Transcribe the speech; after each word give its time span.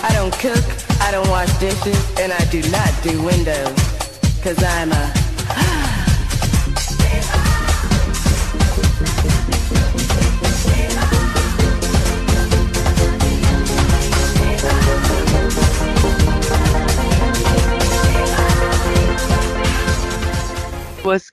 I 0.00 0.12
don't 0.12 0.32
cook, 0.34 0.64
I 1.00 1.10
don't 1.10 1.28
wash 1.28 1.52
dishes, 1.58 2.18
and 2.20 2.32
I 2.32 2.44
do 2.50 2.62
not 2.70 2.92
do 3.02 3.22
windows. 3.24 3.74
Cause 4.42 4.62
I'm 4.62 4.92
a 4.92 5.28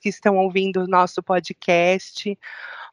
que 0.00 0.08
estão 0.08 0.38
ouvindo 0.38 0.84
o 0.84 0.86
nosso 0.86 1.22
podcast. 1.22 2.38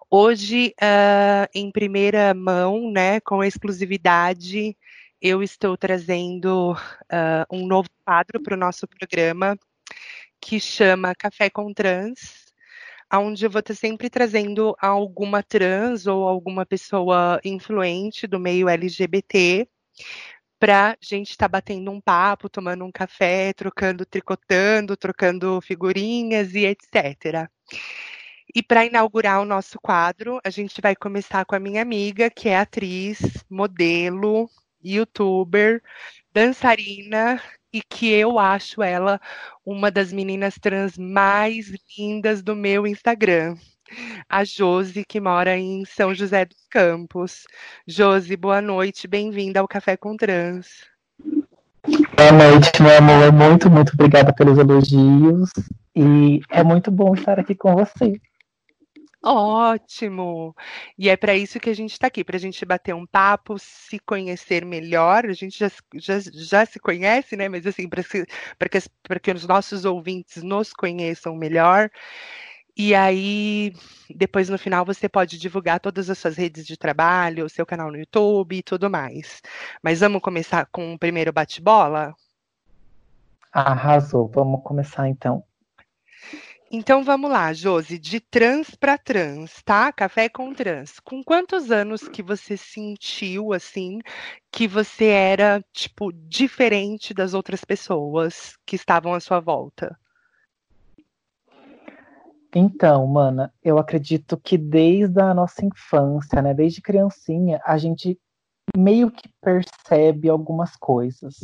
Hoje, 0.09 0.73
uh, 0.81 1.49
em 1.53 1.71
primeira 1.71 2.33
mão, 2.33 2.91
né, 2.91 3.19
com 3.21 3.43
exclusividade, 3.43 4.75
eu 5.23 5.41
estou 5.41 5.77
trazendo 5.77 6.73
uh, 6.73 7.45
um 7.49 7.65
novo 7.65 7.87
quadro 8.03 8.43
para 8.43 8.55
o 8.55 8.59
nosso 8.59 8.85
programa 8.85 9.57
que 10.41 10.59
chama 10.59 11.15
Café 11.15 11.49
com 11.49 11.73
Trans, 11.73 12.51
onde 13.13 13.45
eu 13.45 13.49
vou 13.49 13.61
estar 13.61 13.73
sempre 13.73 14.09
trazendo 14.09 14.75
alguma 14.81 15.41
trans 15.41 16.07
ou 16.07 16.27
alguma 16.27 16.65
pessoa 16.65 17.39
influente 17.45 18.27
do 18.27 18.37
meio 18.37 18.67
LGBT 18.67 19.65
para 20.59 20.97
gente 21.01 21.29
estar 21.29 21.45
tá 21.45 21.53
batendo 21.53 21.89
um 21.89 22.01
papo, 22.01 22.49
tomando 22.49 22.83
um 22.83 22.91
café, 22.91 23.53
trocando, 23.53 24.05
tricotando, 24.05 24.97
trocando 24.97 25.61
figurinhas 25.61 26.53
e 26.53 26.65
etc. 26.65 27.49
E 28.53 28.61
para 28.61 28.85
inaugurar 28.85 29.41
o 29.41 29.45
nosso 29.45 29.79
quadro, 29.81 30.41
a 30.43 30.49
gente 30.49 30.81
vai 30.81 30.97
começar 30.97 31.45
com 31.45 31.55
a 31.55 31.59
minha 31.59 31.81
amiga, 31.81 32.29
que 32.29 32.49
é 32.49 32.57
atriz, 32.57 33.19
modelo, 33.49 34.49
youtuber, 34.83 35.81
dançarina 36.33 37.41
e 37.71 37.81
que 37.81 38.11
eu 38.11 38.37
acho 38.39 38.81
ela 38.83 39.19
uma 39.65 39.89
das 39.89 40.13
meninas 40.13 40.55
trans 40.55 40.97
mais 40.97 41.71
lindas 41.97 42.41
do 42.41 42.55
meu 42.55 42.85
Instagram 42.85 43.55
a 44.29 44.43
Josi, 44.43 45.03
que 45.07 45.19
mora 45.19 45.57
em 45.57 45.85
São 45.85 46.13
José 46.13 46.45
dos 46.45 46.65
Campos. 46.69 47.43
Josi, 47.87 48.35
boa 48.35 48.61
noite, 48.61 49.07
bem-vinda 49.07 49.59
ao 49.59 49.67
Café 49.67 49.97
com 49.97 50.15
Trans. 50.15 50.67
Boa 52.15 52.31
noite, 52.31 52.81
meu 52.81 52.97
amor. 52.97 53.31
Muito, 53.31 53.69
muito 53.69 53.93
obrigada 53.93 54.33
pelos 54.33 54.57
elogios. 54.57 55.51
E 55.95 56.41
é 56.49 56.63
muito 56.63 56.89
bom 56.89 57.13
estar 57.13 57.39
aqui 57.39 57.55
com 57.55 57.75
você. 57.75 58.19
Ótimo! 59.25 60.53
E 60.97 61.09
é 61.09 61.15
para 61.15 61.33
isso 61.33 61.57
que 61.57 61.69
a 61.69 61.73
gente 61.73 61.93
está 61.93 62.07
aqui, 62.07 62.25
para 62.25 62.35
a 62.35 62.39
gente 62.39 62.65
bater 62.65 62.93
um 62.93 63.05
papo, 63.05 63.57
se 63.57 63.97
conhecer 63.99 64.65
melhor. 64.65 65.25
A 65.25 65.33
gente 65.33 65.57
já, 65.57 65.71
já, 65.95 66.19
já 66.19 66.65
se 66.65 66.77
conhece, 66.77 67.37
né? 67.37 67.47
Mas 67.47 67.65
assim, 67.65 67.87
para 67.87 68.03
que, 68.03 68.81
que 69.21 69.31
os 69.31 69.47
nossos 69.47 69.85
ouvintes 69.85 70.43
nos 70.43 70.73
conheçam 70.73 71.35
melhor. 71.37 71.89
E 72.75 72.93
aí, 72.93 73.71
depois 74.09 74.49
no 74.49 74.57
final, 74.57 74.83
você 74.83 75.07
pode 75.07 75.37
divulgar 75.37 75.79
todas 75.79 76.09
as 76.09 76.17
suas 76.17 76.35
redes 76.35 76.65
de 76.65 76.75
trabalho, 76.75 77.45
o 77.45 77.49
seu 77.49 77.65
canal 77.65 77.91
no 77.91 77.97
YouTube 77.97 78.57
e 78.57 78.63
tudo 78.63 78.89
mais. 78.89 79.41
Mas 79.81 80.01
vamos 80.01 80.21
começar 80.21 80.65
com 80.65 80.93
o 80.93 80.99
primeiro 80.99 81.31
bate-bola? 81.31 82.13
Arrasou, 83.53 84.27
vamos 84.27 84.61
começar 84.63 85.07
então. 85.07 85.43
Então 86.75 87.03
vamos 87.03 87.29
lá, 87.29 87.53
Josi, 87.53 87.99
de 87.99 88.19
trans 88.19 88.73
para 88.73 88.97
trans, 88.97 89.61
tá? 89.61 89.93
Café 89.93 90.27
com 90.27 90.51
trans. 90.55 90.99
Com 90.99 91.23
quantos 91.23 91.69
anos 91.69 92.07
que 92.07 92.23
você 92.23 92.57
sentiu 92.57 93.53
assim 93.53 93.99
que 94.51 94.67
você 94.67 95.05
era 95.05 95.63
tipo 95.71 96.11
diferente 96.11 97.13
das 97.13 97.35
outras 97.35 97.63
pessoas 97.63 98.57
que 98.65 98.75
estavam 98.75 99.13
à 99.13 99.19
sua 99.19 99.39
volta? 99.39 99.95
Então, 102.55 103.05
mana, 103.05 103.53
eu 103.63 103.77
acredito 103.77 104.35
que 104.35 104.57
desde 104.57 105.21
a 105.21 105.31
nossa 105.31 105.63
infância, 105.63 106.41
né, 106.41 106.55
desde 106.55 106.81
criancinha, 106.81 107.61
a 107.63 107.77
gente 107.77 108.19
meio 108.75 109.11
que 109.11 109.29
percebe 109.39 110.27
algumas 110.27 110.75
coisas. 110.75 111.35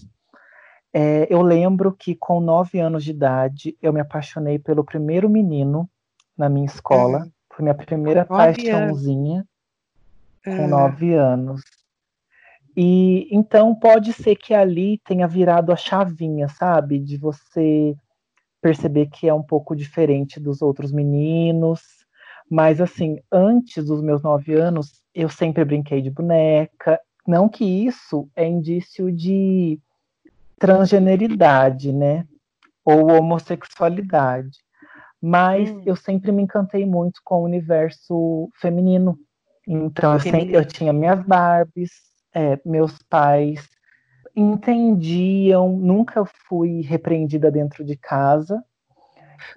É, 0.94 1.28
eu 1.30 1.42
lembro 1.42 1.92
que 1.92 2.16
com 2.16 2.40
nove 2.40 2.80
anos 2.80 3.04
de 3.04 3.12
idade 3.12 3.78
eu 3.82 3.94
me 3.94 4.00
apaixonei 4.00 4.58
pelo 4.58 4.84
primeiro 4.84 5.30
menino 5.30 5.90
na 6.38 6.50
minha 6.50 6.66
escola. 6.66 7.20
Uhum. 7.20 7.32
Foi 7.54 7.64
minha 7.64 7.76
primeira 7.76 8.26
paixãozinha 8.26 9.46
uhum. 10.46 10.58
com 10.58 10.68
nove 10.68 11.14
anos. 11.14 11.62
E 12.76 13.28
então 13.32 13.76
pode 13.76 14.14
ser 14.14 14.36
que 14.36 14.54
ali 14.54 15.00
tenha 15.00 15.28
virado 15.28 15.72
a 15.72 15.76
chavinha, 15.76 16.48
sabe? 16.48 16.98
De 16.98 17.18
você 17.18 17.96
perceber 18.62 19.08
que 19.08 19.28
é 19.28 19.34
um 19.34 19.44
pouco 19.44 19.76
diferente 19.76 20.40
dos 20.40 20.62
outros 20.62 20.92
meninos. 20.92 21.82
Mas, 22.50 22.82
assim, 22.82 23.20
antes 23.32 23.86
dos 23.86 24.02
meus 24.02 24.24
nove 24.24 24.54
anos, 24.56 25.04
eu 25.14 25.30
sempre 25.30 25.64
brinquei 25.64 26.02
de 26.02 26.10
boneca. 26.10 27.00
Não 27.28 27.48
que 27.48 27.64
isso 27.64 28.28
é 28.36 28.48
indício 28.48 29.12
de 29.12 29.80
transgeneridade, 30.60 31.94
né? 31.94 32.26
Ou 32.84 33.12
homossexualidade. 33.12 34.58
Mas 35.22 35.70
hum. 35.70 35.84
eu 35.86 35.96
sempre 35.96 36.32
me 36.32 36.44
encantei 36.44 36.86
muito 36.86 37.22
com 37.24 37.42
o 37.42 37.46
universo 37.46 38.50
feminino. 38.60 39.18
Então, 39.68 40.14
eu, 40.14 40.20
sempre, 40.20 40.54
eu 40.54 40.66
tinha 40.66 40.94
minhas 40.94 41.22
Barbies, 41.24 41.92
é, 42.34 42.60
meus 42.66 42.98
pais 43.10 43.68
entendiam, 44.36 45.78
nunca 45.78 46.24
fui 46.48 46.82
repreendida 46.82 47.52
dentro 47.52 47.84
de 47.84 47.98
casa. 47.98 48.64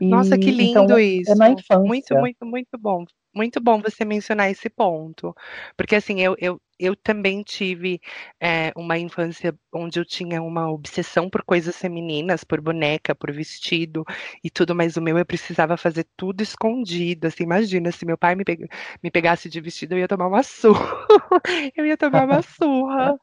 E, 0.00 0.08
Nossa, 0.08 0.36
que 0.38 0.50
lindo 0.50 0.82
então, 0.84 0.98
isso. 0.98 1.30
É 1.30 1.34
na 1.34 1.50
infância. 1.50 1.78
Muito, 1.78 2.14
muito, 2.16 2.46
muito 2.46 2.78
bom. 2.78 3.04
Muito 3.34 3.60
bom 3.60 3.80
você 3.80 4.04
mencionar 4.04 4.50
esse 4.50 4.68
ponto. 4.68 5.34
Porque 5.76 5.96
assim, 5.96 6.20
eu, 6.20 6.36
eu, 6.38 6.60
eu 6.78 6.94
também 6.94 7.42
tive 7.42 8.00
é, 8.38 8.72
uma 8.76 8.98
infância 8.98 9.54
onde 9.72 9.98
eu 9.98 10.04
tinha 10.04 10.42
uma 10.42 10.70
obsessão 10.70 11.30
por 11.30 11.42
coisas 11.42 11.76
femininas, 11.76 12.44
por 12.44 12.60
boneca, 12.60 13.14
por 13.14 13.32
vestido 13.32 14.04
e 14.44 14.50
tudo, 14.50 14.74
mas 14.74 14.96
o 14.96 15.02
meu 15.02 15.16
eu 15.16 15.24
precisava 15.24 15.78
fazer 15.78 16.06
tudo 16.14 16.42
escondido. 16.42 17.26
Assim, 17.26 17.44
imagina, 17.44 17.90
se 17.90 18.04
meu 18.04 18.18
pai 18.18 18.34
me, 18.34 18.44
pe 18.44 18.68
me 19.02 19.10
pegasse 19.10 19.48
de 19.48 19.60
vestido, 19.60 19.94
eu 19.94 20.00
ia 20.00 20.08
tomar 20.08 20.26
uma 20.26 20.42
surra. 20.42 21.06
eu 21.74 21.86
ia 21.86 21.96
tomar 21.96 22.24
uma 22.24 22.42
surra. 22.42 23.16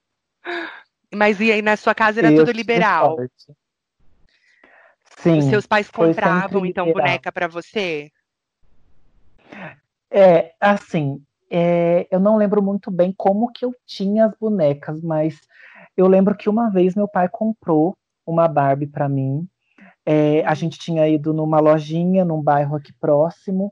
Mas 1.13 1.39
e 1.39 1.51
aí 1.51 1.61
na 1.61 1.77
sua 1.77 1.93
casa 1.93 2.19
era 2.19 2.35
tudo 2.35 2.51
liberal? 2.51 3.17
Sim. 5.17 5.37
Os 5.37 5.45
seus 5.45 5.67
pais 5.67 5.89
compravam 5.91 6.65
então 6.65 6.91
boneca 6.91 7.31
para 7.31 7.47
você? 7.47 8.11
É, 10.11 10.53
assim, 10.59 11.21
é, 11.51 12.07
eu 12.11 12.19
não 12.19 12.37
lembro 12.37 12.61
muito 12.61 12.91
bem 12.91 13.13
como 13.15 13.51
que 13.51 13.65
eu 13.65 13.73
tinha 13.85 14.25
as 14.25 14.33
bonecas, 14.39 15.01
mas 15.01 15.39
eu 15.95 16.07
lembro 16.07 16.35
que 16.35 16.49
uma 16.49 16.69
vez 16.69 16.95
meu 16.95 17.07
pai 17.07 17.27
comprou 17.29 17.95
uma 18.25 18.47
Barbie 18.47 18.87
para 18.87 19.09
mim. 19.09 19.47
É, 20.05 20.43
a 20.45 20.53
gente 20.53 20.79
tinha 20.79 21.07
ido 21.07 21.33
numa 21.33 21.59
lojinha 21.59 22.25
num 22.25 22.41
bairro 22.41 22.75
aqui 22.75 22.93
próximo 22.93 23.71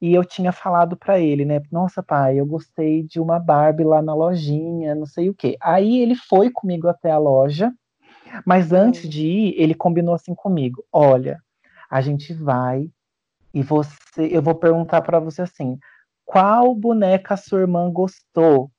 e 0.00 0.14
eu 0.14 0.24
tinha 0.24 0.52
falado 0.52 0.96
para 0.96 1.18
ele, 1.18 1.44
né? 1.44 1.60
Nossa, 1.72 2.02
pai, 2.02 2.38
eu 2.38 2.46
gostei 2.46 3.02
de 3.02 3.20
uma 3.20 3.38
Barbie 3.38 3.84
lá 3.84 4.02
na 4.02 4.14
lojinha, 4.14 4.94
não 4.94 5.06
sei 5.06 5.28
o 5.30 5.34
quê. 5.34 5.56
Aí 5.60 6.00
ele 6.00 6.14
foi 6.14 6.50
comigo 6.50 6.88
até 6.88 7.10
a 7.10 7.18
loja, 7.18 7.72
mas 8.44 8.72
antes 8.72 9.08
de 9.08 9.26
ir, 9.26 9.54
ele 9.56 9.74
combinou 9.74 10.14
assim 10.14 10.34
comigo: 10.34 10.84
olha, 10.92 11.40
a 11.90 12.00
gente 12.00 12.34
vai 12.34 12.90
e 13.56 13.62
você, 13.62 14.28
eu 14.30 14.42
vou 14.42 14.54
perguntar 14.54 15.00
para 15.00 15.18
você 15.18 15.40
assim, 15.40 15.78
qual 16.26 16.74
boneca 16.74 17.38
sua 17.38 17.60
irmã 17.60 17.90
gostou? 17.90 18.70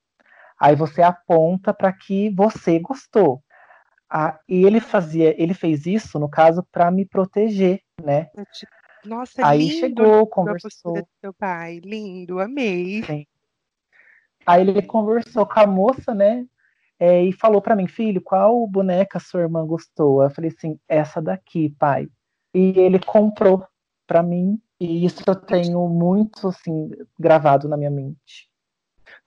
Aí 0.59 0.75
você 0.75 1.01
aponta 1.01 1.73
para 1.73 1.91
que 1.91 2.29
você 2.29 2.77
gostou. 2.77 3.41
Ah, 4.07 4.39
e 4.47 4.63
ele 4.65 4.79
fazia, 4.79 5.33
ele 5.41 5.55
fez 5.55 5.87
isso 5.87 6.19
no 6.19 6.29
caso 6.29 6.63
para 6.71 6.91
me 6.91 7.07
proteger, 7.07 7.81
né? 7.99 8.29
Nossa, 9.03 9.43
Aí 9.43 9.61
lindo 9.61 9.79
chegou, 9.79 10.27
conversou. 10.27 10.93
do 10.93 11.07
seu 11.21 11.33
pai, 11.33 11.79
lindo, 11.83 12.39
amei. 12.39 13.01
Sim. 13.01 13.25
Aí 14.45 14.61
ele 14.61 14.83
conversou 14.83 15.47
com 15.47 15.59
a 15.59 15.65
moça, 15.65 16.13
né? 16.13 16.45
É, 16.99 17.23
e 17.23 17.33
falou 17.33 17.63
para 17.63 17.75
mim, 17.75 17.87
filho, 17.87 18.21
qual 18.21 18.67
boneca 18.67 19.19
sua 19.19 19.41
irmã 19.41 19.65
gostou? 19.65 20.21
Eu 20.21 20.29
falei 20.29 20.51
assim, 20.55 20.79
essa 20.87 21.19
daqui, 21.19 21.75
pai. 21.79 22.07
E 22.53 22.79
ele 22.79 22.99
comprou 22.99 23.65
para 24.05 24.21
mim, 24.21 24.61
e 24.79 25.05
isso 25.05 25.23
eu 25.25 25.35
tenho 25.35 25.87
muito 25.87 26.47
assim 26.47 26.89
gravado 27.19 27.67
na 27.67 27.77
minha 27.77 27.91
mente. 27.91 28.49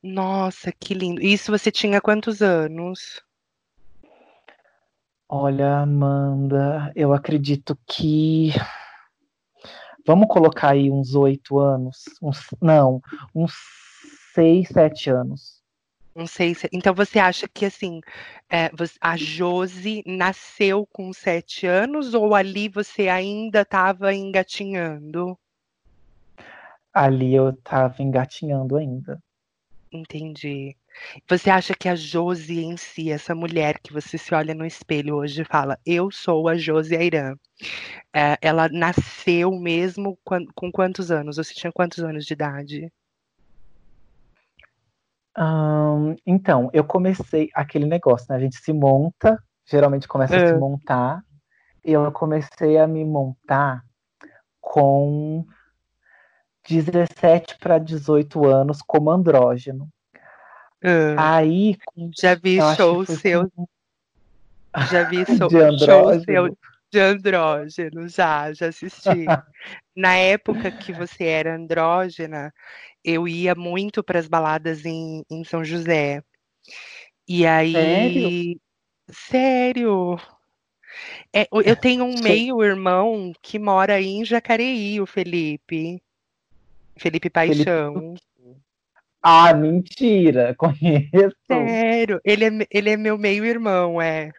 Nossa, 0.02 0.72
que 0.72 0.94
lindo. 0.94 1.22
Isso 1.22 1.50
você 1.50 1.70
tinha 1.70 2.00
quantos 2.00 2.42
anos? 2.42 3.22
Olha, 5.28 5.78
Amanda, 5.78 6.92
eu 6.96 7.12
acredito 7.12 7.78
que 7.86 8.52
Vamos 10.06 10.28
colocar 10.28 10.70
aí 10.70 10.90
uns 10.90 11.14
oito 11.14 11.58
anos, 11.58 12.04
uns, 12.22 12.40
não, 12.60 13.00
uns 13.34 13.52
seis, 14.34 14.68
sete 14.68 15.10
anos. 15.10 15.59
Não 16.14 16.26
sei 16.26 16.54
se. 16.54 16.68
Então 16.72 16.92
você 16.94 17.18
acha 17.18 17.48
que 17.48 17.64
assim 17.64 18.00
é, 18.50 18.70
a 19.00 19.16
Josi 19.16 20.02
nasceu 20.06 20.86
com 20.86 21.12
sete 21.12 21.66
anos 21.66 22.14
ou 22.14 22.34
ali 22.34 22.68
você 22.68 23.08
ainda 23.08 23.62
estava 23.62 24.12
engatinhando? 24.12 25.38
Ali 26.92 27.34
eu 27.34 27.50
estava 27.50 28.02
engatinhando 28.02 28.76
ainda. 28.76 29.22
Entendi. 29.92 30.76
Você 31.28 31.50
acha 31.50 31.74
que 31.74 31.88
a 31.88 31.94
Josi 31.94 32.60
em 32.60 32.76
si, 32.76 33.10
essa 33.10 33.34
mulher 33.34 33.78
que 33.80 33.92
você 33.92 34.18
se 34.18 34.34
olha 34.34 34.54
no 34.54 34.66
espelho 34.66 35.16
hoje 35.16 35.42
e 35.42 35.44
fala, 35.44 35.78
eu 35.86 36.10
sou 36.10 36.48
a 36.48 36.56
Josi 36.56 36.96
Airan, 36.96 37.36
é, 38.14 38.36
ela 38.40 38.68
nasceu 38.68 39.52
mesmo 39.52 40.18
com, 40.24 40.44
com 40.54 40.70
quantos 40.72 41.10
anos? 41.10 41.36
Você 41.36 41.54
tinha 41.54 41.72
quantos 41.72 42.00
anos 42.00 42.24
de 42.24 42.32
idade? 42.32 42.92
Então, 46.26 46.70
eu 46.72 46.84
comecei 46.84 47.48
aquele 47.54 47.86
negócio, 47.86 48.26
né? 48.30 48.36
A 48.36 48.40
gente 48.40 48.56
se 48.56 48.72
monta, 48.72 49.42
geralmente 49.66 50.08
começa 50.08 50.36
a 50.36 50.46
se 50.46 50.54
montar. 50.54 51.22
E 51.84 51.92
eu 51.92 52.10
comecei 52.12 52.78
a 52.78 52.86
me 52.86 53.04
montar 53.04 53.82
com 54.60 55.44
17 56.68 57.58
para 57.58 57.78
18 57.78 58.46
anos 58.46 58.82
como 58.82 59.10
andrógeno. 59.10 59.88
Aí. 61.16 61.76
Já 62.18 62.34
vi 62.34 62.58
show 62.76 63.04
seu. 63.06 63.50
Já 64.90 65.04
vi 65.04 65.24
show, 65.24 65.50
show 65.50 66.20
seu 66.24 66.56
de 66.90 66.98
andrógeno, 66.98 68.08
já, 68.08 68.52
já 68.52 68.68
assisti. 68.68 69.08
Na 69.96 70.16
época 70.16 70.70
que 70.70 70.92
você 70.92 71.24
era 71.24 71.54
andrógena, 71.54 72.52
eu 73.04 73.26
ia 73.26 73.54
muito 73.54 74.02
para 74.02 74.18
as 74.18 74.28
baladas 74.28 74.84
em, 74.84 75.24
em 75.30 75.44
São 75.44 75.64
José. 75.64 76.22
E 77.26 77.46
aí. 77.46 77.72
Sério? 77.72 78.60
Sério? 79.10 80.20
É, 81.32 81.46
eu 81.52 81.76
tenho 81.76 82.04
um 82.04 82.20
meio-irmão 82.20 83.32
que 83.40 83.58
mora 83.58 83.94
aí 83.94 84.06
em 84.06 84.24
Jacareí, 84.24 85.00
o 85.00 85.06
Felipe. 85.06 86.02
Felipe 86.96 87.30
Paixão. 87.30 87.94
Felipe... 87.94 88.60
Ah, 89.22 89.52
mentira! 89.54 90.54
Conheço. 90.58 91.36
Sério, 91.46 92.20
ele 92.24 92.44
é, 92.44 92.66
ele 92.70 92.90
é 92.90 92.96
meu 92.96 93.16
meio-irmão, 93.16 94.00
é. 94.00 94.32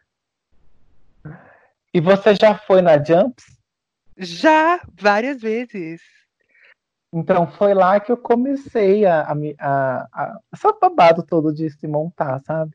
E 1.94 2.00
você 2.00 2.36
já 2.36 2.58
foi 2.58 2.81
na 2.81 3.02
Jumps? 3.02 3.46
Já, 4.18 4.81
várias 4.94 5.42
vezes. 5.42 6.02
Então 7.13 7.46
foi 7.46 7.74
lá 7.74 8.00
que 8.00 8.12
eu 8.12 8.18
comecei 8.18 9.06
a, 9.06 9.22
a, 9.24 9.34
a, 9.60 10.08
a 10.13 10.40
essa 10.52 10.72
babado 10.72 11.24
todo 11.24 11.54
de 11.54 11.69
se 11.69 11.86
montar, 11.86 12.40
sabe? 12.40 12.72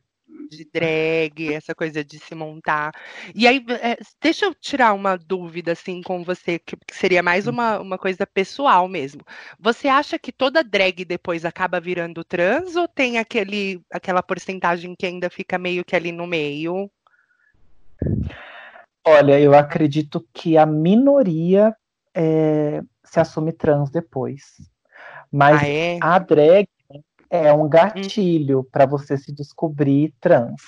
De 0.49 0.63
drag, 0.71 1.53
essa 1.53 1.73
coisa 1.73 2.03
de 2.03 2.19
se 2.19 2.35
montar. 2.35 2.91
E 3.33 3.47
aí, 3.47 3.65
é, 3.81 3.97
deixa 4.21 4.45
eu 4.45 4.53
tirar 4.53 4.93
uma 4.93 5.17
dúvida 5.17 5.71
assim 5.71 6.01
com 6.01 6.23
você, 6.23 6.59
que, 6.59 6.77
que 6.77 6.95
seria 6.95 7.23
mais 7.23 7.47
hum. 7.47 7.51
uma, 7.51 7.79
uma 7.79 7.97
coisa 7.97 8.25
pessoal 8.27 8.87
mesmo. 8.87 9.21
Você 9.59 9.87
acha 9.87 10.19
que 10.19 10.31
toda 10.31 10.63
drag 10.63 11.03
depois 11.03 11.43
acaba 11.43 11.79
virando 11.79 12.23
trans 12.23 12.75
ou 12.75 12.87
tem 12.87 13.17
aquele, 13.17 13.81
aquela 13.91 14.21
porcentagem 14.21 14.95
que 14.95 15.05
ainda 15.05 15.29
fica 15.29 15.57
meio 15.57 15.83
que 15.83 15.95
ali 15.95 16.11
no 16.11 16.27
meio? 16.27 16.89
Olha, 19.03 19.39
eu 19.39 19.55
acredito 19.55 20.25
que 20.33 20.57
a 20.57 20.65
minoria 20.65 21.75
é, 22.13 22.81
se 23.07 23.19
assume 23.19 23.51
trans 23.51 23.89
depois. 23.89 24.61
Mas 25.31 25.61
ah, 25.61 25.67
é? 25.67 25.99
a 26.01 26.19
drag 26.19 26.67
é 27.29 27.51
um 27.53 27.67
gatilho 27.67 28.59
hum. 28.59 28.67
para 28.71 28.85
você 28.85 29.17
se 29.17 29.31
descobrir 29.31 30.13
trans. 30.19 30.61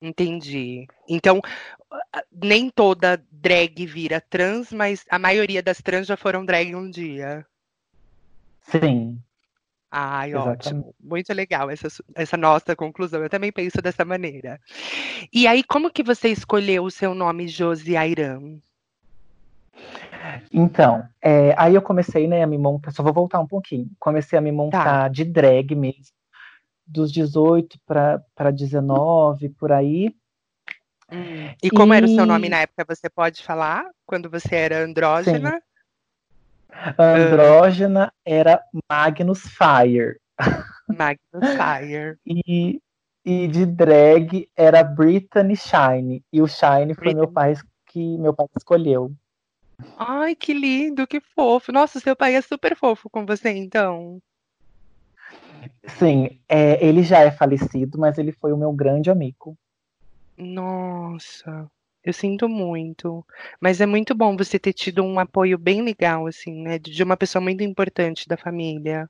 Entendi. 0.00 0.86
Então, 1.08 1.40
nem 2.32 2.70
toda 2.70 3.22
drag 3.32 3.84
vira 3.86 4.20
trans, 4.20 4.72
mas 4.72 5.04
a 5.10 5.18
maioria 5.18 5.62
das 5.62 5.78
trans 5.78 6.06
já 6.06 6.16
foram 6.16 6.44
drag 6.44 6.74
um 6.74 6.88
dia. 6.88 7.44
Sim. 8.62 9.18
Ai, 9.90 10.30
Exatamente. 10.30 10.68
ótimo. 10.68 10.94
Muito 11.00 11.32
legal 11.32 11.70
essa, 11.70 11.88
essa 12.14 12.36
nossa 12.36 12.76
conclusão. 12.76 13.22
Eu 13.22 13.30
também 13.30 13.50
penso 13.50 13.80
dessa 13.80 14.04
maneira. 14.04 14.60
E 15.32 15.46
aí, 15.46 15.64
como 15.64 15.90
que 15.90 16.02
você 16.02 16.28
escolheu 16.28 16.84
o 16.84 16.90
seu 16.90 17.14
nome 17.14 17.48
Josi 17.48 17.96
Airam? 17.96 18.60
Então, 20.52 21.06
é, 21.22 21.54
aí 21.56 21.74
eu 21.74 21.82
comecei 21.82 22.26
né, 22.26 22.42
a 22.42 22.46
me 22.46 22.58
montar, 22.58 22.90
só 22.90 23.02
vou 23.02 23.12
voltar 23.12 23.40
um 23.40 23.46
pouquinho. 23.46 23.88
Comecei 23.98 24.38
a 24.38 24.42
me 24.42 24.52
montar 24.52 24.84
tá. 24.84 25.08
de 25.08 25.24
drag 25.24 25.74
mesmo, 25.74 26.14
dos 26.86 27.12
18 27.12 27.78
para 27.86 28.50
19, 28.50 29.48
por 29.50 29.72
aí. 29.72 30.14
Hum. 31.10 31.54
E 31.62 31.70
como 31.70 31.94
e... 31.94 31.96
era 31.96 32.06
o 32.06 32.08
seu 32.08 32.26
nome 32.26 32.48
na 32.48 32.58
época? 32.58 32.84
Você 32.88 33.08
pode 33.08 33.42
falar? 33.42 33.86
Quando 34.06 34.28
você 34.28 34.54
era 34.54 34.84
andrógena? 34.84 35.52
Sim. 35.52 35.68
Andrógena 36.98 38.12
era 38.24 38.62
Magnus 38.90 39.42
Fire. 39.42 40.20
Magnus 40.88 41.56
Fire. 41.56 42.18
e, 42.26 42.80
e 43.24 43.48
de 43.48 43.66
drag 43.66 44.48
era 44.56 44.84
Brittany 44.84 45.56
Shine. 45.56 46.22
E 46.32 46.40
o 46.40 46.46
Shine 46.46 46.94
foi 46.94 47.14
meu 47.14 47.28
pai 47.28 47.54
que 47.86 48.18
meu 48.18 48.34
pai 48.34 48.46
escolheu. 48.56 49.12
Ai, 49.96 50.34
que 50.34 50.52
lindo, 50.52 51.06
que 51.06 51.20
fofo. 51.20 51.72
Nossa, 51.72 52.00
seu 52.00 52.16
pai 52.16 52.34
é 52.34 52.40
super 52.40 52.76
fofo 52.76 53.08
com 53.10 53.24
você, 53.26 53.50
então. 53.50 54.20
Sim, 55.98 56.40
é, 56.48 56.84
ele 56.84 57.02
já 57.02 57.20
é 57.20 57.30
falecido, 57.30 57.98
mas 57.98 58.18
ele 58.18 58.32
foi 58.32 58.52
o 58.52 58.56
meu 58.56 58.72
grande 58.72 59.10
amigo. 59.10 59.56
Nossa. 60.36 61.70
Eu 62.04 62.12
sinto 62.12 62.48
muito, 62.48 63.26
mas 63.60 63.80
é 63.80 63.86
muito 63.86 64.14
bom 64.14 64.36
você 64.36 64.58
ter 64.58 64.72
tido 64.72 65.02
um 65.02 65.18
apoio 65.18 65.58
bem 65.58 65.82
legal, 65.82 66.26
assim, 66.26 66.62
né, 66.62 66.78
de 66.78 67.02
uma 67.02 67.16
pessoa 67.16 67.42
muito 67.42 67.62
importante 67.62 68.26
da 68.26 68.36
família. 68.36 69.08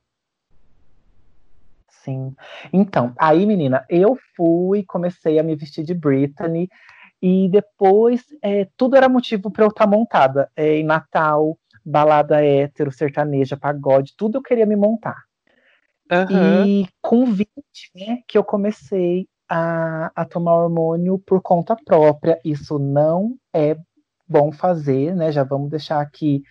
Sim. 2.02 2.34
Então, 2.72 3.12
aí, 3.18 3.44
menina, 3.44 3.84
eu 3.88 4.18
fui, 4.34 4.82
comecei 4.84 5.38
a 5.38 5.42
me 5.42 5.54
vestir 5.54 5.84
de 5.84 5.94
Britney, 5.94 6.68
e 7.20 7.48
depois 7.48 8.24
é, 8.42 8.68
tudo 8.76 8.96
era 8.96 9.08
motivo 9.08 9.50
para 9.50 9.64
eu 9.64 9.68
estar 9.68 9.84
tá 9.84 9.90
montada. 9.90 10.50
É, 10.56 10.76
em 10.76 10.84
Natal, 10.84 11.58
balada 11.84 12.44
hétero, 12.44 12.92
sertaneja, 12.92 13.56
pagode, 13.56 14.14
tudo 14.16 14.38
eu 14.38 14.42
queria 14.42 14.66
me 14.66 14.76
montar. 14.76 15.24
Uhum. 16.10 16.66
E 16.66 16.88
com 17.02 17.26
20, 17.26 17.48
né, 17.94 18.18
que 18.26 18.38
eu 18.38 18.44
comecei 18.44 19.28
a, 19.48 20.10
a 20.14 20.24
tomar 20.24 20.54
hormônio 20.54 21.18
por 21.18 21.40
conta 21.40 21.76
própria. 21.84 22.40
Isso 22.44 22.78
não 22.78 23.36
é 23.52 23.76
bom 24.26 24.52
fazer, 24.52 25.14
né? 25.14 25.32
Já 25.32 25.42
vamos 25.42 25.70
deixar 25.70 26.00
aqui 26.00 26.42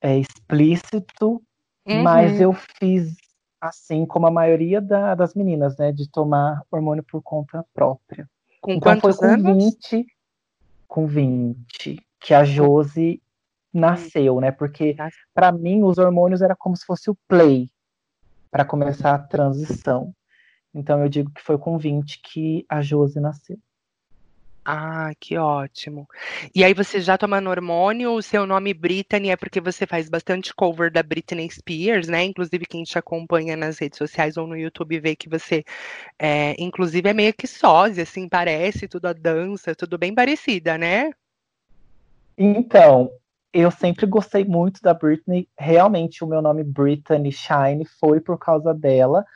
é, 0.00 0.18
explícito, 0.18 1.42
uhum. 1.86 2.02
mas 2.02 2.40
eu 2.40 2.52
fiz 2.52 3.16
assim 3.60 4.06
como 4.06 4.26
a 4.26 4.30
maioria 4.30 4.80
da, 4.80 5.14
das 5.14 5.34
meninas, 5.34 5.76
né? 5.76 5.92
De 5.92 6.10
tomar 6.10 6.62
hormônio 6.70 7.04
por 7.04 7.22
conta 7.22 7.64
própria. 7.72 8.28
Com 8.60 8.72
então 8.72 9.00
foi 9.00 9.14
com 9.14 9.24
anos? 9.24 9.64
20, 9.92 10.06
com 10.86 11.06
20, 11.06 11.98
que 12.20 12.34
a 12.34 12.44
Josi 12.44 13.22
nasceu, 13.72 14.40
né? 14.40 14.50
Porque 14.50 14.96
para 15.32 15.50
mim 15.52 15.82
os 15.82 15.98
hormônios 15.98 16.42
era 16.42 16.54
como 16.56 16.76
se 16.76 16.84
fosse 16.84 17.10
o 17.10 17.16
play 17.26 17.70
para 18.50 18.64
começar 18.64 19.14
a 19.14 19.18
transição. 19.18 20.14
Então 20.74 21.02
eu 21.02 21.08
digo 21.08 21.30
que 21.30 21.42
foi 21.42 21.58
com 21.58 21.78
20 21.78 22.20
que 22.22 22.66
a 22.68 22.82
Josi 22.82 23.20
nasceu. 23.20 23.58
Ah, 24.72 25.10
que 25.18 25.36
ótimo. 25.36 26.06
E 26.54 26.62
aí 26.62 26.72
você 26.72 27.00
já 27.00 27.18
tomando 27.18 27.50
hormônio, 27.50 28.12
o 28.12 28.22
seu 28.22 28.46
nome 28.46 28.72
Britney 28.72 29.30
é 29.30 29.36
porque 29.36 29.60
você 29.60 29.84
faz 29.84 30.08
bastante 30.08 30.54
cover 30.54 30.92
da 30.92 31.02
Britney 31.02 31.50
Spears, 31.50 32.06
né? 32.06 32.22
Inclusive 32.22 32.64
quem 32.66 32.84
te 32.84 32.96
acompanha 32.96 33.56
nas 33.56 33.80
redes 33.80 33.98
sociais 33.98 34.36
ou 34.36 34.46
no 34.46 34.56
YouTube 34.56 35.00
vê 35.00 35.16
que 35.16 35.28
você, 35.28 35.64
é, 36.16 36.54
inclusive, 36.56 37.08
é 37.08 37.12
meio 37.12 37.34
que 37.34 37.48
sósia, 37.48 38.04
assim, 38.04 38.28
parece, 38.28 38.86
tudo 38.86 39.06
a 39.06 39.12
dança, 39.12 39.74
tudo 39.74 39.98
bem 39.98 40.14
parecida, 40.14 40.78
né? 40.78 41.10
Então, 42.38 43.10
eu 43.52 43.72
sempre 43.72 44.06
gostei 44.06 44.44
muito 44.44 44.80
da 44.80 44.94
Britney. 44.94 45.48
Realmente, 45.58 46.22
o 46.22 46.28
meu 46.28 46.40
nome 46.40 46.62
Britney 46.62 47.32
Shine 47.32 47.84
foi 47.98 48.20
por 48.20 48.38
causa 48.38 48.72
dela. 48.72 49.26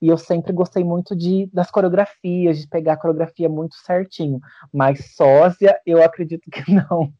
E 0.00 0.08
eu 0.08 0.16
sempre 0.16 0.52
gostei 0.52 0.82
muito 0.82 1.14
de, 1.14 1.48
das 1.52 1.70
coreografias, 1.70 2.58
de 2.58 2.66
pegar 2.66 2.94
a 2.94 2.96
coreografia 2.96 3.48
muito 3.48 3.74
certinho. 3.76 4.40
Mas 4.72 5.14
sósia, 5.14 5.78
eu 5.84 6.02
acredito 6.02 6.50
que 6.50 6.62
não. 6.72 7.12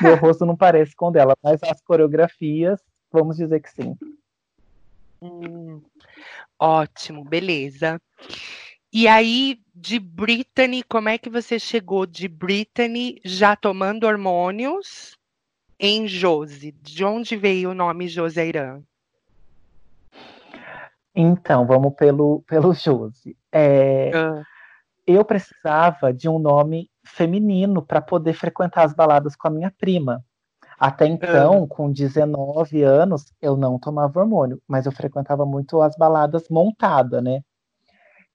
Meu 0.00 0.16
rosto 0.16 0.46
não 0.46 0.56
parece 0.56 0.94
com 0.94 1.10
dela. 1.10 1.34
Mas 1.42 1.60
as 1.64 1.80
coreografias, 1.82 2.80
vamos 3.10 3.36
dizer 3.36 3.60
que 3.60 3.70
sim. 3.70 3.96
Hum, 5.20 5.82
ótimo, 6.58 7.24
beleza. 7.24 8.00
E 8.92 9.06
aí, 9.06 9.60
de 9.74 9.98
Brittany, 9.98 10.82
como 10.82 11.08
é 11.08 11.18
que 11.18 11.30
você 11.30 11.58
chegou 11.58 12.06
de 12.06 12.26
Brittany 12.26 13.20
já 13.24 13.54
tomando 13.54 14.04
hormônios 14.04 15.16
em 15.78 16.08
Josi? 16.08 16.72
De 16.72 17.04
onde 17.04 17.36
veio 17.36 17.70
o 17.70 17.74
nome 17.74 18.08
Josi 18.08 18.40
Airan? 18.40 18.82
Então, 21.14 21.66
vamos 21.66 21.94
pelo, 21.94 22.42
pelo 22.48 22.72
Josi. 22.74 23.36
É, 23.52 24.10
Ah, 24.14 24.42
eu 25.06 25.24
precisava 25.24 26.12
de 26.12 26.28
um 26.28 26.38
nome 26.38 26.90
feminino 27.04 27.82
para 27.82 28.00
poder 28.00 28.34
frequentar 28.34 28.84
as 28.84 28.94
baladas 28.94 29.34
com 29.36 29.48
a 29.48 29.50
minha 29.50 29.72
prima. 29.78 30.24
Até 30.78 31.06
então, 31.06 31.66
com 31.68 31.92
19 31.92 32.82
anos, 32.82 33.24
eu 33.40 33.56
não 33.56 33.78
tomava 33.78 34.20
hormônio, 34.20 34.60
mas 34.68 34.86
eu 34.86 34.92
frequentava 34.92 35.44
muito 35.46 35.80
as 35.82 35.96
baladas 35.96 36.48
montada, 36.50 37.20
né? 37.20 37.42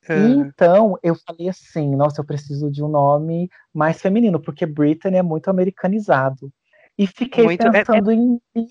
ah. 0.09 0.13
Então, 0.17 0.97
eu 1.03 1.15
falei 1.15 1.49
assim, 1.49 1.95
nossa, 1.95 2.21
eu 2.21 2.25
preciso 2.25 2.69
de 2.71 2.83
um 2.83 2.87
nome 2.87 3.49
mais 3.73 4.01
feminino, 4.01 4.39
porque 4.39 4.65
Britney 4.65 5.17
é 5.17 5.23
muito 5.23 5.49
americanizado. 5.49 6.51
E 6.97 7.07
fiquei 7.07 7.45
Muito- 7.45 7.61
é- 7.61 7.67
é- 7.67 7.71
pensando 7.71 8.11
em 8.11 8.39
mim. 8.55 8.67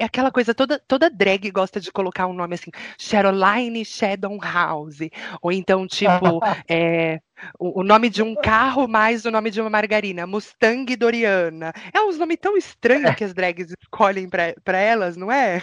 É 0.00 0.04
aquela 0.04 0.30
coisa, 0.30 0.54
toda, 0.54 0.78
toda 0.78 1.10
drag 1.10 1.50
gosta 1.50 1.78
de 1.78 1.92
colocar 1.92 2.26
um 2.26 2.32
nome 2.32 2.54
assim, 2.54 2.70
Caroline 3.10 3.84
Shadow 3.84 4.38
House. 4.40 5.00
Ou 5.42 5.52
então, 5.52 5.86
tipo, 5.86 6.40
é, 6.66 7.20
o, 7.58 7.80
o 7.80 7.84
nome 7.84 8.08
de 8.08 8.22
um 8.22 8.34
carro 8.34 8.88
mais 8.88 9.26
o 9.26 9.30
nome 9.30 9.50
de 9.50 9.60
uma 9.60 9.68
margarina, 9.68 10.26
Mustang 10.26 10.96
Doriana. 10.96 11.74
É 11.92 12.00
uns 12.00 12.16
nomes 12.16 12.38
tão 12.40 12.56
estranhos 12.56 13.14
que 13.14 13.24
as 13.24 13.34
drags 13.34 13.74
escolhem 13.78 14.26
pra 14.26 14.78
elas, 14.78 15.18
não 15.18 15.30
é? 15.30 15.62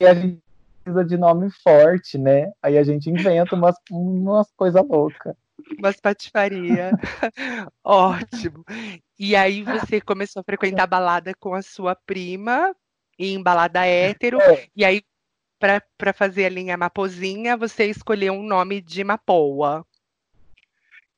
E 0.00 0.04
a 0.04 0.14
gente 0.14 0.42
precisa 0.82 1.04
de 1.04 1.16
nome 1.16 1.50
forte, 1.62 2.18
né? 2.18 2.50
Aí 2.60 2.76
a 2.76 2.82
gente 2.82 3.08
inventa 3.08 3.54
umas, 3.54 3.76
umas 3.92 4.50
coisas 4.56 4.82
loucas. 4.84 5.36
Umas 5.78 6.00
patifaria. 6.00 6.92
Ótimo. 7.84 8.64
E 9.18 9.34
aí 9.36 9.62
você 9.62 10.00
começou 10.00 10.40
a 10.40 10.44
frequentar 10.44 10.86
balada 10.86 11.32
com 11.38 11.54
a 11.54 11.62
sua 11.62 11.94
prima, 11.94 12.74
e 13.18 13.32
em 13.32 13.42
balada 13.42 13.86
hétero. 13.86 14.40
É. 14.40 14.66
E 14.74 14.84
aí, 14.84 15.02
pra 15.58 16.12
fazer 16.12 16.46
a 16.46 16.48
linha 16.48 16.76
Mapozinha, 16.76 17.56
você 17.56 17.86
escolheu 17.86 18.32
um 18.32 18.42
nome 18.42 18.80
de 18.80 19.04
Mapoa. 19.04 19.86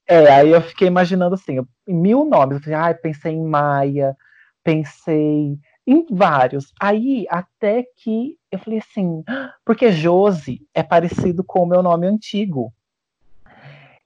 É, 0.07 0.31
aí 0.31 0.51
eu 0.51 0.61
fiquei 0.61 0.87
imaginando 0.87 1.35
assim, 1.35 1.57
eu- 1.57 1.69
mil 1.89 2.25
nomes. 2.27 2.67
Ai, 2.69 2.95
pensei 2.95 3.33
em 3.33 3.43
Maia, 3.43 4.15
pensei 4.63 5.59
em 5.87 6.07
vários. 6.11 6.73
Aí, 6.79 7.27
até 7.31 7.85
que 7.97 8.37
eu 8.51 8.59
falei 8.59 8.81
assim, 8.81 9.23
"Ah, 9.27 9.55
porque 9.65 9.91
Josi 9.91 10.61
é 10.75 10.83
parecido 10.83 11.43
com 11.43 11.61
o 11.61 11.67
meu 11.67 11.83
nome 11.83 12.07
antigo. 12.07 12.73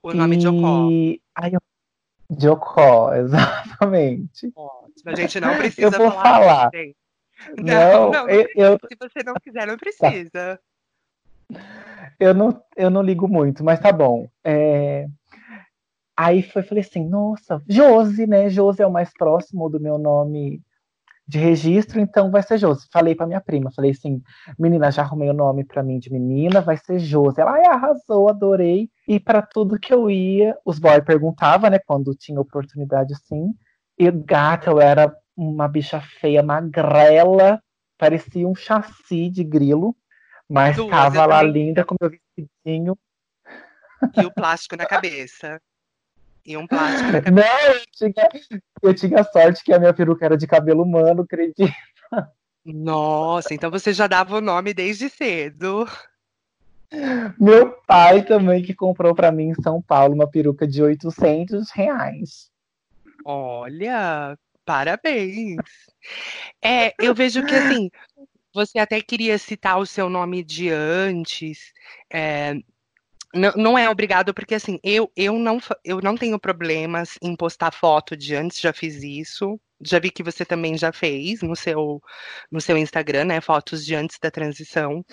O 0.09 0.15
nome 0.15 0.37
de 0.37 0.43
Jocó. 0.45 0.89
E 0.91 1.21
aí 1.35 1.53
eu... 1.55 1.61
Jocó, 2.39 3.15
exatamente. 3.17 4.53
Ótimo. 4.55 4.91
A 5.07 5.15
gente 5.15 5.41
não 5.41 5.53
Eu 5.53 5.59
precisa 5.59 5.91
vou 5.99 6.11
falar. 6.11 6.23
falar. 6.23 6.71
Não, 7.57 7.65
Não, 7.65 8.11
não, 8.11 8.29
eu, 8.29 8.49
eu, 8.55 8.79
Se 8.89 8.97
você 8.99 9.23
não 9.25 9.35
quiser, 9.35 9.67
não 9.67 9.77
precisa. 9.77 10.61
eu 12.19 12.35
não, 12.35 12.63
eu 12.77 12.91
não 12.91 13.01
ligo 13.03 13.29
muito, 13.29 13.63
mas 13.63 13.81
tá 13.81 13.93
bom. 13.93 14.29
É, 14.43 15.07
Aí 16.19 16.43
foi, 16.43 16.65
falei 16.65 16.83
assim, 16.83 17.09
nossa, 17.09 17.63
Josi, 17.69 18.27
né? 18.27 18.51
Josi 18.51 18.83
é 18.83 18.87
o 18.87 18.91
mais 18.91 19.09
próximo 19.17 19.69
do 19.69 19.79
meu 19.79 19.99
nome 19.99 20.61
de 21.29 21.39
registro, 21.39 22.01
então 22.01 22.31
vai 22.31 22.43
ser 22.43 22.57
Josi. 22.57 22.89
Falei 22.91 23.15
pra 23.15 23.27
minha 23.27 23.41
prima, 23.41 23.71
falei 23.71 23.91
assim, 23.91 24.23
menina, 24.59 24.91
já 24.91 25.03
arrumei 25.03 25.29
o 25.29 25.35
nome 25.35 25.63
pra 25.63 25.83
mim 25.83 25.99
de 25.99 26.11
menina, 26.11 26.63
vai 26.63 26.79
ser 26.79 26.99
Josi. 26.99 27.39
Ela, 27.39 27.53
ai, 27.53 27.67
arrasou, 27.67 28.31
adorei. 28.31 28.89
E 29.07 29.21
pra 29.21 29.43
tudo 29.43 29.79
que 29.79 29.93
eu 29.93 30.11
ia, 30.11 30.57
os 30.65 30.79
boys 30.79 31.05
perguntavam, 31.05 31.69
né, 31.69 31.79
quando 31.87 32.15
tinha 32.15 32.41
oportunidade 32.41 33.13
assim. 33.13 33.53
E 33.99 34.11
gata, 34.11 34.71
eu 34.71 34.81
era 34.81 35.15
uma 35.37 35.69
bicha 35.69 36.01
feia, 36.01 36.43
magrela, 36.43 37.63
parecia 37.99 38.49
um 38.49 38.55
chassi 38.55 39.29
de 39.29 39.45
grilo, 39.45 39.95
mas 40.49 40.77
Duas, 40.77 40.89
tava 40.89 41.27
lá 41.27 41.41
também. 41.41 41.53
linda 41.53 41.85
com 41.85 41.95
meu 42.01 42.11
vestidinho. 42.11 42.97
E 44.17 44.25
o 44.25 44.33
plástico 44.33 44.77
na 44.77 44.87
cabeça. 44.87 45.61
E 46.49 46.57
um 46.57 46.67
plástico. 46.67 47.11
Não, 47.31 47.75
eu 47.75 47.83
tinha, 47.93 48.63
eu 48.83 48.95
tinha 48.95 49.23
sorte 49.23 49.63
que 49.63 49.71
a 49.71 49.79
minha 49.79 49.93
peruca 49.93 50.25
era 50.25 50.35
de 50.35 50.47
cabelo 50.47 50.83
humano, 50.83 51.21
acredito. 51.21 51.71
Nossa, 52.65 53.53
então 53.53 53.71
você 53.71 53.93
já 53.93 54.07
dava 54.07 54.39
o 54.39 54.41
nome 54.41 54.73
desde 54.73 55.11
cedo. 55.11 55.87
Meu 57.39 57.73
pai 57.87 58.25
também 58.25 58.63
que 58.63 58.75
comprou 58.75 59.15
pra 59.15 59.31
mim 59.31 59.51
em 59.51 59.63
São 59.63 59.83
Paulo 59.83 60.15
uma 60.15 60.27
peruca 60.27 60.67
de 60.67 60.83
800 60.83 61.71
reais. 61.71 62.51
Olha, 63.27 64.35
parabéns. 64.65 65.59
É, 66.65 66.95
eu 66.99 67.15
vejo 67.15 67.45
que 67.45 67.55
assim, 67.55 67.91
você 68.55 68.79
até 68.79 69.03
queria 69.03 69.37
citar 69.37 69.79
o 69.79 69.85
seu 69.85 70.09
nome 70.09 70.43
de 70.43 70.71
antes. 70.71 71.75
é, 72.11 72.55
não, 73.35 73.53
não 73.57 73.79
é 73.79 73.89
obrigado, 73.91 74.33
porque 74.33 74.55
assim, 74.55 74.79
eu, 74.83 75.11
eu, 75.17 75.39
não, 75.39 75.59
eu 75.85 76.01
não 76.01 76.17
tenho 76.17 76.39
problemas 76.39 77.19
em 77.23 77.37
postar 77.37 77.73
foto 77.73 78.17
de 78.17 78.35
antes, 78.35 78.61
já 78.61 78.73
fiz 78.73 79.03
isso. 79.03 79.61
Já 79.81 79.99
vi 79.99 80.11
que 80.11 80.23
você 80.23 80.45
também 80.45 80.77
já 80.77 80.93
fez 80.93 81.41
no 81.43 81.55
seu, 81.55 82.03
no 82.51 82.61
seu 82.61 82.77
Instagram, 82.77 83.27
né? 83.27 83.41
Fotos 83.41 83.85
de 83.85 83.95
antes 83.95 84.19
da 84.21 84.31
transição. 84.31 85.05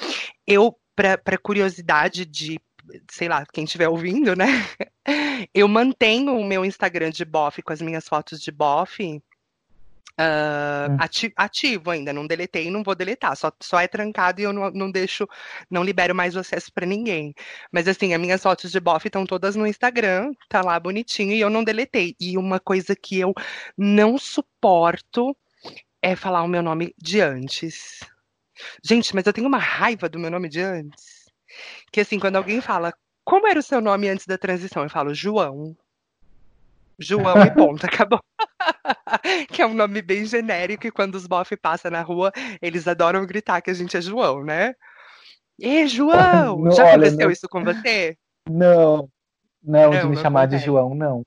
Eu, 0.48 0.76
para 0.96 1.38
curiosidade 1.38 2.26
de, 2.26 2.60
sei 3.12 3.28
lá, 3.28 3.46
quem 3.54 3.66
estiver 3.66 3.90
ouvindo, 3.90 4.36
né? 4.36 4.46
Eu 5.54 5.68
mantenho 5.68 6.36
o 6.36 6.44
meu 6.46 6.66
Instagram 6.66 7.12
de 7.12 7.26
bofe 7.26 7.62
com 7.62 7.74
as 7.74 7.82
minhas 7.82 8.08
fotos 8.08 8.40
de 8.42 8.52
bofe 8.52 9.22
ati- 11.00 11.34
ativo 11.36 11.92
ainda, 11.92 12.14
não 12.14 12.26
deletei 12.26 12.68
e 12.68 12.72
não 12.72 12.84
vou 12.84 12.96
deletar, 12.96 13.36
só, 13.36 13.52
só 13.62 13.80
é 13.80 13.88
trancado 13.88 14.40
e 14.40 14.44
eu 14.44 14.54
não, 14.54 14.72
não 14.72 14.92
deixo, 14.92 15.28
não 15.70 15.84
libero 15.84 16.16
mais 16.16 16.36
o 16.36 16.40
acesso 16.40 16.72
para 16.74 16.86
ninguém. 16.86 17.34
Mas 17.72 17.88
assim, 17.88 18.14
as 18.14 18.20
minhas 18.20 18.42
fotos 18.42 18.72
de 18.72 18.80
bofe 18.80 19.08
estão 19.08 19.26
todas 19.26 19.56
no 19.56 19.68
Instagram, 19.68 20.32
tá 20.50 20.62
lá 20.62 20.80
bonitinho 20.80 21.34
e 21.34 21.40
eu 21.40 21.50
não 21.50 21.64
deletei. 21.64 22.16
E 22.20 22.38
uma 22.38 22.60
coisa 22.60 22.96
que 22.96 23.20
eu 23.20 23.34
não 23.78 24.18
suporto 24.18 25.36
é 26.02 26.16
falar 26.16 26.44
o 26.44 26.48
meu 26.48 26.62
nome 26.62 26.94
de 26.98 27.20
antes. 27.20 28.00
Gente, 28.84 29.14
mas 29.14 29.26
eu 29.26 29.34
tenho 29.34 29.48
uma 29.48 29.58
raiva 29.58 30.08
do 30.08 30.20
meu 30.20 30.32
nome 30.32 30.48
de 30.48 30.62
antes. 30.62 31.26
Que 31.92 32.02
assim, 32.02 32.20
quando 32.20 32.38
alguém 32.38 32.62
fala, 32.62 32.94
como 33.24 33.48
era 33.48 33.60
o 33.60 33.64
seu 33.64 33.82
nome 33.82 34.08
antes 34.08 34.26
da 34.26 34.38
transição? 34.38 34.84
Eu 34.84 34.90
falo, 34.90 35.14
João. 35.14 35.76
João 36.98 37.42
e 37.42 37.52
ponto, 37.56 37.86
acabou. 37.86 38.22
Que 39.52 39.62
é 39.62 39.66
um 39.66 39.74
nome 39.74 40.02
bem 40.02 40.26
genérico 40.26 40.88
e 40.88 40.92
quando 40.92 41.16
os 41.16 41.28
bofe 41.28 41.56
passam 41.56 41.92
na 41.92 42.02
rua, 42.02 42.32
eles 42.62 42.88
adoram 42.88 43.26
gritar 43.26 43.62
que 43.62 43.70
a 43.70 43.74
gente 43.74 43.96
é 43.96 44.02
João, 44.02 44.44
né? 44.44 44.74
Ê, 45.60 45.88
João! 45.88 46.60
Não, 46.62 46.72
Já 46.72 46.84
olha, 46.84 46.94
aconteceu 46.96 47.26
não- 47.26 47.32
isso 47.32 47.48
com 47.50 47.64
você? 47.64 48.18
Não, 48.50 49.10
não, 49.64 49.90
de 49.92 49.98
Não, 49.98 50.10
me 50.10 50.16
não 50.16 50.22
chamar 50.22 50.46
de 50.46 50.56
acontece. 50.56 50.66
João, 50.66 50.94
não. 50.94 51.24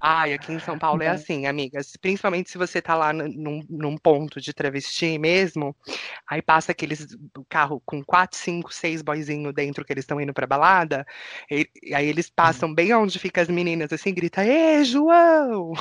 Ai, 0.00 0.32
aqui 0.32 0.52
em 0.52 0.60
São 0.60 0.78
Paulo 0.78 1.02
é 1.02 1.08
Não. 1.08 1.14
assim, 1.14 1.46
amigas. 1.46 1.96
Principalmente 1.96 2.50
se 2.50 2.58
você 2.58 2.80
tá 2.80 2.94
lá 2.94 3.12
num, 3.12 3.64
num 3.68 3.96
ponto 3.96 4.40
de 4.40 4.52
travesti 4.52 5.18
mesmo, 5.18 5.74
aí 6.28 6.40
passa 6.40 6.70
aqueles 6.72 7.16
carro 7.48 7.82
com 7.84 8.02
quatro, 8.04 8.38
cinco, 8.38 8.72
seis 8.72 9.02
boyzinhos 9.02 9.52
dentro 9.52 9.84
que 9.84 9.92
eles 9.92 10.04
estão 10.04 10.20
indo 10.20 10.32
pra 10.32 10.46
balada, 10.46 11.04
e, 11.50 11.68
e 11.82 11.94
aí 11.94 12.06
eles 12.06 12.30
passam 12.30 12.72
bem 12.72 12.94
onde 12.94 13.18
ficam 13.18 13.42
as 13.42 13.48
meninas, 13.48 13.92
assim, 13.92 14.14
grita, 14.14 14.44
Ê, 14.44 14.84
João! 14.84 15.72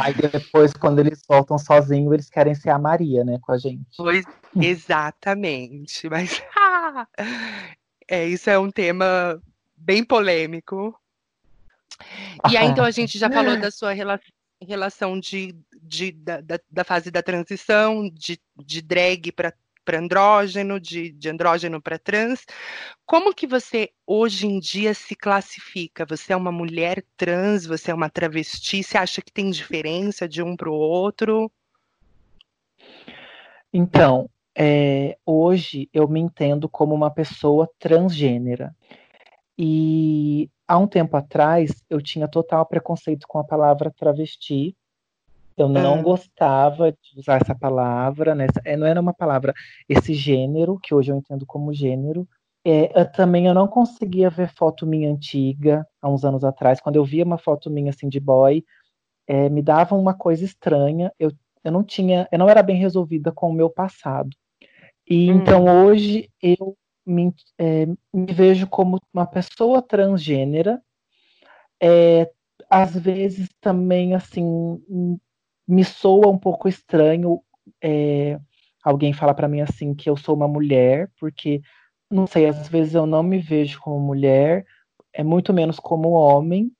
Aí 0.00 0.12
depois, 0.14 0.74
quando 0.74 0.98
eles 0.98 1.22
voltam 1.26 1.58
sozinhos, 1.58 2.12
eles 2.12 2.28
querem 2.28 2.54
ser 2.54 2.70
a 2.70 2.78
Maria, 2.78 3.24
né, 3.24 3.38
com 3.40 3.52
a 3.52 3.58
gente. 3.58 3.96
Pois, 3.96 4.24
exatamente. 4.54 6.08
Mas, 6.08 6.42
ah, 6.56 7.06
é, 8.06 8.26
isso 8.26 8.50
é 8.50 8.58
um 8.58 8.70
tema 8.70 9.40
bem 9.76 10.04
polêmico. 10.04 10.94
E 12.50 12.56
aí, 12.56 12.68
então, 12.68 12.84
a 12.84 12.90
gente 12.92 13.18
já 13.18 13.28
falou 13.30 13.56
da 13.56 13.70
sua 13.70 13.92
rela- 13.92 14.20
relação 14.60 15.18
de, 15.18 15.54
de- 15.82 16.12
da, 16.12 16.40
da- 16.40 16.60
da 16.70 16.84
fase 16.84 17.10
da 17.10 17.22
transição, 17.22 18.08
de, 18.10 18.38
de 18.56 18.82
drag 18.82 19.32
para 19.32 19.52
andrógeno, 19.94 20.78
de, 20.78 21.10
de 21.12 21.28
andrógeno 21.30 21.80
para 21.80 21.98
trans. 21.98 22.44
Como 23.06 23.34
que 23.34 23.46
você, 23.46 23.90
hoje 24.06 24.46
em 24.46 24.60
dia, 24.60 24.92
se 24.92 25.14
classifica? 25.16 26.04
Você 26.06 26.32
é 26.32 26.36
uma 26.36 26.52
mulher 26.52 27.04
trans? 27.16 27.64
Você 27.64 27.90
é 27.90 27.94
uma 27.94 28.10
travesti? 28.10 28.82
Você 28.82 28.98
acha 28.98 29.22
que 29.22 29.32
tem 29.32 29.50
diferença 29.50 30.28
de 30.28 30.42
um 30.42 30.54
para 30.56 30.68
o 30.68 30.74
outro? 30.74 31.50
Então, 33.72 34.28
é, 34.54 35.16
hoje 35.24 35.88
eu 35.92 36.08
me 36.08 36.20
entendo 36.20 36.68
como 36.68 36.94
uma 36.94 37.10
pessoa 37.10 37.70
transgênera. 37.78 38.74
E 39.56 40.50
há 40.68 40.76
um 40.76 40.86
tempo 40.86 41.16
atrás 41.16 41.82
eu 41.88 42.00
tinha 42.00 42.28
total 42.28 42.66
preconceito 42.66 43.26
com 43.26 43.38
a 43.38 43.44
palavra 43.44 43.90
travesti. 43.90 44.76
Eu 45.56 45.68
não 45.68 46.02
gostava 46.02 46.92
de 46.92 47.18
usar 47.18 47.40
essa 47.42 47.54
palavra, 47.54 48.32
né? 48.32 48.46
É, 48.64 48.76
não 48.76 48.86
era 48.86 49.00
uma 49.00 49.12
palavra, 49.12 49.52
esse 49.88 50.14
gênero, 50.14 50.78
que 50.80 50.94
hoje 50.94 51.10
eu 51.10 51.16
entendo 51.16 51.44
como 51.44 51.74
gênero. 51.74 52.28
É, 52.64 53.00
eu 53.00 53.10
também 53.10 53.46
eu 53.46 53.54
não 53.54 53.66
conseguia 53.66 54.30
ver 54.30 54.52
foto 54.54 54.86
minha 54.86 55.10
antiga, 55.10 55.84
há 56.00 56.08
uns 56.08 56.24
anos 56.24 56.44
atrás. 56.44 56.80
Quando 56.80 56.96
eu 56.96 57.04
via 57.04 57.24
uma 57.24 57.38
foto 57.38 57.70
minha 57.70 57.90
assim 57.90 58.08
de 58.08 58.20
boy, 58.20 58.62
é, 59.26 59.48
me 59.48 59.60
dava 59.60 59.96
uma 59.96 60.14
coisa 60.14 60.44
estranha. 60.44 61.12
Eu, 61.18 61.32
eu 61.64 61.72
não 61.72 61.82
tinha, 61.82 62.28
eu 62.30 62.38
não 62.38 62.48
era 62.48 62.62
bem 62.62 62.76
resolvida 62.76 63.32
com 63.32 63.50
o 63.50 63.54
meu 63.54 63.68
passado. 63.68 64.30
E 65.08 65.32
hum. 65.32 65.36
então 65.36 65.86
hoje 65.86 66.30
eu 66.40 66.76
me, 67.08 67.34
é, 67.58 67.86
me, 68.12 68.32
vejo 68.32 68.66
como 68.66 69.00
uma 69.12 69.26
pessoa 69.26 69.82
transgênera. 69.82 70.80
É, 71.82 72.30
às 72.68 72.94
vezes 72.96 73.48
também 73.60 74.14
assim 74.14 74.80
me 75.66 75.84
soa 75.84 76.28
um 76.28 76.38
pouco 76.38 76.68
estranho 76.68 77.40
é, 77.82 78.38
alguém 78.82 79.12
falar 79.12 79.34
para 79.34 79.48
mim 79.48 79.60
assim 79.60 79.94
que 79.94 80.08
eu 80.08 80.16
sou 80.16 80.34
uma 80.34 80.48
mulher, 80.48 81.10
porque 81.18 81.60
não 82.10 82.26
sei, 82.26 82.46
às 82.46 82.68
vezes 82.68 82.94
eu 82.94 83.06
não 83.06 83.22
me 83.22 83.38
vejo 83.38 83.80
como 83.80 84.00
mulher, 84.00 84.64
é 85.12 85.22
muito 85.22 85.52
menos 85.52 85.78
como 85.78 86.10
homem. 86.10 86.72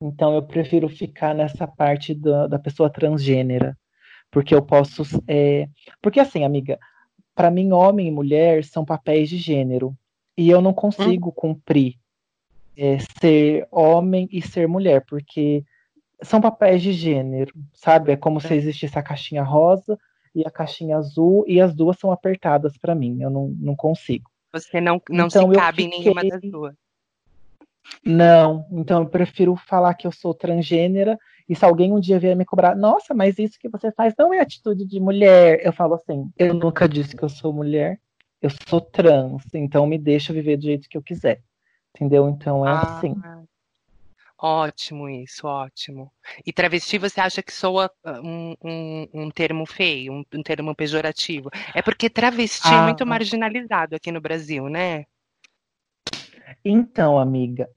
Então 0.00 0.34
eu 0.34 0.42
prefiro 0.42 0.88
ficar 0.88 1.34
nessa 1.34 1.66
parte 1.66 2.14
da, 2.14 2.46
da 2.46 2.58
pessoa 2.58 2.88
transgênera, 2.88 3.76
porque 4.30 4.54
eu 4.54 4.62
posso, 4.62 5.02
é... 5.26 5.68
porque 6.00 6.20
assim, 6.20 6.44
amiga, 6.44 6.78
para 7.38 7.52
mim 7.52 7.70
homem 7.70 8.08
e 8.08 8.10
mulher 8.10 8.64
são 8.64 8.84
papéis 8.84 9.28
de 9.28 9.36
gênero 9.36 9.96
e 10.36 10.50
eu 10.50 10.60
não 10.60 10.74
consigo 10.74 11.28
hum. 11.28 11.32
cumprir 11.32 11.94
é, 12.76 12.98
ser 13.20 13.64
homem 13.70 14.28
e 14.32 14.42
ser 14.42 14.66
mulher, 14.66 15.04
porque 15.06 15.64
são 16.20 16.40
papéis 16.40 16.82
de 16.82 16.92
gênero, 16.92 17.54
sabe? 17.72 18.10
É 18.10 18.16
como 18.16 18.40
se 18.40 18.52
existisse 18.52 18.98
a 18.98 19.02
caixinha 19.04 19.44
rosa 19.44 19.96
e 20.34 20.44
a 20.44 20.50
caixinha 20.50 20.96
azul, 20.96 21.44
e 21.46 21.60
as 21.60 21.72
duas 21.72 21.96
são 21.96 22.10
apertadas 22.10 22.76
para 22.76 22.92
mim, 22.92 23.22
eu 23.22 23.30
não, 23.30 23.54
não 23.60 23.76
consigo. 23.76 24.28
Você 24.52 24.80
não, 24.80 25.00
não 25.08 25.28
então, 25.28 25.48
se 25.48 25.54
cabe 25.54 25.84
fiquei... 25.84 25.96
em 25.96 26.02
nenhuma 26.02 26.24
das 26.24 26.40
duas. 26.40 26.74
Não, 28.04 28.66
então 28.72 29.02
eu 29.02 29.08
prefiro 29.08 29.54
falar 29.54 29.94
que 29.94 30.08
eu 30.08 30.12
sou 30.12 30.34
transgênera, 30.34 31.16
e 31.48 31.54
se 31.54 31.64
alguém 31.64 31.92
um 31.92 32.00
dia 32.00 32.18
vier 32.18 32.36
me 32.36 32.44
cobrar, 32.44 32.76
nossa, 32.76 33.14
mas 33.14 33.38
isso 33.38 33.58
que 33.58 33.68
você 33.68 33.90
faz 33.90 34.14
não 34.18 34.34
é 34.34 34.40
atitude 34.40 34.84
de 34.84 35.00
mulher, 35.00 35.60
eu 35.64 35.72
falo 35.72 35.94
assim, 35.94 36.30
eu 36.36 36.52
nunca 36.52 36.88
disse 36.88 37.16
que 37.16 37.22
eu 37.22 37.28
sou 37.28 37.52
mulher, 37.52 37.98
eu 38.42 38.50
sou 38.68 38.80
trans, 38.80 39.42
então 39.54 39.86
me 39.86 39.98
deixa 39.98 40.32
viver 40.32 40.56
do 40.56 40.64
jeito 40.64 40.88
que 40.88 40.96
eu 40.96 41.02
quiser. 41.02 41.40
Entendeu? 41.94 42.28
Então 42.28 42.66
é 42.66 42.70
ah, 42.70 42.82
assim. 42.82 43.14
Ótimo 44.40 45.08
isso, 45.08 45.48
ótimo. 45.48 46.12
E 46.46 46.52
travesti 46.52 46.96
você 46.96 47.20
acha 47.20 47.42
que 47.42 47.52
soa 47.52 47.90
ah, 48.04 48.20
um, 48.20 48.54
um, 48.62 49.08
um 49.12 49.30
termo 49.30 49.66
feio, 49.66 50.12
um, 50.12 50.24
um, 50.32 50.42
termo 50.42 50.74
pejorativo? 50.76 51.50
É 51.74 51.82
porque 51.82 52.08
travesti 52.08 52.68
ah, 52.68 52.82
é 52.82 52.84
muito 52.84 53.04
marginalizado 53.04 53.96
aqui 53.96 54.12
no 54.12 54.20
Brasil, 54.20 54.68
né? 54.68 55.06
Então, 56.64 57.18
amiga, 57.18 57.68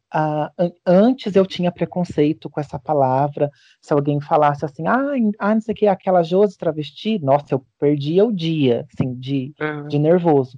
antes 0.86 1.36
eu 1.36 1.46
tinha 1.46 1.72
preconceito 1.72 2.50
com 2.50 2.60
essa 2.60 2.80
palavra. 2.80 3.50
Se 3.82 3.94
alguém 3.94 4.20
falasse 4.20 4.66
assim, 4.66 4.88
ah, 4.88 5.14
ah 5.40 5.54
não 5.54 5.62
sei 5.62 5.74
o 5.74 5.76
que, 5.76 5.88
aquela 5.88 6.24
Josi 6.24 6.58
travesti, 6.58 7.20
nossa, 7.20 7.54
eu 7.54 7.66
perdia 7.80 8.26
o 8.26 8.32
dia, 8.32 8.86
assim, 8.94 9.14
de, 9.16 9.54
uhum. 9.60 9.88
de 9.88 10.00
nervoso. 10.00 10.58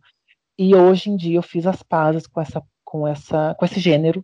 E 0.58 0.76
hoje 0.76 1.10
em 1.10 1.16
dia 1.16 1.38
eu 1.38 1.44
fiz 1.44 1.66
as 1.66 1.82
pazes 1.82 2.28
com 2.28 2.42
essa, 2.42 2.62
com 2.84 3.08
essa, 3.08 3.56
com 3.56 3.66
esse 3.66 3.80
gênero 3.80 4.24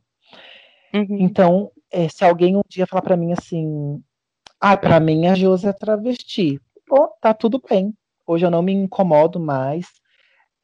Uhum. 0.93 1.17
Então, 1.19 1.71
é, 1.91 2.07
se 2.09 2.23
alguém 2.23 2.55
um 2.55 2.61
dia 2.67 2.87
falar 2.87 3.01
para 3.01 3.17
mim 3.17 3.31
assim, 3.31 4.01
ah, 4.59 4.75
para 4.75 4.99
mim 4.99 5.27
a 5.27 5.35
Josi 5.35 5.67
é 5.67 5.73
travesti, 5.73 6.59
pô, 6.87 7.07
tá 7.21 7.33
tudo 7.33 7.61
bem. 7.67 7.93
Hoje 8.25 8.45
eu 8.45 8.51
não 8.51 8.61
me 8.61 8.73
incomodo 8.73 9.39
mais 9.39 9.87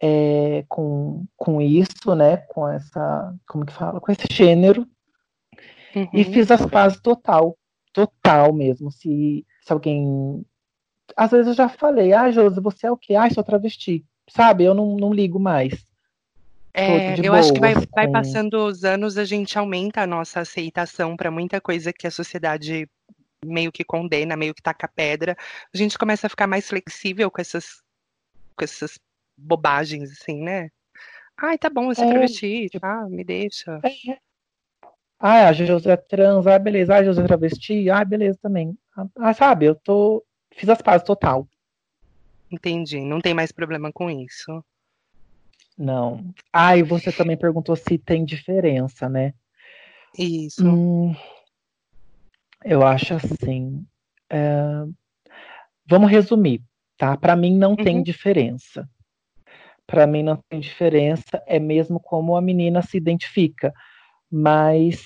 é, 0.08 0.64
com, 0.70 1.26
com 1.36 1.60
isso, 1.60 2.14
né? 2.16 2.38
Com 2.38 2.68
essa, 2.68 3.36
como 3.48 3.66
que 3.66 3.74
fala? 3.74 4.00
Com 4.00 4.12
esse 4.12 4.28
gênero. 4.32 4.88
Uhum. 5.96 6.08
E 6.14 6.24
fiz 6.24 6.52
as 6.52 6.64
pazes 6.66 7.00
total, 7.02 7.58
total 7.92 8.54
mesmo. 8.54 8.92
Se, 8.92 9.44
se 9.62 9.74
alguém. 9.74 10.46
Às 11.18 11.32
vezes 11.32 11.48
eu 11.48 11.54
já 11.54 11.70
falei, 11.70 12.14
ah, 12.14 12.30
Josi, 12.30 12.60
você 12.60 12.86
é 12.86 12.92
o 12.92 12.98
quê? 12.98 13.16
Ah, 13.16 13.30
sou 13.32 13.44
travesti. 13.44 14.06
Sabe? 14.30 14.64
Eu 14.64 14.76
não, 14.76 14.96
não 14.96 15.12
ligo 15.12 15.40
mais. 15.40 15.74
É, 16.74 17.18
eu 17.18 17.32
boa, 17.32 17.40
acho 17.40 17.54
que 17.54 17.60
vai, 17.60 17.74
vai 17.74 18.08
passando 18.10 18.66
os 18.66 18.84
anos, 18.84 19.18
a 19.18 19.24
gente 19.24 19.58
aumenta 19.58 20.02
a 20.02 20.08
nossa 20.08 20.42
aceitação 20.42 21.16
para 21.16 21.32
muita 21.32 21.62
coisa 21.62 21.94
que 21.94 22.06
a 22.06 22.12
sociedade 22.12 22.90
meio 23.46 23.72
que 23.72 23.84
condena, 23.84 24.36
meio 24.36 24.54
que 24.54 24.62
taca 24.62 24.88
pedra. 24.88 25.38
A 25.74 25.78
gente 25.78 25.98
começa 25.98 26.28
a 26.28 26.30
ficar 26.30 26.48
mais 26.48 26.68
flexível 26.68 27.32
com 27.32 27.40
essas, 27.40 27.82
com 28.58 28.64
essas 28.66 29.00
bobagens, 29.38 30.12
assim, 30.12 30.42
né? 30.42 30.70
Ai, 31.38 31.58
tá 31.58 31.70
bom, 31.70 31.86
você 31.88 32.04
é, 32.04 32.10
travesti, 32.10 32.70
tipo, 32.70 32.86
ah, 32.86 33.08
me 33.10 33.24
deixa. 33.24 33.80
É. 33.84 34.18
Ah, 35.20 35.50
a 35.50 35.54
José 35.54 35.92
é 35.92 35.98
trans, 35.98 36.48
ah, 36.48 36.60
beleza. 36.60 36.96
Ah, 36.96 37.04
José 37.04 37.22
é 37.22 37.26
travesti, 37.26 37.90
ah, 37.90 38.06
beleza 38.06 38.38
também. 38.42 38.78
Ah, 39.18 39.34
sabe, 39.34 39.66
eu 39.66 39.76
tô. 39.76 40.24
Fiz 40.54 40.70
as 40.70 40.82
pazes 40.82 41.06
total. 41.06 41.48
Entendi, 42.50 43.02
não 43.02 43.20
tem 43.20 43.34
mais 43.34 43.52
problema 43.52 43.92
com 43.92 44.10
isso. 44.10 44.64
Não. 45.78 46.34
Ah, 46.54 46.78
e 46.78 46.84
você 46.84 47.12
também 47.12 47.38
perguntou 47.38 47.76
se 47.76 47.98
tem 47.98 48.24
diferença, 48.24 49.10
né? 49.10 49.34
Isso. 50.18 50.66
Hum, 50.66 51.14
eu 52.64 52.86
acho 52.86 53.14
assim. 53.16 53.86
É... 54.30 54.86
Vamos 55.88 56.10
resumir, 56.10 56.64
tá? 56.98 57.18
Para 57.18 57.36
mim 57.36 57.58
não 57.58 57.72
uhum. 57.72 57.84
tem 57.84 58.02
diferença. 58.02 58.90
Para 59.88 60.08
mim 60.08 60.24
não 60.24 60.40
tem 60.50 60.60
diferença, 60.60 61.42
é 61.46 61.60
mesmo 61.60 62.00
como 62.00 62.36
a 62.36 62.42
menina 62.42 62.82
se 62.82 62.98
identifica. 62.98 63.74
Mas 64.32 65.06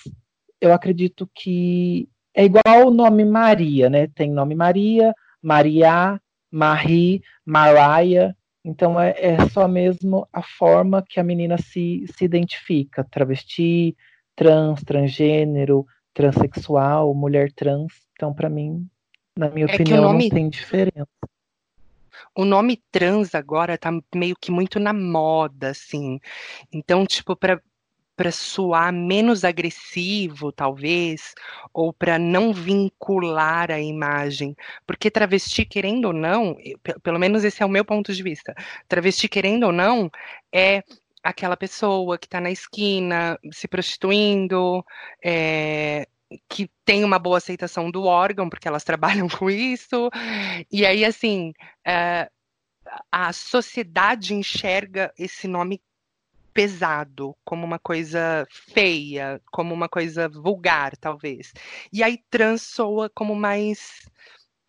eu 0.61 0.73
acredito 0.73 1.29
que 1.35 2.07
é 2.33 2.45
igual 2.45 2.87
o 2.87 2.91
nome 2.91 3.25
Maria, 3.25 3.89
né? 3.89 4.07
Tem 4.07 4.31
nome 4.31 4.55
Maria, 4.55 5.13
Maria, 5.41 6.19
Marie, 6.51 7.21
Mariah. 7.45 8.33
Então 8.63 8.99
é, 8.99 9.15
é, 9.17 9.49
só 9.49 9.67
mesmo 9.67 10.27
a 10.31 10.41
forma 10.41 11.03
que 11.07 11.19
a 11.19 11.23
menina 11.23 11.57
se, 11.57 12.05
se 12.15 12.25
identifica, 12.25 13.03
travesti, 13.03 13.95
trans, 14.35 14.83
transgênero, 14.83 15.85
transexual, 16.13 17.13
mulher 17.13 17.51
trans. 17.53 17.93
Então, 18.13 18.33
para 18.33 18.49
mim, 18.49 18.87
na 19.37 19.49
minha 19.49 19.65
é 19.65 19.73
opinião, 19.73 20.03
nome... 20.03 20.23
não 20.25 20.29
tem 20.29 20.49
diferença. 20.49 21.07
O 22.35 22.45
nome 22.45 22.81
trans 22.91 23.35
agora 23.35 23.77
tá 23.77 23.91
meio 24.15 24.35
que 24.39 24.51
muito 24.51 24.79
na 24.79 24.93
moda, 24.93 25.69
assim. 25.69 26.19
Então, 26.71 27.05
tipo, 27.05 27.35
para 27.35 27.61
para 28.15 28.33
soar 28.33 28.91
menos 28.91 29.45
agressivo, 29.45 30.51
talvez, 30.51 31.33
ou 31.73 31.93
para 31.93 32.19
não 32.19 32.51
vincular 32.51 33.71
a 33.71 33.79
imagem. 33.79 34.53
Porque 34.85 35.09
travesti, 35.09 35.63
querendo 35.63 36.07
ou 36.07 36.13
não, 36.13 36.57
pelo 37.01 37.17
menos 37.17 37.45
esse 37.45 37.63
é 37.63 37.65
o 37.65 37.69
meu 37.69 37.85
ponto 37.85 38.13
de 38.13 38.21
vista, 38.21 38.53
travesti, 38.89 39.29
querendo 39.29 39.67
ou 39.67 39.71
não, 39.71 40.11
é 40.53 40.83
aquela 41.23 41.55
pessoa 41.55 42.17
que 42.17 42.27
está 42.27 42.41
na 42.41 42.51
esquina 42.51 43.39
se 43.53 43.69
prostituindo, 43.69 44.83
é, 45.23 46.05
que 46.47 46.69
tem 46.85 47.03
uma 47.03 47.19
boa 47.19 47.37
aceitação 47.37 47.89
do 47.89 48.03
órgão, 48.03 48.49
porque 48.49 48.67
elas 48.67 48.83
trabalham 48.85 49.27
com 49.27 49.49
isso. 49.49 50.09
E 50.71 50.85
aí, 50.85 51.03
assim, 51.05 51.53
é, 51.85 52.29
a 53.11 53.33
sociedade 53.33 54.33
enxerga 54.33 55.13
esse 55.17 55.47
nome 55.47 55.81
pesado, 56.53 57.35
como 57.45 57.65
uma 57.65 57.79
coisa 57.79 58.45
feia, 58.49 59.41
como 59.51 59.73
uma 59.73 59.87
coisa 59.87 60.27
vulgar, 60.27 60.97
talvez. 60.97 61.53
E 61.93 62.03
aí 62.03 62.19
trans 62.29 62.63
soa 62.63 63.09
como 63.09 63.35
mais 63.35 64.09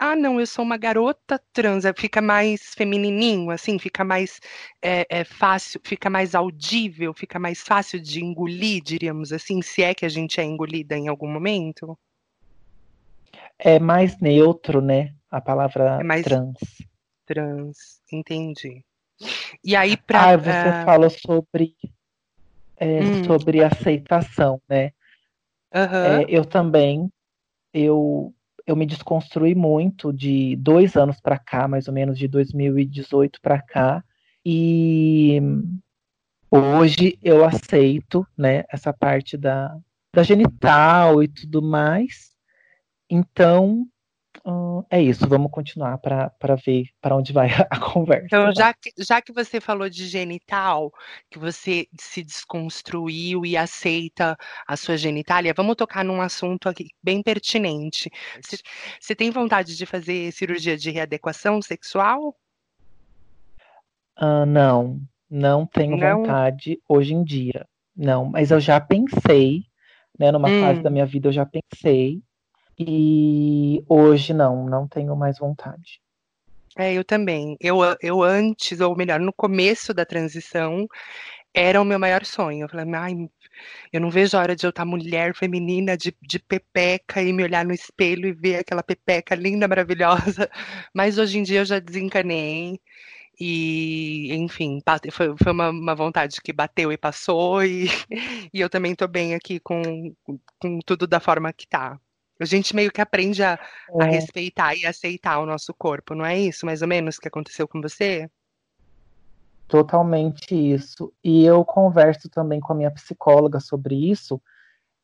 ah, 0.03 0.17
não, 0.17 0.41
eu 0.41 0.47
sou 0.47 0.65
uma 0.65 0.79
garota 0.79 1.39
trans, 1.53 1.85
fica 1.95 2.23
mais 2.23 2.73
feminininho, 2.75 3.51
assim, 3.51 3.79
fica 3.79 4.03
mais 4.03 4.41
é, 4.81 5.07
é, 5.11 5.25
fácil, 5.25 5.79
fica 5.85 6.09
mais 6.09 6.35
audível, 6.35 7.13
fica 7.13 7.39
mais 7.39 7.61
fácil 7.61 8.01
de 8.01 8.25
engolir, 8.25 8.83
diríamos 8.83 9.31
assim, 9.31 9.61
se 9.61 9.83
é 9.83 9.93
que 9.93 10.07
a 10.07 10.09
gente 10.09 10.41
é 10.41 10.45
engolida 10.45 10.97
em 10.97 11.07
algum 11.07 11.31
momento. 11.31 11.99
É 13.59 13.79
mais 13.79 14.19
neutro, 14.19 14.81
né? 14.81 15.13
A 15.31 15.39
palavra 15.39 15.99
é 16.01 16.03
mais 16.03 16.25
trans. 16.25 16.57
Trans, 17.27 18.01
entendi. 18.11 18.83
E 19.63 19.77
aí 19.77 19.99
para 19.99 20.31
ah, 20.31 20.37
você 20.39 20.81
uh... 20.81 20.85
falou 20.87 21.11
sobre 21.11 21.77
é, 22.79 23.01
hum. 23.03 23.25
sobre 23.25 23.63
aceitação, 23.63 24.63
né? 24.67 24.93
Uhum. 25.75 26.23
É, 26.23 26.25
eu 26.27 26.43
também 26.47 27.13
eu 27.75 28.35
eu 28.71 28.77
me 28.77 28.87
desconstruí 28.87 29.55
muito 29.55 30.13
de 30.13 30.55
dois 30.57 30.97
anos 30.97 31.21
para 31.21 31.39
cá, 31.39 31.67
mais 31.67 31.89
ou 31.89 31.95
menos 31.95 32.17
de 32.17 32.29
2018 32.29 33.41
para 33.41 33.61
cá, 33.61 34.05
e 34.47 35.41
hoje 36.49 37.19
eu 37.21 37.45
aceito, 37.45 38.25
né, 38.39 38.63
essa 38.71 38.93
parte 38.93 39.37
da, 39.37 39.77
da 40.15 40.23
genital 40.23 41.21
e 41.21 41.27
tudo 41.27 41.61
mais. 41.61 42.31
Então, 43.11 43.85
Hum, 44.45 44.83
é 44.91 45.01
isso, 45.01 45.29
vamos 45.29 45.51
continuar 45.51 45.99
para 45.99 46.55
ver 46.65 46.87
para 47.01 47.15
onde 47.15 47.33
vai 47.33 47.49
a 47.71 47.79
conversa. 47.79 48.27
Então, 48.27 48.53
já 48.55 48.73
que, 48.73 48.91
já 48.99 49.21
que 49.21 49.33
você 49.33 49.61
falou 49.61 49.89
de 49.89 50.07
genital, 50.07 50.93
que 51.31 51.39
você 51.39 51.87
se 52.01 52.23
desconstruiu 52.23 53.45
e 53.45 53.57
aceita 53.57 54.37
a 54.67 54.77
sua 54.77 54.97
genitália, 54.97 55.55
vamos 55.55 55.77
tocar 55.77 56.05
num 56.05 56.21
assunto 56.21 56.69
aqui 56.69 56.89
bem 57.03 57.23
pertinente. 57.23 58.11
Você, 58.43 58.59
você 58.99 59.15
tem 59.15 59.31
vontade 59.31 59.77
de 59.77 59.85
fazer 59.85 60.33
cirurgia 60.33 60.77
de 60.77 60.91
readequação 60.91 61.61
sexual? 61.61 62.35
Uh, 64.19 64.47
não, 64.47 65.01
não 65.31 65.67
tenho 65.67 65.97
não. 65.97 66.19
vontade 66.19 66.81
hoje 66.89 67.15
em 67.15 67.23
dia. 67.23 67.67
Não, 67.95 68.25
mas 68.25 68.51
eu 68.51 68.61
já 68.61 68.81
pensei, 68.81 69.65
né? 70.19 70.33
Numa 70.33 70.49
hum. 70.49 70.61
fase 70.61 70.83
da 70.83 70.91
minha 70.91 71.07
vida 71.07 71.29
eu 71.29 71.33
já 71.33 71.45
pensei. 71.45 72.23
E 72.83 73.85
hoje 73.87 74.33
não, 74.33 74.65
não 74.65 74.89
tenho 74.89 75.15
mais 75.15 75.39
vontade. 75.39 76.01
É, 76.79 76.95
eu 76.95 77.05
também. 77.05 77.55
Eu, 77.61 77.81
eu 78.01 78.23
antes, 78.23 78.81
ou 78.81 78.97
melhor, 78.97 79.21
no 79.21 79.35
começo 79.35 79.93
da 79.93 80.07
transição, 80.07 80.89
era 81.53 81.81
o 81.81 81.85
meu 81.85 81.99
maior 81.99 82.25
sonho. 82.25 82.65
Eu 82.65 82.69
falei, 82.71 82.87
ai, 82.95 83.13
eu 83.93 84.01
não 84.01 84.11
vejo 84.11 84.35
a 84.35 84.41
hora 84.41 84.57
de 84.57 84.65
eu 84.65 84.71
estar 84.71 84.87
mulher 84.87 85.35
feminina 85.35 85.95
de, 85.95 86.17
de 86.23 86.39
pepeca 86.39 87.23
e 87.23 87.35
me 87.35 87.43
olhar 87.43 87.67
no 87.67 87.75
espelho 87.75 88.27
e 88.27 88.33
ver 88.33 88.57
aquela 88.57 88.83
pepeca 88.83 89.35
linda, 89.35 89.69
maravilhosa. 89.69 90.51
Mas 90.95 91.19
hoje 91.19 91.39
em 91.39 91.43
dia 91.43 91.61
eu 91.61 91.65
já 91.67 91.79
desencanei. 91.81 92.81
E, 93.39 94.35
enfim, 94.35 94.81
foi, 95.13 95.35
foi 95.37 95.53
uma, 95.53 95.71
uma, 95.71 95.95
vontade 95.95 96.41
que 96.43 96.53
bateu 96.53 96.93
e 96.93 96.99
passou, 96.99 97.65
e, 97.65 97.87
e 98.53 98.61
eu 98.61 98.69
também 98.71 98.93
estou 98.93 99.09
bem 99.09 99.35
aqui 99.35 99.59
com, 99.61 100.15
com 100.59 100.79
tudo 100.81 101.07
da 101.07 101.21
forma 101.21 101.53
que 101.53 101.65
está. 101.65 101.99
A 102.43 102.47
gente 102.47 102.75
meio 102.75 102.91
que 102.91 103.01
aprende 103.01 103.43
a, 103.43 103.59
é. 104.01 104.03
a, 104.03 104.07
respeitar 104.07 104.75
e 104.75 104.87
aceitar 104.87 105.39
o 105.39 105.47
nosso 105.47 105.75
corpo, 105.75 106.15
não 106.15 106.25
é 106.25 106.39
isso 106.39 106.65
mais 106.67 106.83
ou 106.83 106.89
menos 106.89 107.19
que 107.19 107.29
aconteceu 107.29 107.69
com 107.69 107.81
você? 107.81 108.29
Totalmente 109.69 110.55
isso. 110.55 111.13
E 111.23 111.45
eu 111.45 111.65
converso 111.65 112.29
também 112.29 112.59
com 112.61 112.73
a 112.73 112.77
minha 112.77 112.91
psicóloga 112.91 113.61
sobre 113.61 113.95
isso, 114.11 114.41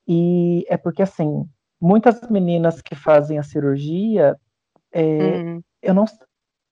e 0.09 0.65
é 0.69 0.77
porque 0.77 1.03
assim, 1.03 1.49
muitas 1.81 2.21
meninas 2.29 2.81
que 2.81 2.95
fazem 2.95 3.39
a 3.39 3.43
cirurgia, 3.43 4.37
é, 4.93 5.03
hum. 5.03 5.63
eu 5.83 5.95
não, 5.95 6.05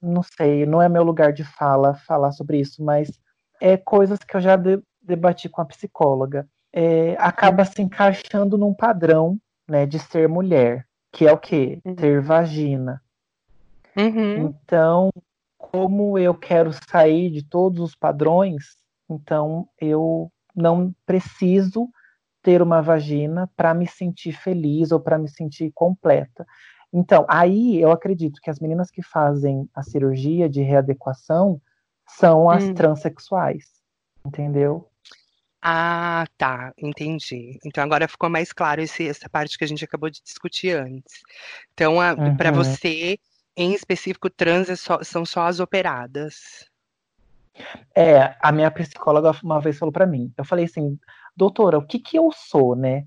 não 0.00 0.22
sei, 0.22 0.66
não 0.66 0.80
é 0.80 0.88
meu 0.88 1.02
lugar 1.02 1.32
de 1.32 1.44
fala 1.44 1.94
falar 1.94 2.32
sobre 2.32 2.58
isso, 2.58 2.82
mas 2.82 3.20
é 3.60 3.76
coisas 3.76 4.18
que 4.18 4.36
eu 4.36 4.40
já 4.40 4.56
de, 4.56 4.82
debati 5.02 5.48
com 5.48 5.60
a 5.60 5.66
psicóloga. 5.66 6.48
É, 6.72 7.14
acaba 7.20 7.64
se 7.64 7.80
encaixando 7.80 8.58
num 8.58 8.74
padrão 8.74 9.38
né, 9.68 9.86
de 9.86 9.98
ser 9.98 10.28
mulher, 10.28 10.86
que 11.12 11.26
é 11.26 11.32
o 11.32 11.38
quê? 11.38 11.80
Uhum. 11.84 11.94
Ter 11.94 12.20
vagina. 12.20 13.02
Uhum. 13.96 14.48
Então, 14.48 15.10
como 15.56 16.18
eu 16.18 16.34
quero 16.34 16.70
sair 16.88 17.30
de 17.30 17.42
todos 17.42 17.80
os 17.80 17.94
padrões, 17.94 18.76
então 19.08 19.68
eu 19.80 20.30
não 20.54 20.94
preciso 21.06 21.88
ter 22.42 22.60
uma 22.60 22.82
vagina 22.82 23.50
para 23.56 23.72
me 23.72 23.86
sentir 23.86 24.32
feliz 24.32 24.92
ou 24.92 25.00
para 25.00 25.18
me 25.18 25.28
sentir 25.28 25.72
completa. 25.72 26.46
Então, 26.92 27.24
aí 27.28 27.80
eu 27.80 27.90
acredito 27.90 28.40
que 28.40 28.50
as 28.50 28.60
meninas 28.60 28.90
que 28.90 29.02
fazem 29.02 29.68
a 29.74 29.82
cirurgia 29.82 30.48
de 30.48 30.62
readequação 30.62 31.60
são 32.06 32.48
as 32.50 32.64
hum. 32.64 32.74
transexuais, 32.74 33.64
entendeu? 34.24 34.88
Ah, 35.66 36.26
tá, 36.36 36.74
entendi. 36.76 37.58
Então 37.64 37.82
agora 37.82 38.06
ficou 38.06 38.28
mais 38.28 38.52
claro 38.52 38.82
esse, 38.82 39.08
essa 39.08 39.30
parte 39.30 39.56
que 39.56 39.64
a 39.64 39.66
gente 39.66 39.82
acabou 39.82 40.10
de 40.10 40.22
discutir 40.22 40.76
antes. 40.76 41.22
Então, 41.72 41.96
uhum. 41.96 42.36
para 42.36 42.50
você, 42.50 43.18
em 43.56 43.72
específico, 43.72 44.28
trans 44.28 44.68
é 44.68 44.76
só, 44.76 45.02
são 45.02 45.24
só 45.24 45.46
as 45.46 45.60
operadas. 45.60 46.68
É, 47.94 48.36
a 48.42 48.52
minha 48.52 48.70
psicóloga 48.70 49.32
uma 49.42 49.58
vez 49.58 49.78
falou 49.78 49.90
para 49.90 50.06
mim, 50.06 50.30
eu 50.36 50.44
falei 50.44 50.66
assim, 50.66 50.98
doutora, 51.34 51.78
o 51.78 51.86
que 51.86 51.98
que 51.98 52.18
eu 52.18 52.30
sou, 52.30 52.76
né? 52.76 53.06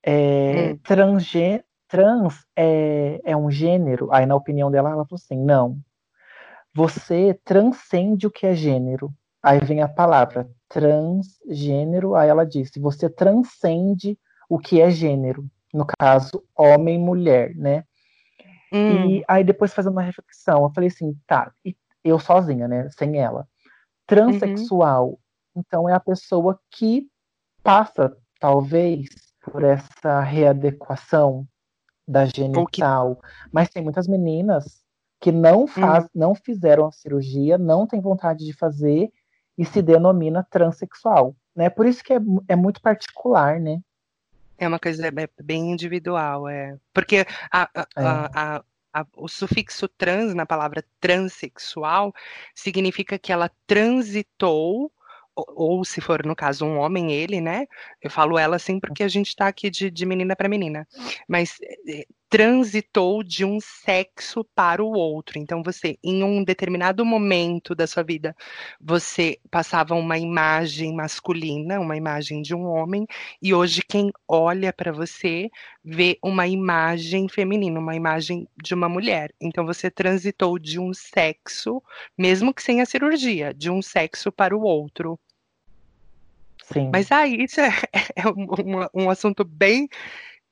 É, 0.00 0.74
hum. 0.74 0.78
transgê 0.84 1.64
trans 1.88 2.46
é, 2.54 3.20
é 3.24 3.36
um 3.36 3.50
gênero? 3.50 4.12
Aí, 4.12 4.26
na 4.26 4.36
opinião 4.36 4.70
dela, 4.70 4.90
ela 4.90 5.04
falou 5.04 5.20
assim: 5.20 5.36
não. 5.36 5.76
Você 6.72 7.36
transcende 7.44 8.28
o 8.28 8.30
que 8.30 8.46
é 8.46 8.54
gênero. 8.54 9.12
Aí 9.42 9.58
vem 9.58 9.82
a 9.82 9.88
palavra 9.88 10.48
transgênero. 10.70 12.14
Aí 12.14 12.28
ela 12.28 12.46
disse: 12.46 12.80
você 12.80 13.10
transcende 13.10 14.18
o 14.48 14.58
que 14.58 14.80
é 14.80 14.90
gênero. 14.90 15.44
No 15.74 15.84
caso, 15.98 16.42
homem 16.56 16.94
e 16.94 16.98
mulher, 16.98 17.54
né? 17.54 17.84
Hum. 18.72 19.10
E 19.10 19.24
aí, 19.28 19.44
depois 19.44 19.74
fazendo 19.74 19.92
uma 19.92 20.02
reflexão, 20.02 20.62
eu 20.62 20.70
falei 20.70 20.88
assim: 20.88 21.14
tá, 21.26 21.52
eu 22.02 22.18
sozinha, 22.18 22.66
né? 22.66 22.88
Sem 22.90 23.18
ela. 23.18 23.46
Transexual, 24.06 25.10
uhum. 25.10 25.16
então, 25.56 25.88
é 25.88 25.92
a 25.92 26.00
pessoa 26.00 26.58
que 26.70 27.06
passa, 27.62 28.16
talvez, 28.40 29.08
por 29.40 29.62
essa 29.62 30.20
readequação 30.20 31.46
da 32.06 32.24
genital. 32.24 33.16
Que... 33.16 33.22
Mas 33.52 33.70
tem 33.70 33.82
muitas 33.82 34.08
meninas 34.08 34.82
que 35.20 35.30
não 35.30 35.66
faz, 35.66 36.04
hum. 36.06 36.08
não 36.14 36.34
fizeram 36.34 36.86
a 36.86 36.92
cirurgia, 36.92 37.58
não 37.58 37.86
tem 37.86 38.00
vontade 38.00 38.44
de 38.44 38.52
fazer 38.52 39.12
e 39.60 39.64
se 39.66 39.82
denomina 39.82 40.42
transexual, 40.50 41.36
né? 41.54 41.68
Por 41.68 41.84
isso 41.84 42.02
que 42.02 42.14
é, 42.14 42.20
é 42.48 42.56
muito 42.56 42.80
particular, 42.80 43.60
né? 43.60 43.78
É 44.56 44.66
uma 44.66 44.78
coisa 44.78 45.06
é 45.06 45.28
bem 45.42 45.70
individual, 45.70 46.48
é. 46.48 46.78
Porque 46.94 47.26
a, 47.52 47.68
a, 47.74 47.80
é. 47.80 48.02
a, 48.02 48.64
a, 48.94 49.06
o 49.18 49.28
sufixo 49.28 49.86
trans 49.86 50.32
na 50.32 50.46
palavra 50.46 50.82
transexual 50.98 52.14
significa 52.54 53.18
que 53.18 53.30
ela 53.30 53.50
transitou 53.66 54.90
ou 55.34 55.84
se 55.84 56.00
for 56.00 56.24
no 56.24 56.34
caso 56.34 56.64
um 56.64 56.78
homem, 56.78 57.12
ele, 57.12 57.38
né? 57.38 57.66
Eu 58.00 58.10
falo 58.10 58.38
ela 58.38 58.56
assim 58.56 58.80
porque 58.80 59.02
a 59.02 59.08
gente 59.08 59.28
está 59.28 59.46
aqui 59.46 59.68
de, 59.68 59.90
de 59.90 60.06
menina 60.06 60.34
para 60.34 60.48
menina, 60.48 60.88
mas 61.28 61.58
é, 61.86 62.06
transitou 62.30 63.24
de 63.24 63.44
um 63.44 63.58
sexo 63.60 64.44
para 64.54 64.82
o 64.82 64.92
outro. 64.92 65.36
Então 65.36 65.64
você, 65.64 65.98
em 66.02 66.22
um 66.22 66.44
determinado 66.44 67.04
momento 67.04 67.74
da 67.74 67.88
sua 67.88 68.04
vida, 68.04 68.36
você 68.80 69.36
passava 69.50 69.96
uma 69.96 70.16
imagem 70.16 70.94
masculina, 70.94 71.80
uma 71.80 71.96
imagem 71.96 72.40
de 72.40 72.54
um 72.54 72.64
homem, 72.66 73.04
e 73.42 73.52
hoje 73.52 73.82
quem 73.86 74.12
olha 74.28 74.72
para 74.72 74.92
você 74.92 75.50
vê 75.84 76.16
uma 76.22 76.46
imagem 76.46 77.28
feminina, 77.28 77.80
uma 77.80 77.96
imagem 77.96 78.46
de 78.62 78.74
uma 78.74 78.88
mulher. 78.88 79.34
Então 79.40 79.66
você 79.66 79.90
transitou 79.90 80.56
de 80.56 80.78
um 80.78 80.94
sexo, 80.94 81.82
mesmo 82.16 82.54
que 82.54 82.62
sem 82.62 82.80
a 82.80 82.86
cirurgia, 82.86 83.52
de 83.52 83.68
um 83.68 83.82
sexo 83.82 84.30
para 84.30 84.56
o 84.56 84.62
outro. 84.62 85.18
Sim. 86.72 86.90
Mas 86.92 87.10
aí 87.10 87.42
isso 87.42 87.60
é, 87.60 87.70
é 88.14 88.28
um, 88.28 88.44
um, 88.44 89.04
um, 89.04 89.10
assunto 89.10 89.44
bem 89.44 89.88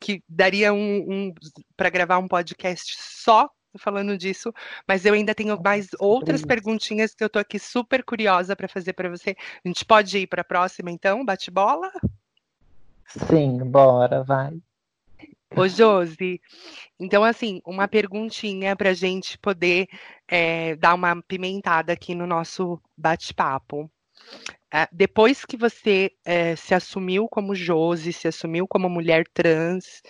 que 0.00 0.22
daria 0.28 0.72
um, 0.72 1.04
um 1.08 1.34
para 1.76 1.90
gravar 1.90 2.18
um 2.18 2.28
podcast 2.28 2.94
só 2.98 3.50
falando 3.76 4.16
disso, 4.16 4.52
mas 4.86 5.04
eu 5.04 5.14
ainda 5.14 5.34
tenho 5.34 5.60
mais 5.62 5.88
outras 5.98 6.44
perguntinhas 6.44 7.14
que 7.14 7.22
eu 7.22 7.28
tô 7.28 7.38
aqui 7.38 7.58
super 7.58 8.02
curiosa 8.02 8.56
para 8.56 8.68
fazer 8.68 8.92
para 8.92 9.08
você. 9.08 9.36
A 9.64 9.68
gente 9.68 9.84
pode 9.84 10.18
ir 10.18 10.26
para 10.26 10.40
a 10.40 10.44
próxima 10.44 10.90
então, 10.90 11.24
bate 11.24 11.50
bola? 11.50 11.90
Sim, 13.06 13.58
bora, 13.64 14.22
vai. 14.22 14.58
Ô, 15.56 15.66
Josi, 15.66 16.40
então, 17.00 17.24
assim, 17.24 17.60
uma 17.64 17.88
perguntinha 17.88 18.76
para 18.76 18.90
a 18.90 18.94
gente 18.94 19.38
poder 19.38 19.88
é, 20.26 20.76
dar 20.76 20.94
uma 20.94 21.22
pimentada 21.22 21.92
aqui 21.92 22.14
no 22.14 22.26
nosso 22.26 22.80
bate-papo. 22.96 23.90
É, 24.72 24.86
depois 24.92 25.44
que 25.46 25.56
você 25.56 26.10
é, 26.24 26.54
se 26.54 26.74
assumiu 26.74 27.26
como 27.26 27.54
Josi, 27.54 28.12
se 28.12 28.28
assumiu 28.28 28.68
como 28.68 28.88
mulher 28.88 29.24
trans 29.32 30.02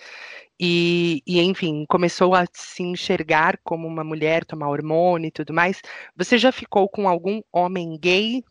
e, 0.59 1.23
e, 1.25 1.39
enfim, 1.39 1.85
começou 1.87 2.35
a 2.35 2.45
se 2.51 2.83
enxergar 2.83 3.57
como 3.63 3.87
uma 3.87 4.03
mulher, 4.03 4.43
tomar 4.43 4.67
hormônio 4.67 5.29
e 5.29 5.31
tudo 5.31 5.53
mais, 5.53 5.81
você 6.13 6.37
já 6.37 6.51
ficou 6.51 6.89
com 6.89 7.07
algum 7.07 7.41
homem 7.53 7.97
gay? 7.97 8.43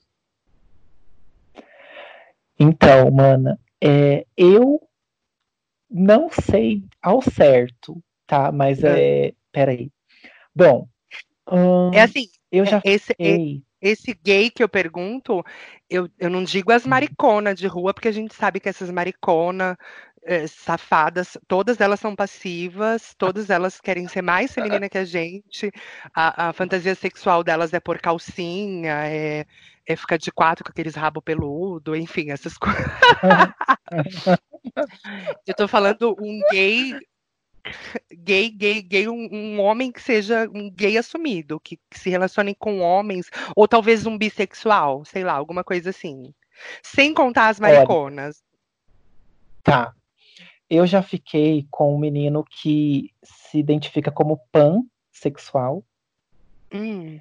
Então, 2.59 3.11
mana, 3.11 3.61
é, 3.79 4.27
eu 4.35 4.81
não 5.90 6.31
sei 6.31 6.83
ao 7.03 7.21
certo, 7.21 8.03
tá? 8.27 8.51
Mas 8.51 8.83
é. 8.83 9.35
Peraí. 9.53 9.90
Bom. 10.55 10.88
Hum, 11.51 11.90
é 11.92 12.01
assim. 12.01 12.29
Eu 12.51 12.64
já 12.64 12.81
esse, 12.83 13.09
fiquei 13.09 13.62
esse 13.80 14.14
gay 14.14 14.50
que 14.50 14.62
eu 14.62 14.68
pergunto, 14.68 15.44
eu, 15.88 16.08
eu 16.18 16.30
não 16.30 16.42
digo 16.42 16.72
as 16.72 16.86
mariconas 16.86 17.58
de 17.58 17.66
rua, 17.66 17.94
porque 17.94 18.08
a 18.08 18.12
gente 18.12 18.34
sabe 18.34 18.60
que 18.60 18.68
essas 18.68 18.90
mariconas 18.90 19.76
é, 20.24 20.46
safadas, 20.46 21.38
todas 21.46 21.80
elas 21.80 22.00
são 22.00 22.14
passivas, 22.14 23.14
todas 23.16 23.50
elas 23.50 23.80
querem 23.80 24.08
ser 24.08 24.22
mais 24.22 24.52
feminina 24.52 24.88
que 24.88 24.98
a 24.98 25.04
gente, 25.04 25.70
a, 26.14 26.48
a 26.48 26.52
fantasia 26.52 26.94
sexual 26.94 27.42
delas 27.42 27.72
é 27.72 27.80
por 27.80 27.98
calcinha, 27.98 29.06
é, 29.06 29.46
é 29.86 29.96
ficar 29.96 30.18
de 30.18 30.30
quatro 30.30 30.64
com 30.64 30.70
aqueles 30.70 30.94
rabo 30.94 31.22
peludo, 31.22 31.96
enfim, 31.96 32.30
essas 32.30 32.58
coisas. 32.58 32.82
eu 35.46 35.54
tô 35.54 35.66
falando 35.66 36.14
um 36.20 36.40
gay 36.50 36.94
gay, 38.12 38.50
gay, 38.50 38.83
gay, 38.83 39.09
um, 39.09 39.28
um, 39.33 39.61
homem 39.61 39.90
que 39.90 40.02
seja 40.02 40.48
um 40.54 40.70
gay 40.70 40.96
assumido, 40.96 41.61
que, 41.61 41.76
que, 41.90 41.98
se 41.98 42.11
relacione 42.11 42.54
com 42.54 42.81
homens, 42.81 43.31
ou 43.57 43.66
talvez 43.66 44.07
um 44.07 44.16
bissexual, 44.16 45.04
sei 45.04 45.24
lá, 45.24 45.33
alguma 45.33 45.64
coisa 45.64 45.90
assim. 45.90 46.35
Sem 46.83 47.14
contar 47.14 47.48
as 47.48 47.61
mariconas. 47.61 48.42
Tá. 49.62 49.92
Eu 50.68 50.87
já 50.87 51.02
fiquei 51.02 51.66
com 51.70 51.94
um 51.94 51.98
menino 51.98 52.44
que 52.44 53.11
se 53.22 53.59
identifica 53.59 54.11
como 54.11 54.40
pansexual. 54.52 55.85
Hum. 56.72 57.18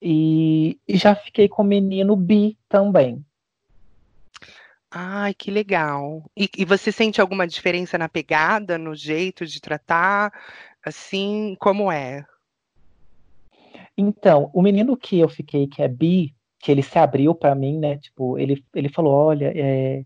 E, 0.00 0.78
e 0.86 0.96
já 0.96 1.14
fiquei 1.14 1.48
com 1.48 1.62
menino 1.64 2.14
bi 2.14 2.58
também. 2.68 3.24
Ai, 4.90 5.34
que 5.34 5.50
legal. 5.50 6.24
E, 6.36 6.48
e 6.56 6.64
você 6.64 6.90
sente 6.90 7.20
alguma 7.20 7.46
diferença 7.46 7.98
na 7.98 8.08
pegada, 8.08 8.78
no 8.78 8.94
jeito 8.94 9.44
de 9.46 9.60
tratar? 9.60 10.32
Assim, 10.84 11.54
como 11.60 11.92
é? 11.92 12.24
Então, 13.96 14.50
o 14.54 14.62
menino 14.62 14.96
que 14.96 15.18
eu 15.18 15.28
fiquei, 15.28 15.66
que 15.66 15.82
é 15.82 15.88
bi, 15.88 16.34
que 16.60 16.72
ele 16.72 16.82
se 16.82 16.98
abriu 16.98 17.34
para 17.34 17.54
mim, 17.54 17.78
né? 17.78 17.98
Tipo, 17.98 18.38
ele, 18.38 18.64
ele 18.74 18.88
falou: 18.88 19.12
Olha, 19.12 19.52
é, 19.54 20.04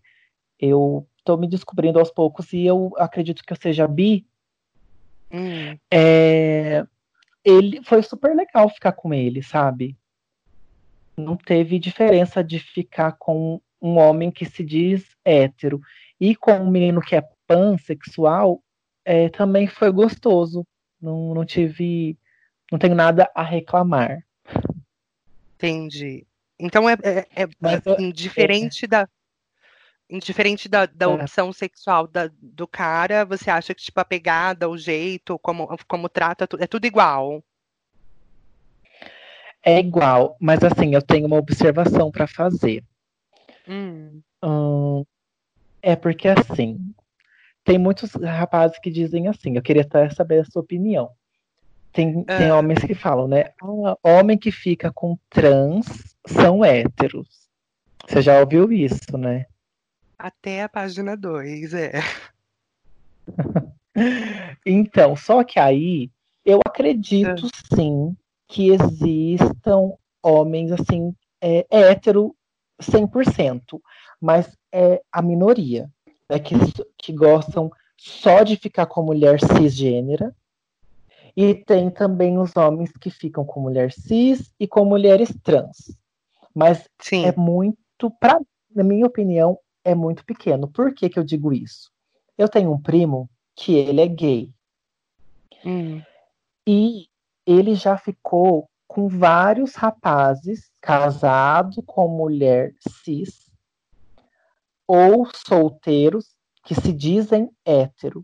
eu 0.59 1.07
tô 1.23 1.37
me 1.37 1.47
descobrindo 1.47 1.99
aos 1.99 2.11
poucos 2.11 2.51
e 2.51 2.65
eu 2.65 2.91
acredito 2.97 3.43
que 3.43 3.53
eu 3.53 3.57
seja 3.57 3.87
bi. 3.87 4.25
Hum. 5.31 5.77
É, 5.91 6.85
ele 7.43 7.81
foi 7.83 8.03
super 8.03 8.35
legal 8.35 8.69
ficar 8.69 8.91
com 8.91 9.13
ele, 9.13 9.41
sabe? 9.41 9.97
Não 11.17 11.37
teve 11.37 11.79
diferença 11.79 12.43
de 12.43 12.59
ficar 12.59 13.13
com 13.13 13.61
um 13.83 13.97
homem 13.97 14.31
que 14.31 14.45
se 14.45 14.63
diz 14.63 15.03
hétero. 15.25 15.81
E 16.17 16.33
com 16.33 16.53
um 16.53 16.71
menino 16.71 17.01
que 17.01 17.17
é 17.17 17.27
pansexual, 17.45 18.63
é, 19.03 19.27
também 19.27 19.67
foi 19.67 19.91
gostoso. 19.91 20.65
Não, 21.01 21.33
não 21.33 21.45
tive. 21.45 22.17
Não 22.71 22.79
tenho 22.79 22.95
nada 22.95 23.29
a 23.35 23.43
reclamar. 23.43 24.25
Entendi. 25.55 26.25
Então 26.57 26.89
é, 26.89 26.93
é, 27.03 27.27
é 27.35 27.47
assim, 27.75 28.09
diferente 28.09 28.85
é. 28.85 28.87
da. 28.87 29.09
Indiferente 30.09 30.69
da, 30.69 30.85
da 30.85 31.05
é. 31.05 31.09
opção 31.09 31.51
sexual 31.51 32.05
da, 32.07 32.29
do 32.39 32.67
cara, 32.67 33.25
você 33.25 33.49
acha 33.49 33.73
que 33.73 33.81
tipo, 33.81 33.99
a 33.99 34.05
pegada, 34.05 34.69
o 34.69 34.77
jeito, 34.77 35.39
como, 35.39 35.67
como 35.87 36.07
trata, 36.07 36.47
é 36.59 36.67
tudo 36.67 36.85
igual? 36.85 37.43
É 39.63 39.79
igual, 39.79 40.35
mas 40.39 40.61
assim, 40.61 40.93
eu 40.93 41.01
tenho 41.01 41.25
uma 41.25 41.37
observação 41.37 42.11
para 42.11 42.27
fazer. 42.27 42.83
Hum. 43.67 44.21
Hum, 44.43 45.05
é 45.81 45.95
porque 45.95 46.27
assim, 46.27 46.93
tem 47.63 47.77
muitos 47.77 48.11
rapazes 48.13 48.77
que 48.79 48.91
dizem 48.91 49.27
assim, 49.27 49.55
eu 49.55 49.61
queria 49.61 49.83
até 49.83 50.09
saber 50.09 50.41
a 50.41 50.45
sua 50.45 50.61
opinião. 50.61 51.11
Tem, 51.91 52.23
tem 52.23 52.49
ah. 52.49 52.57
homens 52.57 52.83
que 52.83 52.95
falam, 52.95 53.27
né? 53.27 53.51
Ah, 53.61 53.97
homem 54.03 54.37
que 54.37 54.51
fica 54.51 54.91
com 54.91 55.17
trans 55.29 56.15
são 56.25 56.65
héteros. 56.65 57.47
Você 58.07 58.21
já 58.21 58.39
ouviu 58.39 58.71
isso, 58.71 59.17
né? 59.17 59.45
Até 60.17 60.63
a 60.63 60.69
página 60.69 61.15
2, 61.15 61.73
é. 61.73 61.91
então, 64.65 65.15
só 65.15 65.43
que 65.43 65.59
aí 65.59 66.09
eu 66.43 66.59
acredito 66.65 67.45
ah. 67.45 67.75
sim 67.75 68.15
que 68.47 68.69
existam 68.69 69.93
homens 70.21 70.71
assim 70.71 71.15
é, 71.41 71.65
hétero 71.69 72.35
100%, 72.85 73.81
mas 74.19 74.55
é 74.71 75.01
a 75.11 75.21
minoria, 75.21 75.89
né, 76.29 76.39
que, 76.39 76.55
que 76.97 77.13
gostam 77.13 77.71
só 77.97 78.43
de 78.43 78.55
ficar 78.55 78.85
com 78.85 79.03
mulher 79.03 79.39
cisgênera, 79.39 80.35
e 81.35 81.55
tem 81.55 81.89
também 81.89 82.37
os 82.37 82.55
homens 82.55 82.91
que 82.91 83.09
ficam 83.09 83.43
com 83.43 83.59
mulher 83.59 83.91
cis 83.91 84.53
e 84.59 84.67
com 84.67 84.85
mulheres 84.85 85.33
trans. 85.43 85.97
Mas 86.53 86.87
Sim. 86.99 87.25
é 87.25 87.33
muito, 87.35 88.11
pra, 88.19 88.39
na 88.75 88.83
minha 88.83 89.05
opinião, 89.05 89.57
é 89.83 89.95
muito 89.95 90.23
pequeno. 90.23 90.67
Por 90.67 90.93
que, 90.93 91.09
que 91.09 91.17
eu 91.17 91.23
digo 91.23 91.51
isso? 91.51 91.91
Eu 92.37 92.47
tenho 92.47 92.71
um 92.71 92.79
primo 92.79 93.29
que 93.55 93.73
ele 93.73 94.01
é 94.01 94.07
gay. 94.07 94.51
Hum. 95.65 96.01
E 96.67 97.07
ele 97.45 97.75
já 97.75 97.97
ficou 97.97 98.69
com 98.93 99.07
vários 99.07 99.73
rapazes 99.73 100.71
casados 100.79 101.81
com 101.83 102.07
mulher 102.07 102.75
cis 103.03 103.51
ou 104.87 105.27
solteiros 105.33 106.35
que 106.63 106.75
se 106.75 106.93
dizem 106.93 107.49
hétero. 107.65 108.23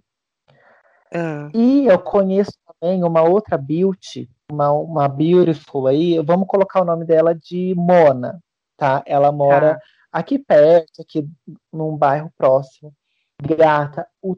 Ah. 1.11 1.49
E 1.55 1.87
eu 1.87 1.97
conheço 1.97 2.51
também 2.67 3.03
uma 3.03 3.23
outra 3.23 3.57
beauty, 3.57 4.29
uma, 4.51 4.71
uma 4.71 5.07
beautiful 5.07 5.87
aí, 5.87 6.19
vamos 6.19 6.47
colocar 6.47 6.83
o 6.83 6.85
nome 6.85 7.03
dela 7.03 7.33
de 7.33 7.73
Mona, 7.75 8.39
tá? 8.77 9.01
Ela 9.07 9.31
mora 9.31 9.73
tá. 9.73 9.81
aqui 10.11 10.37
perto, 10.37 11.01
aqui 11.01 11.27
num 11.73 11.97
bairro 11.97 12.31
próximo. 12.37 12.93
Gata, 13.41 14.07
o, 14.21 14.37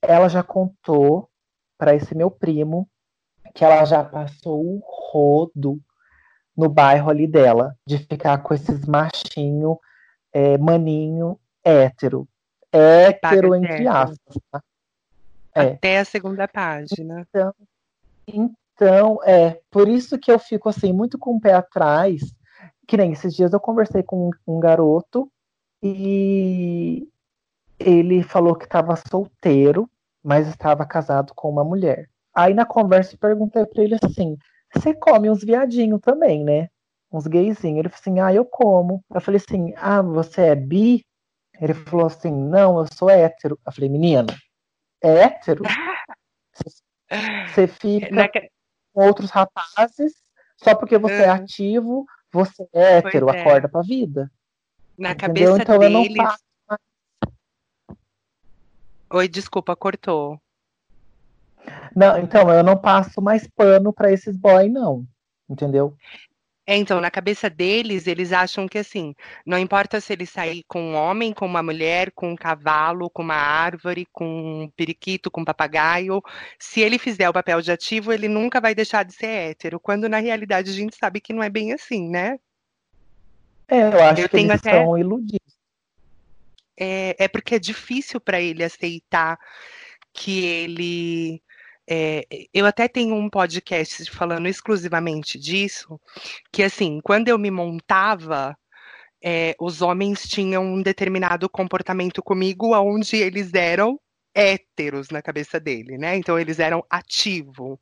ela 0.00 0.30
já 0.30 0.42
contou 0.42 1.28
para 1.76 1.94
esse 1.94 2.14
meu 2.14 2.30
primo 2.30 2.88
que 3.54 3.64
ela 3.64 3.84
já 3.84 4.04
passou 4.04 4.60
o 4.60 4.82
rodo 4.84 5.80
no 6.56 6.68
bairro 6.68 7.10
ali 7.10 7.26
dela, 7.26 7.76
de 7.86 7.98
ficar 7.98 8.38
com 8.38 8.54
esses 8.54 8.86
machinho, 8.86 9.78
é, 10.32 10.56
maninho, 10.56 11.38
hétero. 11.62 12.26
Hétero, 12.72 13.54
entre 13.54 13.86
aspas. 13.86 14.38
Tá? 14.50 14.62
É. 15.54 15.72
Até 15.72 15.98
a 15.98 16.04
segunda 16.04 16.48
página. 16.48 17.26
Então, 17.28 17.54
então, 18.26 19.18
é, 19.24 19.60
por 19.70 19.88
isso 19.88 20.18
que 20.18 20.30
eu 20.30 20.38
fico 20.38 20.68
assim, 20.68 20.92
muito 20.92 21.18
com 21.18 21.36
o 21.36 21.40
pé 21.40 21.54
atrás, 21.54 22.22
que 22.86 22.96
nem 22.96 23.12
esses 23.12 23.34
dias 23.34 23.52
eu 23.52 23.60
conversei 23.60 24.02
com 24.02 24.30
um 24.46 24.60
garoto 24.60 25.30
e 25.82 27.08
ele 27.78 28.22
falou 28.22 28.54
que 28.54 28.64
estava 28.64 28.96
solteiro, 28.96 29.88
mas 30.22 30.46
estava 30.48 30.84
casado 30.84 31.32
com 31.34 31.50
uma 31.50 31.64
mulher. 31.64 32.08
Aí 32.36 32.52
na 32.52 32.66
conversa 32.66 33.14
eu 33.14 33.18
perguntei 33.18 33.64
pra 33.64 33.82
ele 33.82 33.96
assim: 34.02 34.36
você 34.74 34.92
come 34.92 35.30
uns 35.30 35.42
viadinhos 35.42 36.00
também, 36.02 36.44
né? 36.44 36.68
Uns 37.10 37.26
gayzinhos. 37.26 37.78
Ele 37.78 37.88
falou 37.88 38.00
assim: 38.00 38.20
ah, 38.20 38.34
eu 38.34 38.44
como. 38.44 39.02
Eu 39.12 39.20
falei 39.22 39.40
assim: 39.44 39.72
ah, 39.78 40.02
você 40.02 40.42
é 40.42 40.54
bi? 40.54 41.02
Ele 41.58 41.72
falou 41.72 42.06
assim: 42.06 42.30
não, 42.30 42.78
eu 42.78 42.86
sou 42.92 43.08
hétero. 43.08 43.58
Eu 43.66 43.72
falei: 43.72 43.88
menino, 43.88 44.26
é 45.02 45.22
hétero? 45.24 45.62
Você 47.46 47.68
fica 47.68 48.28
com 48.92 49.06
outros 49.06 49.30
rapazes 49.30 50.12
só 50.56 50.74
porque 50.74 50.98
você 50.98 51.22
é 51.22 51.28
ativo, 51.28 52.04
você 52.32 52.66
é 52.72 52.96
hétero, 52.96 53.30
é. 53.30 53.40
acorda 53.40 53.68
pra 53.68 53.80
vida. 53.82 54.28
Na 54.98 55.12
Entendeu? 55.12 55.52
cabeça 55.54 55.62
então, 55.62 55.78
deles. 55.78 55.94
Eu 55.94 56.16
não 56.16 56.26
faço 56.26 56.46
Oi, 59.08 59.28
desculpa, 59.28 59.76
cortou. 59.76 60.40
Não, 61.94 62.18
então, 62.18 62.50
eu 62.50 62.62
não 62.62 62.76
passo 62.76 63.22
mais 63.22 63.48
pano 63.48 63.92
para 63.92 64.12
esses 64.12 64.36
boy, 64.36 64.68
não. 64.68 65.06
Entendeu? 65.48 65.96
É, 66.68 66.76
então, 66.76 67.00
na 67.00 67.12
cabeça 67.12 67.48
deles, 67.48 68.08
eles 68.08 68.32
acham 68.32 68.66
que 68.66 68.76
assim, 68.76 69.14
não 69.46 69.56
importa 69.56 70.00
se 70.00 70.12
ele 70.12 70.26
sair 70.26 70.64
com 70.66 70.82
um 70.82 70.94
homem, 70.96 71.32
com 71.32 71.46
uma 71.46 71.62
mulher, 71.62 72.10
com 72.10 72.32
um 72.32 72.36
cavalo, 72.36 73.08
com 73.08 73.22
uma 73.22 73.36
árvore, 73.36 74.04
com 74.12 74.64
um 74.64 74.70
periquito, 74.70 75.30
com 75.30 75.42
um 75.42 75.44
papagaio, 75.44 76.20
se 76.58 76.80
ele 76.80 76.98
fizer 76.98 77.28
o 77.28 77.32
papel 77.32 77.62
de 77.62 77.70
ativo, 77.70 78.12
ele 78.12 78.26
nunca 78.26 78.60
vai 78.60 78.74
deixar 78.74 79.04
de 79.04 79.14
ser 79.14 79.26
hétero, 79.26 79.78
quando 79.78 80.08
na 80.08 80.18
realidade 80.18 80.68
a 80.70 80.74
gente 80.74 80.96
sabe 80.96 81.20
que 81.20 81.32
não 81.32 81.40
é 81.40 81.48
bem 81.48 81.72
assim, 81.72 82.08
né? 82.08 82.36
É, 83.68 83.82
eu 83.82 84.02
acho 84.02 84.22
eu 84.22 84.28
que 84.28 84.36
eles 84.36 84.50
até... 84.50 84.72
são 84.72 84.98
iludidos. 84.98 85.56
É, 86.76 87.24
é 87.24 87.28
porque 87.28 87.54
é 87.54 87.58
difícil 87.60 88.20
para 88.20 88.40
ele 88.40 88.64
aceitar 88.64 89.38
que 90.12 90.44
ele 90.44 91.42
é, 91.88 92.26
eu 92.52 92.66
até 92.66 92.88
tenho 92.88 93.14
um 93.14 93.30
podcast 93.30 94.10
falando 94.10 94.48
exclusivamente 94.48 95.38
disso, 95.38 96.00
que 96.52 96.62
assim, 96.62 97.00
quando 97.02 97.28
eu 97.28 97.38
me 97.38 97.50
montava, 97.50 98.56
é, 99.22 99.54
os 99.60 99.82
homens 99.82 100.28
tinham 100.28 100.64
um 100.64 100.82
determinado 100.82 101.48
comportamento 101.48 102.22
comigo, 102.22 102.74
onde 102.76 103.16
eles 103.16 103.52
eram 103.54 103.98
héteros 104.36 105.08
na 105.08 105.22
cabeça 105.22 105.58
dele, 105.58 105.96
né? 105.96 106.14
Então 106.14 106.38
eles 106.38 106.58
eram 106.58 106.84
ativo. 106.90 107.80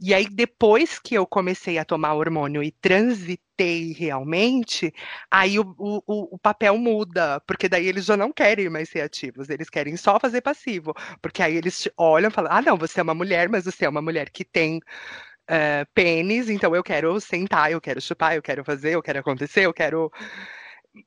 E 0.00 0.12
aí 0.12 0.26
depois 0.28 0.98
que 0.98 1.14
eu 1.14 1.24
comecei 1.24 1.78
a 1.78 1.84
tomar 1.84 2.14
hormônio 2.14 2.64
e 2.64 2.72
transitei 2.72 3.92
realmente, 3.92 4.92
aí 5.30 5.58
o, 5.60 5.74
o, 5.78 6.34
o, 6.34 6.38
papel 6.38 6.76
muda, 6.76 7.40
porque 7.46 7.68
daí 7.68 7.86
eles 7.86 8.04
já 8.06 8.16
não 8.16 8.32
querem 8.32 8.68
mais 8.68 8.88
ser 8.88 9.02
ativos, 9.02 9.48
eles 9.48 9.70
querem 9.70 9.96
só 9.96 10.18
fazer 10.18 10.40
passivo, 10.40 10.92
porque 11.22 11.42
aí 11.42 11.56
eles 11.56 11.88
olham 11.96 12.28
e 12.28 12.32
falam, 12.32 12.52
ah 12.52 12.62
não, 12.62 12.76
você 12.76 12.98
é 12.98 13.02
uma 13.02 13.14
mulher, 13.14 13.48
mas 13.48 13.64
você 13.64 13.84
é 13.84 13.88
uma 13.88 14.02
mulher 14.02 14.30
que 14.30 14.44
tem 14.44 14.78
uh, 14.78 15.86
pênis, 15.94 16.50
então 16.50 16.74
eu 16.74 16.82
quero 16.82 17.20
sentar, 17.20 17.70
eu 17.70 17.80
quero 17.80 18.00
chupar, 18.00 18.34
eu 18.34 18.42
quero 18.42 18.64
fazer, 18.64 18.94
eu 18.94 19.02
quero 19.02 19.20
acontecer, 19.20 19.66
eu 19.66 19.72
quero 19.72 20.10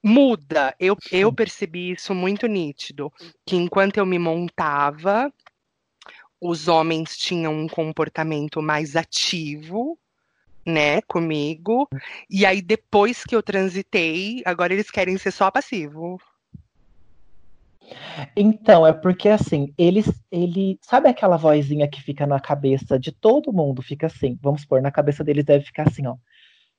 muda. 0.03 0.75
Eu, 0.79 0.97
eu 1.11 1.33
percebi 1.33 1.91
isso 1.91 2.13
muito 2.13 2.47
nítido, 2.47 3.11
que 3.45 3.55
enquanto 3.55 3.97
eu 3.97 4.05
me 4.05 4.19
montava, 4.19 5.31
os 6.39 6.67
homens 6.67 7.17
tinham 7.17 7.53
um 7.53 7.67
comportamento 7.67 8.61
mais 8.61 8.95
ativo, 8.95 9.97
né, 10.65 11.01
comigo. 11.03 11.87
E 12.29 12.45
aí 12.45 12.61
depois 12.61 13.23
que 13.23 13.35
eu 13.35 13.43
transitei, 13.43 14.41
agora 14.45 14.73
eles 14.73 14.89
querem 14.89 15.17
ser 15.17 15.31
só 15.31 15.51
passivo. 15.51 16.19
Então, 18.35 18.85
é 18.85 18.93
porque 18.93 19.27
assim, 19.27 19.73
eles, 19.77 20.09
ele, 20.31 20.79
sabe 20.81 21.09
aquela 21.09 21.37
vozinha 21.37 21.89
que 21.89 22.01
fica 22.01 22.25
na 22.25 22.39
cabeça 22.39 22.97
de 22.97 23.11
todo 23.11 23.51
mundo, 23.51 23.81
fica 23.81 24.07
assim, 24.07 24.37
vamos 24.41 24.61
supor, 24.61 24.81
na 24.81 24.91
cabeça 24.91 25.23
deles 25.23 25.43
deve 25.43 25.65
ficar 25.65 25.87
assim, 25.87 26.07
ó. 26.07 26.15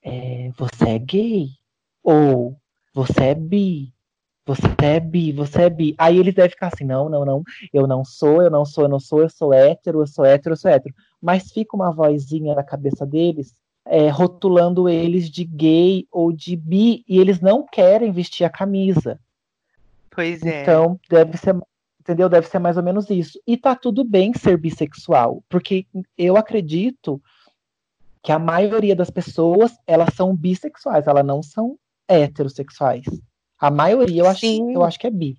é, 0.03 0.51
você 0.57 0.91
é 0.91 0.99
gay, 0.99 1.49
ou 2.03 2.57
você 2.93 3.25
é 3.25 3.35
bi, 3.35 3.93
você 4.45 4.67
é 4.83 5.01
bi, 5.01 5.33
você 5.33 5.63
é 5.63 5.71
bi. 5.71 5.95
Aí 5.97 6.19
eles 6.19 6.35
devem 6.35 6.51
ficar 6.51 6.69
assim, 6.69 6.85
não, 6.85 7.09
não, 7.09 7.25
não, 7.25 7.43
eu 7.73 7.87
não 7.87 8.05
sou, 8.05 8.43
eu 8.43 8.51
não 8.51 8.65
sou, 8.65 8.85
eu 8.85 8.89
não 8.89 9.01
sou, 9.01 9.21
eu 9.23 9.29
sou 9.29 9.53
hétero, 9.53 10.01
eu 10.01 10.07
sou 10.07 10.25
hétero, 10.25 10.53
eu 10.53 10.57
sou 10.57 10.71
hétero. 10.71 10.95
Mas 11.21 11.51
fica 11.53 11.77
uma 11.77 11.93
vozinha 11.93 12.55
na 12.55 12.63
cabeça 12.63 13.07
deles, 13.07 13.55
é, 13.85 14.09
rotulando 14.09 14.89
eles 14.89 15.31
de 15.31 15.45
gay 15.45 16.07
ou 16.11 16.33
de 16.33 16.57
bi, 16.57 17.05
e 17.09 17.19
eles 17.19 17.41
não 17.41 17.65
querem 17.67 18.13
vestir 18.13 18.45
a 18.45 18.51
camisa. 18.51 19.19
Pois 20.11 20.43
é. 20.43 20.63
Então, 20.63 21.01
deve 21.09 21.37
ser, 21.39 21.57
entendeu? 22.01 22.29
Deve 22.29 22.47
ser 22.49 22.59
mais 22.59 22.77
ou 22.77 22.83
menos 22.83 23.09
isso. 23.11 23.41
E 23.47 23.57
tá 23.57 23.75
tudo 23.75 24.05
bem 24.05 24.35
ser 24.35 24.59
bissexual, 24.59 25.43
porque 25.49 25.87
eu 26.19 26.37
acredito 26.37 27.23
que 28.23 28.31
a 28.31 28.39
maioria 28.39 28.95
das 28.95 29.11
pessoas, 29.11 29.73
elas 29.87 30.15
são 30.15 30.37
bissexuais, 30.37 31.07
elas 31.07 31.25
não 31.25 31.43
são 31.43 31.77
heterossexuais. 32.09 33.05
A 33.59 33.71
maioria 33.71 34.23
eu 34.23 34.29
acho, 34.29 34.47
eu 34.47 34.85
acho 34.85 34.99
que 34.99 35.07
é 35.07 35.11
bi. 35.11 35.37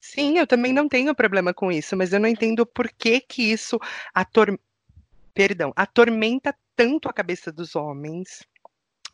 Sim, 0.00 0.38
eu 0.38 0.46
também 0.46 0.72
não 0.72 0.88
tenho 0.88 1.14
problema 1.14 1.54
com 1.54 1.70
isso, 1.70 1.96
mas 1.96 2.12
eu 2.12 2.20
não 2.20 2.28
entendo 2.28 2.66
por 2.66 2.88
que 2.88 3.20
que 3.20 3.52
isso 3.52 3.78
ator... 4.14 4.58
Perdão, 5.34 5.72
atormenta 5.74 6.54
tanto 6.76 7.08
a 7.08 7.12
cabeça 7.12 7.50
dos 7.50 7.74
homens. 7.74 8.46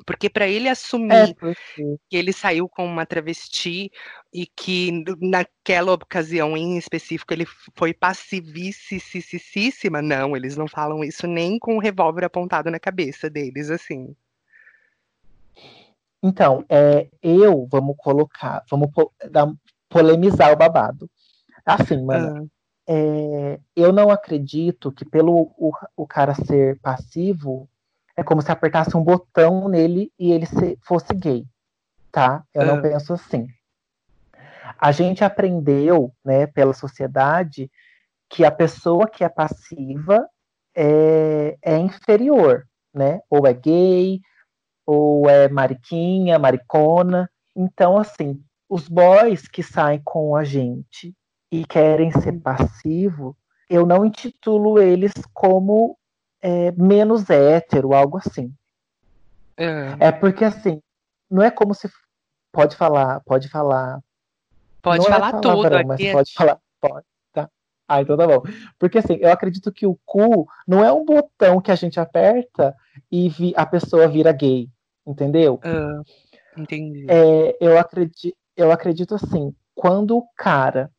Porque 0.06 0.30
para 0.30 0.46
ele 0.46 0.68
assumir 0.68 1.12
é 1.12 1.34
que 2.08 2.16
ele 2.16 2.32
saiu 2.32 2.68
com 2.68 2.86
uma 2.86 3.04
travesti 3.04 3.90
e 4.32 4.46
que 4.46 4.92
naquela 5.20 5.92
ocasião 5.92 6.56
em 6.56 6.78
específico 6.78 7.34
ele 7.34 7.44
foi 7.76 7.92
passivíssima, 7.92 10.00
não, 10.00 10.36
eles 10.36 10.56
não 10.56 10.68
falam 10.68 11.02
isso 11.02 11.26
nem 11.26 11.58
com 11.58 11.76
o 11.76 11.80
revólver 11.80 12.24
apontado 12.24 12.70
na 12.70 12.78
cabeça 12.78 13.28
deles, 13.28 13.70
assim. 13.70 14.14
Então, 16.22 16.64
é, 16.68 17.08
eu, 17.22 17.66
vamos 17.70 17.96
colocar, 17.96 18.64
vamos 18.70 18.90
po 18.90 19.12
dar, 19.30 19.52
polemizar 19.88 20.52
o 20.52 20.56
babado. 20.56 21.08
Assim, 21.64 22.02
mano, 22.04 22.50
ah. 22.88 22.92
é, 22.92 23.60
eu 23.76 23.92
não 23.92 24.10
acredito 24.10 24.90
que 24.90 25.04
pelo 25.04 25.52
o, 25.56 25.72
o, 25.96 26.06
cara 26.06 26.34
ser 26.34 26.78
passivo, 26.80 27.68
é 28.16 28.22
como 28.22 28.42
se 28.42 28.50
apertasse 28.50 28.96
um 28.96 29.02
botão 29.02 29.68
nele 29.68 30.12
e 30.18 30.32
ele 30.32 30.46
se, 30.46 30.78
fosse 30.82 31.14
gay, 31.14 31.44
tá? 32.10 32.42
Eu 32.52 32.62
ah. 32.62 32.64
não 32.64 32.82
penso 32.82 33.12
assim. 33.12 33.46
A 34.78 34.92
gente 34.92 35.24
aprendeu, 35.24 36.12
né, 36.24 36.46
pela 36.46 36.72
sociedade, 36.72 37.70
que 38.28 38.44
a 38.44 38.50
pessoa 38.50 39.08
que 39.08 39.24
é 39.24 39.28
passiva 39.28 40.28
é, 40.74 41.56
é 41.62 41.76
inferior, 41.78 42.66
né? 42.94 43.20
Ou 43.30 43.46
é 43.46 43.52
gay, 43.52 44.20
ou 44.88 45.28
é 45.28 45.50
mariquinha, 45.50 46.38
maricona. 46.38 47.30
Então, 47.54 47.98
assim, 47.98 48.42
os 48.66 48.88
boys 48.88 49.46
que 49.46 49.62
saem 49.62 50.00
com 50.02 50.34
a 50.34 50.44
gente 50.44 51.14
e 51.52 51.62
querem 51.66 52.10
ser 52.10 52.40
passivo, 52.40 53.36
eu 53.68 53.84
não 53.84 54.02
intitulo 54.02 54.80
eles 54.80 55.12
como 55.34 55.94
é, 56.40 56.72
menos 56.72 57.28
hétero, 57.28 57.92
algo 57.92 58.16
assim. 58.16 58.50
É. 59.58 60.06
é 60.06 60.10
porque, 60.12 60.42
assim, 60.42 60.80
não 61.30 61.42
é 61.42 61.50
como 61.50 61.74
se. 61.74 61.90
Pode 62.50 62.74
falar, 62.74 63.20
pode 63.26 63.50
falar. 63.50 64.00
Pode 64.80 65.00
não 65.00 65.14
é 65.14 65.18
falar 65.18 65.28
é 65.28 65.40
tudo 65.40 65.76
aqui. 65.76 65.86
Mas 65.86 66.12
pode 66.12 66.32
falar, 66.32 66.58
pode, 66.80 67.06
tá? 67.34 67.50
Ah, 67.86 68.00
então 68.00 68.16
tá 68.16 68.26
bom. 68.26 68.42
Porque, 68.78 68.96
assim, 68.96 69.18
eu 69.20 69.30
acredito 69.30 69.70
que 69.70 69.84
o 69.84 69.98
cu 70.06 70.48
não 70.66 70.82
é 70.82 70.90
um 70.90 71.04
botão 71.04 71.60
que 71.60 71.70
a 71.70 71.76
gente 71.76 72.00
aperta 72.00 72.74
e 73.12 73.52
a 73.54 73.66
pessoa 73.66 74.08
vira 74.08 74.32
gay 74.32 74.70
entendeu? 75.08 75.54
Uh, 75.64 76.60
entendi. 76.60 77.06
É, 77.08 77.56
eu, 77.60 77.78
acredito, 77.78 78.36
eu 78.56 78.70
acredito 78.70 79.14
assim, 79.14 79.54
quando 79.74 80.16
o 80.16 80.26
cara 80.36 80.90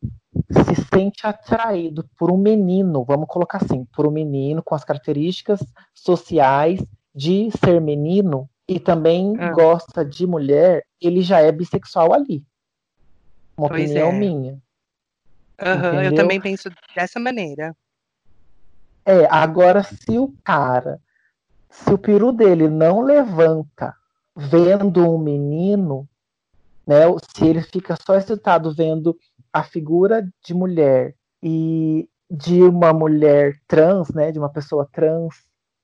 se 0.50 0.74
sente 0.92 1.26
atraído 1.26 2.08
por 2.18 2.30
um 2.30 2.36
menino, 2.36 3.04
vamos 3.04 3.28
colocar 3.28 3.58
assim, 3.62 3.84
por 3.94 4.06
um 4.06 4.10
menino 4.10 4.62
com 4.62 4.74
as 4.74 4.84
características 4.84 5.60
sociais 5.94 6.84
de 7.14 7.50
ser 7.64 7.80
menino 7.80 8.48
e 8.68 8.78
também 8.80 9.32
uh. 9.32 9.52
gosta 9.52 10.04
de 10.04 10.26
mulher, 10.26 10.84
ele 11.00 11.22
já 11.22 11.40
é 11.40 11.50
bissexual 11.52 12.12
ali. 12.12 12.44
Uma 13.56 13.68
pois 13.68 13.84
opinião 13.84 14.08
é. 14.08 14.12
minha. 14.12 14.62
Uhum, 15.60 16.00
eu 16.02 16.14
também 16.14 16.40
penso 16.40 16.70
dessa 16.96 17.20
maneira. 17.20 17.76
É, 19.04 19.26
agora 19.30 19.82
se 19.82 20.18
o 20.18 20.32
cara, 20.42 21.00
se 21.68 21.92
o 21.92 21.98
peru 21.98 22.32
dele 22.32 22.68
não 22.68 23.00
levanta 23.00 23.94
vendo 24.48 25.06
um 25.06 25.18
menino, 25.18 26.08
né, 26.86 27.02
se 27.36 27.46
ele 27.46 27.60
fica 27.62 27.94
só 28.04 28.14
excitado 28.14 28.72
vendo 28.72 29.16
a 29.52 29.62
figura 29.62 30.26
de 30.42 30.54
mulher 30.54 31.14
e 31.42 32.08
de 32.30 32.62
uma 32.62 32.92
mulher 32.92 33.60
trans, 33.66 34.08
né, 34.10 34.32
de 34.32 34.38
uma 34.38 34.48
pessoa 34.48 34.88
trans, 34.90 35.34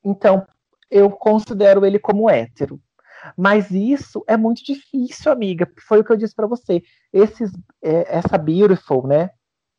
então 0.02 0.46
eu 0.90 1.10
considero 1.10 1.84
ele 1.84 1.98
como 1.98 2.30
hétero. 2.30 2.80
Mas 3.36 3.70
isso 3.70 4.24
é 4.26 4.36
muito 4.36 4.64
difícil, 4.64 5.32
amiga. 5.32 5.68
Foi 5.86 6.00
o 6.00 6.04
que 6.04 6.12
eu 6.12 6.16
disse 6.16 6.34
para 6.34 6.46
você. 6.46 6.80
Esses, 7.12 7.50
é, 7.82 8.16
essa 8.16 8.38
Beautiful, 8.38 9.04
né? 9.04 9.30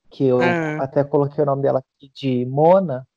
Que 0.09 0.25
eu 0.25 0.39
hum. 0.39 0.81
até 0.81 1.01
coloquei 1.03 1.41
o 1.43 1.47
nome 1.47 1.61
dela 1.61 1.79
aqui 1.79 2.11
de 2.13 2.45
Mona. 2.45 3.07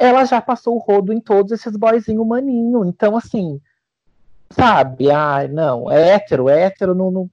Ela 0.00 0.24
já 0.24 0.40
passou 0.40 0.74
o 0.74 0.80
rodo 0.80 1.12
em 1.12 1.20
todos 1.20 1.52
esses 1.52 1.76
boyzinhos 1.76 2.26
maninho. 2.26 2.84
Então, 2.84 3.16
assim, 3.16 3.60
sabe? 4.50 5.10
Ah, 5.10 5.46
não, 5.48 5.90
é 5.90 6.10
hétero, 6.10 6.48
é 6.48 6.62
hétero 6.62 6.94
não, 6.94 7.10
não... 7.10 7.30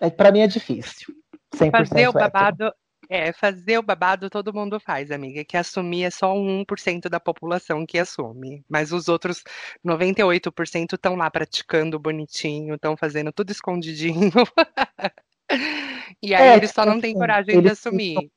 É, 0.00 0.10
para 0.10 0.30
mim 0.30 0.40
é 0.40 0.46
difícil. 0.46 1.14
100% 1.54 1.70
fazer 1.70 2.08
o 2.08 2.12
babado, 2.12 2.64
hétero. 2.64 2.76
é, 3.08 3.32
fazer 3.32 3.78
o 3.78 3.82
babado 3.82 4.28
todo 4.28 4.52
mundo 4.52 4.78
faz, 4.78 5.10
amiga, 5.10 5.44
que 5.44 5.56
assumir 5.56 6.04
é 6.04 6.10
só 6.10 6.34
um 6.34 6.64
1% 6.64 7.08
da 7.08 7.18
população 7.18 7.86
que 7.86 7.98
assume, 7.98 8.64
mas 8.68 8.92
os 8.92 9.08
outros 9.08 9.42
98% 9.84 10.94
estão 10.94 11.16
lá 11.16 11.30
praticando 11.30 11.98
bonitinho, 11.98 12.74
estão 12.74 12.96
fazendo 12.96 13.32
tudo 13.32 13.50
escondidinho. 13.50 14.32
e 16.22 16.34
aí 16.34 16.48
é, 16.48 16.56
eles 16.56 16.70
só 16.72 16.84
não 16.84 17.00
têm 17.00 17.12
assim, 17.12 17.18
coragem 17.18 17.62
de 17.62 17.70
assumir. 17.70 18.30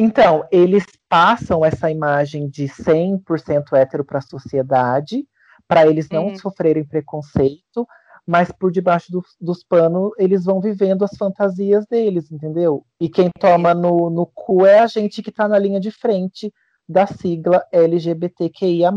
Então, 0.00 0.46
eles 0.52 0.86
passam 1.08 1.64
essa 1.64 1.90
imagem 1.90 2.48
de 2.48 2.66
100% 2.66 3.72
hétero 3.72 4.04
para 4.04 4.18
a 4.18 4.22
sociedade, 4.22 5.26
para 5.68 5.86
eles 5.86 6.08
não 6.08 6.28
uhum. 6.28 6.38
sofrerem 6.38 6.82
preconceito, 6.82 7.86
mas 8.26 8.50
por 8.50 8.72
debaixo 8.72 9.12
do, 9.12 9.22
dos 9.40 9.62
panos 9.62 10.10
eles 10.18 10.44
vão 10.44 10.60
vivendo 10.60 11.04
as 11.04 11.16
fantasias 11.16 11.86
deles, 11.86 12.32
entendeu? 12.32 12.84
E 12.98 13.08
quem 13.08 13.30
toma 13.38 13.74
no, 13.74 14.10
no 14.10 14.26
cu 14.26 14.66
é 14.66 14.80
a 14.80 14.86
gente 14.86 15.22
que 15.22 15.30
está 15.30 15.46
na 15.46 15.58
linha 15.58 15.78
de 15.78 15.90
frente 15.90 16.52
da 16.88 17.06
sigla 17.06 17.64
LGBTQIA. 17.70 18.90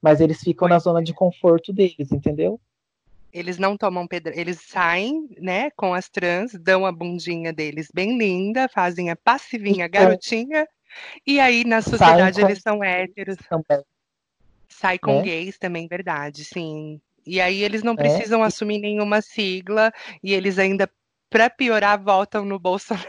Mas 0.00 0.20
eles 0.20 0.40
ficam 0.40 0.68
na 0.68 0.78
zona 0.78 1.02
de 1.02 1.12
conforto 1.12 1.72
deles, 1.72 2.10
entendeu? 2.10 2.60
Eles 3.32 3.58
não 3.58 3.76
tomam 3.76 4.06
pedra, 4.06 4.38
eles 4.38 4.58
saem, 4.66 5.28
né, 5.38 5.70
com 5.76 5.92
as 5.92 6.08
trans, 6.08 6.54
dão 6.54 6.86
a 6.86 6.92
bundinha 6.92 7.52
deles 7.52 7.88
bem 7.92 8.16
linda, 8.16 8.68
fazem 8.68 9.10
a 9.10 9.16
passivinha 9.16 9.84
então, 9.84 10.02
garotinha, 10.02 10.66
e 11.26 11.38
aí 11.38 11.62
na 11.62 11.82
sociedade 11.82 12.40
eles 12.40 12.62
são 12.62 12.82
héteros. 12.82 13.36
Também. 13.48 13.84
Sai 14.68 14.98
com 14.98 15.16
né? 15.16 15.22
gays 15.22 15.58
também, 15.58 15.88
verdade, 15.88 16.44
sim. 16.44 17.00
E 17.26 17.40
aí 17.40 17.62
eles 17.62 17.82
não 17.82 17.92
é. 17.94 17.96
precisam 17.96 18.42
é. 18.42 18.46
assumir 18.46 18.78
nenhuma 18.78 19.20
sigla 19.20 19.92
e 20.22 20.32
eles 20.32 20.58
ainda, 20.58 20.88
para 21.30 21.50
piorar, 21.50 22.02
voltam 22.02 22.44
no 22.44 22.58
Bolsonaro. 22.58 23.08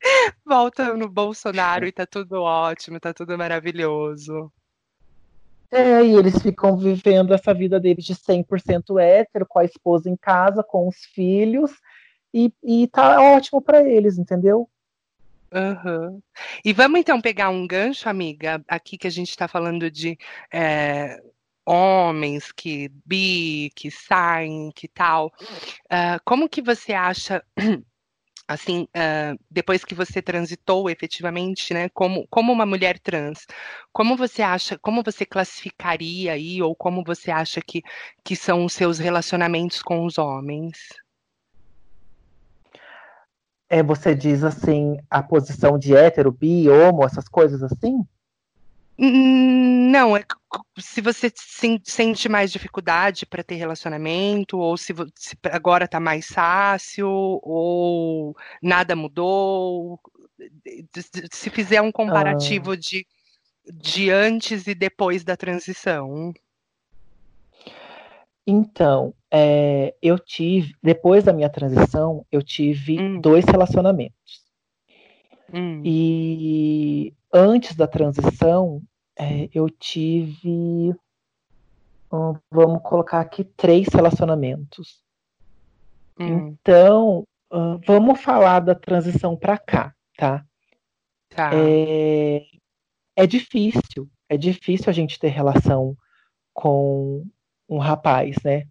voltam 0.44 0.96
no 0.96 1.08
Bolsonaro 1.08 1.86
e 1.86 1.92
tá 1.92 2.06
tudo 2.06 2.42
ótimo, 2.42 3.00
tá 3.00 3.12
tudo 3.12 3.36
maravilhoso. 3.36 4.52
É, 5.70 6.02
e 6.02 6.14
eles 6.14 6.40
ficam 6.40 6.76
vivendo 6.76 7.34
essa 7.34 7.52
vida 7.52 7.78
deles 7.78 8.04
de 8.04 8.14
100% 8.14 8.98
hétero, 8.98 9.46
com 9.46 9.58
a 9.58 9.64
esposa 9.64 10.08
em 10.08 10.16
casa, 10.16 10.62
com 10.62 10.88
os 10.88 10.96
filhos, 11.12 11.70
e, 12.32 12.52
e 12.62 12.86
tá 12.88 13.20
ótimo 13.20 13.60
para 13.60 13.86
eles, 13.86 14.18
entendeu? 14.18 14.68
Uhum. 15.52 16.22
E 16.64 16.72
vamos 16.72 17.00
então 17.00 17.20
pegar 17.20 17.48
um 17.48 17.66
gancho, 17.66 18.08
amiga, 18.08 18.62
aqui 18.68 18.98
que 18.98 19.06
a 19.06 19.10
gente 19.10 19.30
está 19.30 19.48
falando 19.48 19.90
de 19.90 20.18
é, 20.52 21.18
homens 21.68 22.50
que 22.52 22.90
bi, 23.04 23.70
que 23.74 23.90
saem, 23.90 24.70
que 24.74 24.88
tal. 24.88 25.32
Uh, 25.86 26.18
como 26.24 26.48
que 26.48 26.62
você 26.62 26.94
acha, 26.94 27.44
assim, 28.48 28.82
uh, 28.84 29.38
depois 29.50 29.84
que 29.84 29.94
você 29.94 30.22
transitou 30.22 30.88
efetivamente, 30.88 31.74
né, 31.74 31.88
como, 31.90 32.26
como 32.28 32.52
uma 32.52 32.64
mulher 32.66 32.98
trans, 32.98 33.46
como 33.92 34.16
você 34.16 34.42
acha, 34.42 34.78
como 34.78 35.02
você 35.02 35.26
classificaria 35.26 36.32
aí, 36.32 36.62
ou 36.62 36.74
como 36.74 37.04
você 37.04 37.30
acha 37.30 37.60
que, 37.60 37.82
que 38.24 38.34
são 38.34 38.64
os 38.64 38.72
seus 38.72 38.98
relacionamentos 38.98 39.82
com 39.82 40.06
os 40.06 40.16
homens? 40.18 40.78
É, 43.70 43.82
você 43.82 44.14
diz 44.14 44.42
assim, 44.42 44.96
a 45.10 45.22
posição 45.22 45.78
de 45.78 45.94
hétero, 45.94 46.32
bi, 46.32 46.68
homo, 46.68 47.04
essas 47.04 47.28
coisas 47.28 47.62
assim? 47.62 48.02
Não, 49.00 50.16
é 50.16 50.24
se 50.76 51.00
você 51.00 51.32
sente 51.84 52.28
mais 52.28 52.50
dificuldade 52.50 53.24
para 53.24 53.44
ter 53.44 53.54
relacionamento, 53.54 54.58
ou 54.58 54.76
se, 54.76 54.92
se 55.14 55.36
agora 55.44 55.84
está 55.84 56.00
mais 56.00 56.26
fácil, 56.26 57.08
ou 57.08 58.36
nada 58.60 58.96
mudou. 58.96 60.00
Se 61.30 61.48
fizer 61.50 61.80
um 61.80 61.92
comparativo 61.92 62.72
ah. 62.72 62.76
de, 62.76 63.06
de 63.72 64.10
antes 64.10 64.66
e 64.66 64.74
depois 64.74 65.22
da 65.22 65.36
transição. 65.36 66.34
Então, 68.50 69.12
é, 69.30 69.94
eu 70.00 70.18
tive, 70.18 70.74
depois 70.82 71.22
da 71.22 71.34
minha 71.34 71.50
transição, 71.50 72.24
eu 72.32 72.42
tive 72.42 72.98
hum. 72.98 73.20
dois 73.20 73.44
relacionamentos. 73.44 74.42
Hum. 75.52 75.82
E 75.84 77.12
antes 77.30 77.76
da 77.76 77.86
transição, 77.86 78.80
é, 79.18 79.50
eu 79.52 79.68
tive, 79.68 80.94
hum, 82.10 82.34
vamos 82.50 82.80
colocar 82.82 83.20
aqui, 83.20 83.44
três 83.44 83.88
relacionamentos. 83.88 85.02
Hum. 86.18 86.56
Então, 86.62 87.24
vamos 87.86 88.18
falar 88.22 88.60
da 88.60 88.74
transição 88.74 89.36
para 89.36 89.58
cá, 89.58 89.94
tá? 90.16 90.42
Tá. 91.28 91.50
É, 91.52 92.46
é 93.14 93.26
difícil, 93.26 94.08
é 94.26 94.38
difícil 94.38 94.88
a 94.88 94.92
gente 94.94 95.18
ter 95.18 95.28
relação 95.28 95.94
com 96.54 97.26
um 97.68 97.78
rapaz, 97.78 98.36
né? 98.44 98.64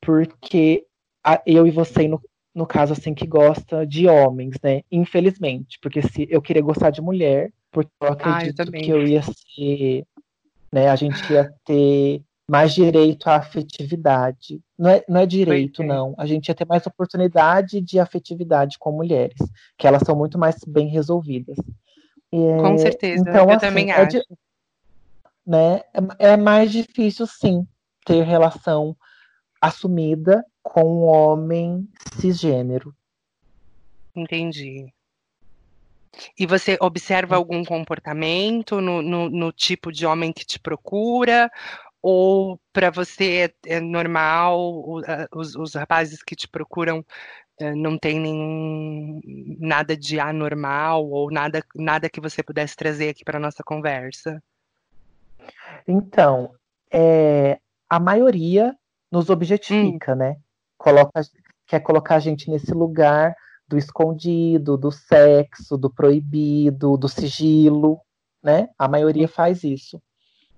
Porque 0.00 0.84
a, 1.24 1.40
eu 1.46 1.66
e 1.66 1.70
você, 1.70 2.08
no, 2.08 2.20
no 2.54 2.66
caso, 2.66 2.92
assim, 2.92 3.14
que 3.14 3.26
gosta 3.26 3.86
de 3.86 4.08
homens, 4.08 4.56
né? 4.62 4.82
Infelizmente, 4.90 5.78
porque 5.80 6.02
se 6.02 6.26
eu 6.30 6.42
queria 6.42 6.62
gostar 6.62 6.90
de 6.90 7.00
mulher, 7.00 7.52
porque 7.70 7.90
eu 8.00 8.08
acredito 8.08 8.60
ah, 8.60 8.64
eu 8.64 8.72
que 8.72 8.90
eu 8.90 9.06
ia 9.06 9.22
ser, 9.22 10.04
né? 10.72 10.88
A 10.88 10.96
gente 10.96 11.32
ia 11.32 11.52
ter 11.64 12.22
mais 12.48 12.74
direito 12.74 13.28
à 13.28 13.36
afetividade. 13.36 14.60
Não 14.78 14.90
é, 14.90 15.04
não 15.08 15.20
é 15.20 15.26
direito, 15.26 15.82
não. 15.82 16.14
A 16.18 16.26
gente 16.26 16.48
ia 16.48 16.54
ter 16.54 16.66
mais 16.66 16.86
oportunidade 16.86 17.80
de 17.80 17.98
afetividade 17.98 18.78
com 18.78 18.92
mulheres, 18.92 19.38
que 19.78 19.86
elas 19.86 20.02
são 20.04 20.16
muito 20.16 20.38
mais 20.38 20.56
bem 20.66 20.88
resolvidas. 20.88 21.56
É, 22.30 22.56
com 22.60 22.78
certeza, 22.78 23.22
então, 23.22 23.44
eu 23.44 23.50
assim, 23.50 23.58
também 23.58 23.90
é 23.90 23.94
acho. 23.94 24.18
Né, 25.46 25.80
é, 26.18 26.32
é 26.32 26.36
mais 26.36 26.70
difícil, 26.70 27.26
sim, 27.26 27.66
ter 28.04 28.22
relação 28.22 28.96
assumida 29.60 30.44
com 30.62 30.82
um 30.82 31.02
homem 31.04 31.88
cisgênero. 32.18 32.94
Entendi. 34.14 34.92
E 36.38 36.46
você 36.46 36.76
observa 36.80 37.36
algum 37.36 37.64
comportamento 37.64 38.80
no, 38.80 39.00
no, 39.00 39.30
no 39.30 39.52
tipo 39.52 39.90
de 39.90 40.04
homem 40.04 40.32
que 40.32 40.44
te 40.44 40.58
procura? 40.58 41.50
Ou 42.02 42.60
para 42.72 42.90
você 42.90 43.52
é, 43.66 43.76
é 43.76 43.80
normal, 43.80 44.84
os, 45.32 45.54
os, 45.54 45.74
rapazes 45.74 46.22
que 46.22 46.34
te 46.34 46.48
procuram 46.48 47.04
é, 47.58 47.74
não 47.74 47.96
tem 47.96 48.18
nenhum 48.18 49.20
nada 49.58 49.96
de 49.96 50.18
anormal 50.18 51.08
ou 51.08 51.30
nada, 51.30 51.64
nada 51.74 52.10
que 52.10 52.20
você 52.20 52.42
pudesse 52.42 52.76
trazer 52.76 53.10
aqui 53.10 53.24
para 53.24 53.38
nossa 53.38 53.62
conversa? 53.64 54.42
Então, 55.86 56.52
é, 56.90 57.58
a 57.92 58.00
maioria 58.00 58.74
nos 59.10 59.28
objetifica, 59.28 60.14
hum. 60.14 60.16
né? 60.16 60.36
Coloca, 60.78 61.20
quer 61.66 61.80
colocar 61.80 62.14
a 62.14 62.20
gente 62.20 62.50
nesse 62.50 62.72
lugar 62.72 63.36
do 63.68 63.76
escondido, 63.76 64.78
do 64.78 64.90
sexo, 64.90 65.76
do 65.76 65.92
proibido, 65.92 66.96
do 66.96 67.06
sigilo, 67.06 68.00
né? 68.42 68.70
A 68.78 68.88
maioria 68.88 69.28
faz 69.28 69.62
isso. 69.62 70.00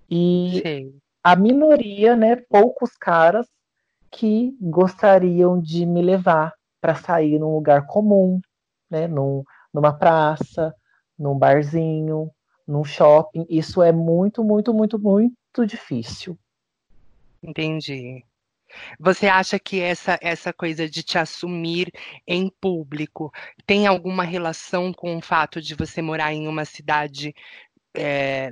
E 0.09 0.63
Sim. 0.65 1.01
a 1.25 1.35
minoria, 1.35 2.15
né? 2.15 2.37
Poucos 2.37 2.97
caras 2.97 3.49
que 4.13 4.57
gostariam 4.61 5.61
de 5.61 5.85
me 5.85 6.03
levar 6.03 6.55
para 6.81 6.95
sair 6.95 7.41
num 7.41 7.53
lugar 7.53 7.85
comum, 7.87 8.41
né? 8.89 9.09
Num, 9.09 9.43
numa 9.73 9.93
praça, 9.93 10.73
num 11.19 11.37
barzinho, 11.37 12.31
num 12.65 12.85
shopping. 12.85 13.45
Isso 13.51 13.83
é 13.83 13.91
muito, 13.91 14.45
muito, 14.45 14.73
muito, 14.73 15.01
muito 15.01 15.67
difícil. 15.67 16.39
Entendi. 17.47 18.25
Você 18.99 19.29
acha 19.29 19.59
que 19.59 19.81
essa, 19.81 20.19
essa 20.21 20.53
coisa 20.53 20.89
de 20.89 21.03
te 21.03 21.19
assumir 21.19 21.93
em 22.27 22.51
público 22.61 23.31
tem 23.67 23.87
alguma 23.87 24.25
relação 24.25 24.93
com 24.93 25.17
o 25.17 25.21
fato 25.21 25.61
de 25.61 25.75
você 25.75 26.03
morar 26.03 26.33
em 26.33 26.49
uma 26.49 26.65
cidade 26.65 27.35
é, 27.97 28.51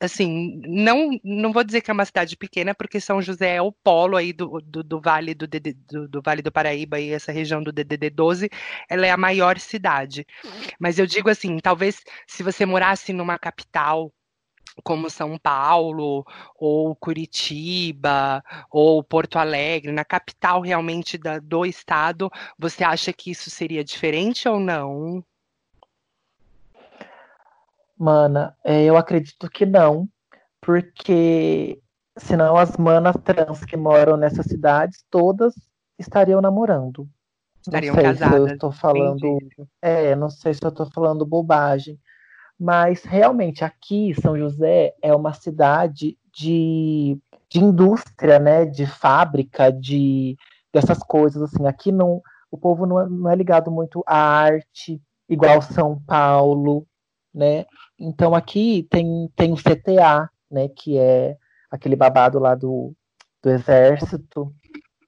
assim, 0.00 0.60
não, 0.66 1.10
não 1.22 1.52
vou 1.52 1.62
dizer 1.62 1.80
que 1.80 1.90
é 1.90 1.94
uma 1.94 2.04
cidade 2.04 2.36
pequena, 2.36 2.74
porque 2.74 3.00
São 3.00 3.22
José 3.22 3.56
é 3.56 3.62
o 3.62 3.72
polo 3.72 4.16
aí 4.16 4.32
do, 4.32 4.60
do, 4.60 4.82
do 4.82 5.00
Vale 5.00 5.34
do, 5.34 5.46
do, 5.46 6.08
do, 6.08 6.22
Vale 6.22 6.42
do 6.42 6.52
Paraíba 6.52 6.98
e 6.98 7.10
essa 7.10 7.32
região 7.32 7.62
do 7.62 7.72
DDD 7.72 8.10
12, 8.10 8.50
ela 8.88 9.06
é 9.06 9.10
a 9.10 9.16
maior 9.16 9.58
cidade. 9.58 10.26
Mas 10.78 10.98
eu 10.98 11.06
digo 11.06 11.30
assim, 11.30 11.58
talvez 11.58 12.02
se 12.26 12.42
você 12.42 12.66
morasse 12.66 13.12
numa 13.12 13.38
capital 13.38 14.12
como 14.80 15.10
São 15.10 15.38
Paulo, 15.38 16.24
ou 16.58 16.94
Curitiba, 16.96 18.42
ou 18.70 19.02
Porto 19.02 19.38
Alegre, 19.38 19.92
na 19.92 20.04
capital 20.04 20.60
realmente 20.60 21.16
da, 21.16 21.38
do 21.38 21.64
estado, 21.64 22.30
você 22.58 22.84
acha 22.84 23.12
que 23.12 23.30
isso 23.30 23.50
seria 23.50 23.84
diferente 23.84 24.48
ou 24.48 24.58
não? 24.60 25.24
Mana, 27.98 28.56
é, 28.64 28.84
eu 28.84 28.96
acredito 28.96 29.48
que 29.50 29.66
não, 29.66 30.08
porque 30.60 31.78
senão 32.16 32.56
as 32.56 32.76
manas 32.76 33.16
trans 33.22 33.64
que 33.64 33.76
moram 33.76 34.16
nessas 34.16 34.46
cidades 34.46 35.04
todas 35.10 35.54
estariam 35.98 36.40
namorando. 36.40 37.08
Estariam 37.60 37.94
não 37.94 38.02
sei 38.02 38.10
casadas. 38.10 38.34
Se 38.34 38.40
eu 38.40 38.54
estou 38.54 38.72
falando, 38.72 39.38
é, 39.82 40.16
não 40.16 40.30
sei 40.30 40.54
se 40.54 40.64
eu 40.64 40.70
estou 40.70 40.90
falando 40.90 41.26
bobagem, 41.26 41.98
mas 42.60 43.02
realmente 43.04 43.64
aqui 43.64 44.14
São 44.20 44.36
José 44.36 44.94
é 45.00 45.14
uma 45.14 45.32
cidade 45.32 46.18
de, 46.30 47.18
de 47.48 47.58
indústria, 47.58 48.38
né, 48.38 48.66
de 48.66 48.86
fábrica, 48.86 49.72
de 49.72 50.36
dessas 50.70 50.98
coisas 50.98 51.40
assim. 51.42 51.66
Aqui 51.66 51.90
não, 51.90 52.20
o 52.50 52.58
povo 52.58 52.84
não 52.84 53.00
é, 53.00 53.08
não 53.08 53.30
é 53.30 53.34
ligado 53.34 53.70
muito 53.70 54.04
à 54.06 54.18
arte, 54.18 55.00
igual 55.26 55.62
São 55.62 55.98
Paulo, 56.06 56.86
né? 57.32 57.64
Então 57.98 58.34
aqui 58.34 58.86
tem 58.90 59.32
tem 59.34 59.52
o 59.54 59.56
CTA, 59.56 60.28
né, 60.50 60.68
que 60.68 60.98
é 60.98 61.38
aquele 61.70 61.96
babado 61.96 62.38
lá 62.38 62.54
do, 62.54 62.92
do 63.42 63.50
exército. 63.50 64.54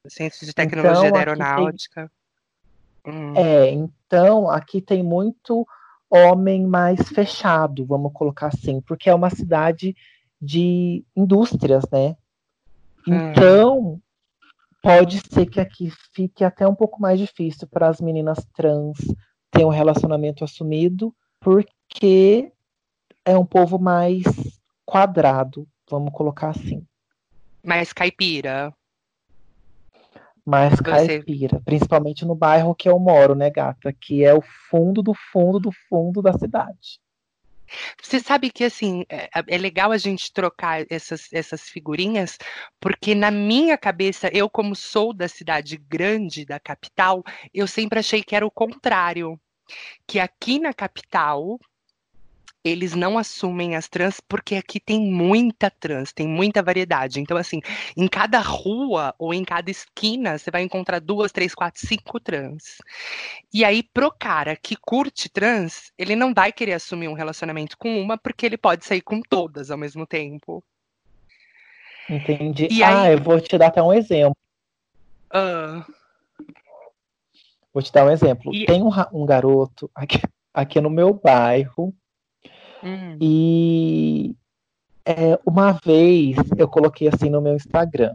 Centro 0.08 0.46
de 0.46 0.54
Tecnologia 0.54 1.08
então, 1.08 1.12
da 1.12 1.18
Aeronáutica. 1.18 2.10
Tem... 3.04 3.14
Hum. 3.14 3.36
É, 3.36 3.70
então 3.70 4.48
aqui 4.48 4.80
tem 4.80 5.02
muito 5.02 5.66
homem 6.12 6.66
mais 6.66 7.08
fechado, 7.08 7.86
vamos 7.86 8.12
colocar 8.12 8.48
assim, 8.48 8.80
porque 8.82 9.08
é 9.08 9.14
uma 9.14 9.30
cidade 9.30 9.96
de 10.40 11.04
indústrias, 11.16 11.84
né? 11.90 12.16
Hum. 13.08 13.30
Então, 13.30 14.00
pode 14.82 15.20
ser 15.32 15.46
que 15.46 15.58
aqui 15.58 15.90
fique 16.12 16.44
até 16.44 16.68
um 16.68 16.74
pouco 16.74 17.00
mais 17.00 17.18
difícil 17.18 17.66
para 17.66 17.88
as 17.88 18.00
meninas 18.00 18.44
trans 18.54 18.98
ter 19.50 19.64
um 19.64 19.70
relacionamento 19.70 20.44
assumido, 20.44 21.14
porque 21.40 22.52
é 23.24 23.36
um 23.38 23.46
povo 23.46 23.78
mais 23.78 24.24
quadrado, 24.84 25.66
vamos 25.88 26.12
colocar 26.12 26.50
assim. 26.50 26.86
Mais 27.64 27.92
caipira 27.92 28.74
mais 30.44 30.78
caipira, 30.80 31.60
principalmente 31.64 32.24
no 32.24 32.34
bairro 32.34 32.74
que 32.74 32.88
eu 32.88 32.98
moro, 32.98 33.34
né, 33.34 33.50
gata? 33.50 33.92
Que 33.92 34.24
é 34.24 34.34
o 34.34 34.42
fundo 34.42 35.02
do 35.02 35.14
fundo 35.14 35.60
do 35.60 35.70
fundo 35.88 36.20
da 36.20 36.32
cidade. 36.32 37.00
Você 38.02 38.20
sabe 38.20 38.50
que 38.50 38.64
assim 38.64 39.04
é, 39.08 39.28
é, 39.46 39.58
legal 39.58 39.92
a 39.92 39.98
gente 39.98 40.32
trocar 40.32 40.84
essas, 40.90 41.32
essas 41.32 41.62
figurinhas, 41.62 42.38
porque 42.78 43.14
na 43.14 43.30
minha 43.30 43.78
cabeça, 43.78 44.28
eu, 44.32 44.48
como 44.50 44.74
sou 44.76 45.14
da 45.14 45.28
cidade 45.28 45.76
grande, 45.76 46.44
da 46.44 46.60
capital, 46.60 47.22
eu 47.52 47.66
sempre 47.66 47.98
achei 47.98 48.22
que 48.22 48.36
era 48.36 48.46
o 48.46 48.50
contrário. 48.50 49.40
Que 50.06 50.18
aqui 50.18 50.58
na 50.58 50.74
capital, 50.74 51.58
eles 52.64 52.94
não 52.94 53.18
assumem 53.18 53.74
as 53.74 53.88
trans 53.88 54.20
porque 54.20 54.54
aqui 54.54 54.78
tem 54.78 55.00
muita 55.00 55.70
trans, 55.70 56.12
tem 56.12 56.28
muita 56.28 56.62
variedade. 56.62 57.20
Então, 57.20 57.36
assim, 57.36 57.60
em 57.96 58.06
cada 58.06 58.38
rua 58.38 59.14
ou 59.18 59.34
em 59.34 59.44
cada 59.44 59.70
esquina, 59.70 60.38
você 60.38 60.50
vai 60.50 60.62
encontrar 60.62 61.00
duas, 61.00 61.32
três, 61.32 61.54
quatro, 61.54 61.84
cinco 61.84 62.20
trans. 62.20 62.78
E 63.52 63.64
aí, 63.64 63.82
pro 63.82 64.12
cara 64.12 64.54
que 64.54 64.76
curte 64.76 65.28
trans, 65.28 65.92
ele 65.98 66.14
não 66.14 66.32
vai 66.32 66.52
querer 66.52 66.74
assumir 66.74 67.08
um 67.08 67.14
relacionamento 67.14 67.76
com 67.76 68.00
uma 68.00 68.16
porque 68.16 68.46
ele 68.46 68.56
pode 68.56 68.84
sair 68.84 69.00
com 69.00 69.20
todas 69.20 69.70
ao 69.70 69.78
mesmo 69.78 70.06
tempo. 70.06 70.62
Entendi. 72.08 72.68
E 72.70 72.82
ah, 72.82 73.02
aí... 73.02 73.12
eu 73.14 73.22
vou 73.22 73.40
te 73.40 73.58
dar 73.58 73.68
até 73.68 73.82
um 73.82 73.92
exemplo. 73.92 74.36
Uh... 75.34 75.84
Vou 77.72 77.82
te 77.82 77.90
dar 77.90 78.04
um 78.04 78.10
exemplo. 78.10 78.54
E... 78.54 78.66
Tem 78.66 78.82
um, 78.82 78.90
um 79.12 79.26
garoto 79.26 79.90
aqui, 79.94 80.20
aqui 80.52 80.80
no 80.80 80.90
meu 80.90 81.14
bairro 81.14 81.94
Hum. 82.82 83.16
E 83.20 84.36
É, 85.04 85.38
uma 85.44 85.72
vez 85.72 86.36
eu 86.56 86.68
coloquei 86.68 87.08
assim 87.08 87.28
no 87.28 87.40
meu 87.40 87.54
Instagram, 87.54 88.14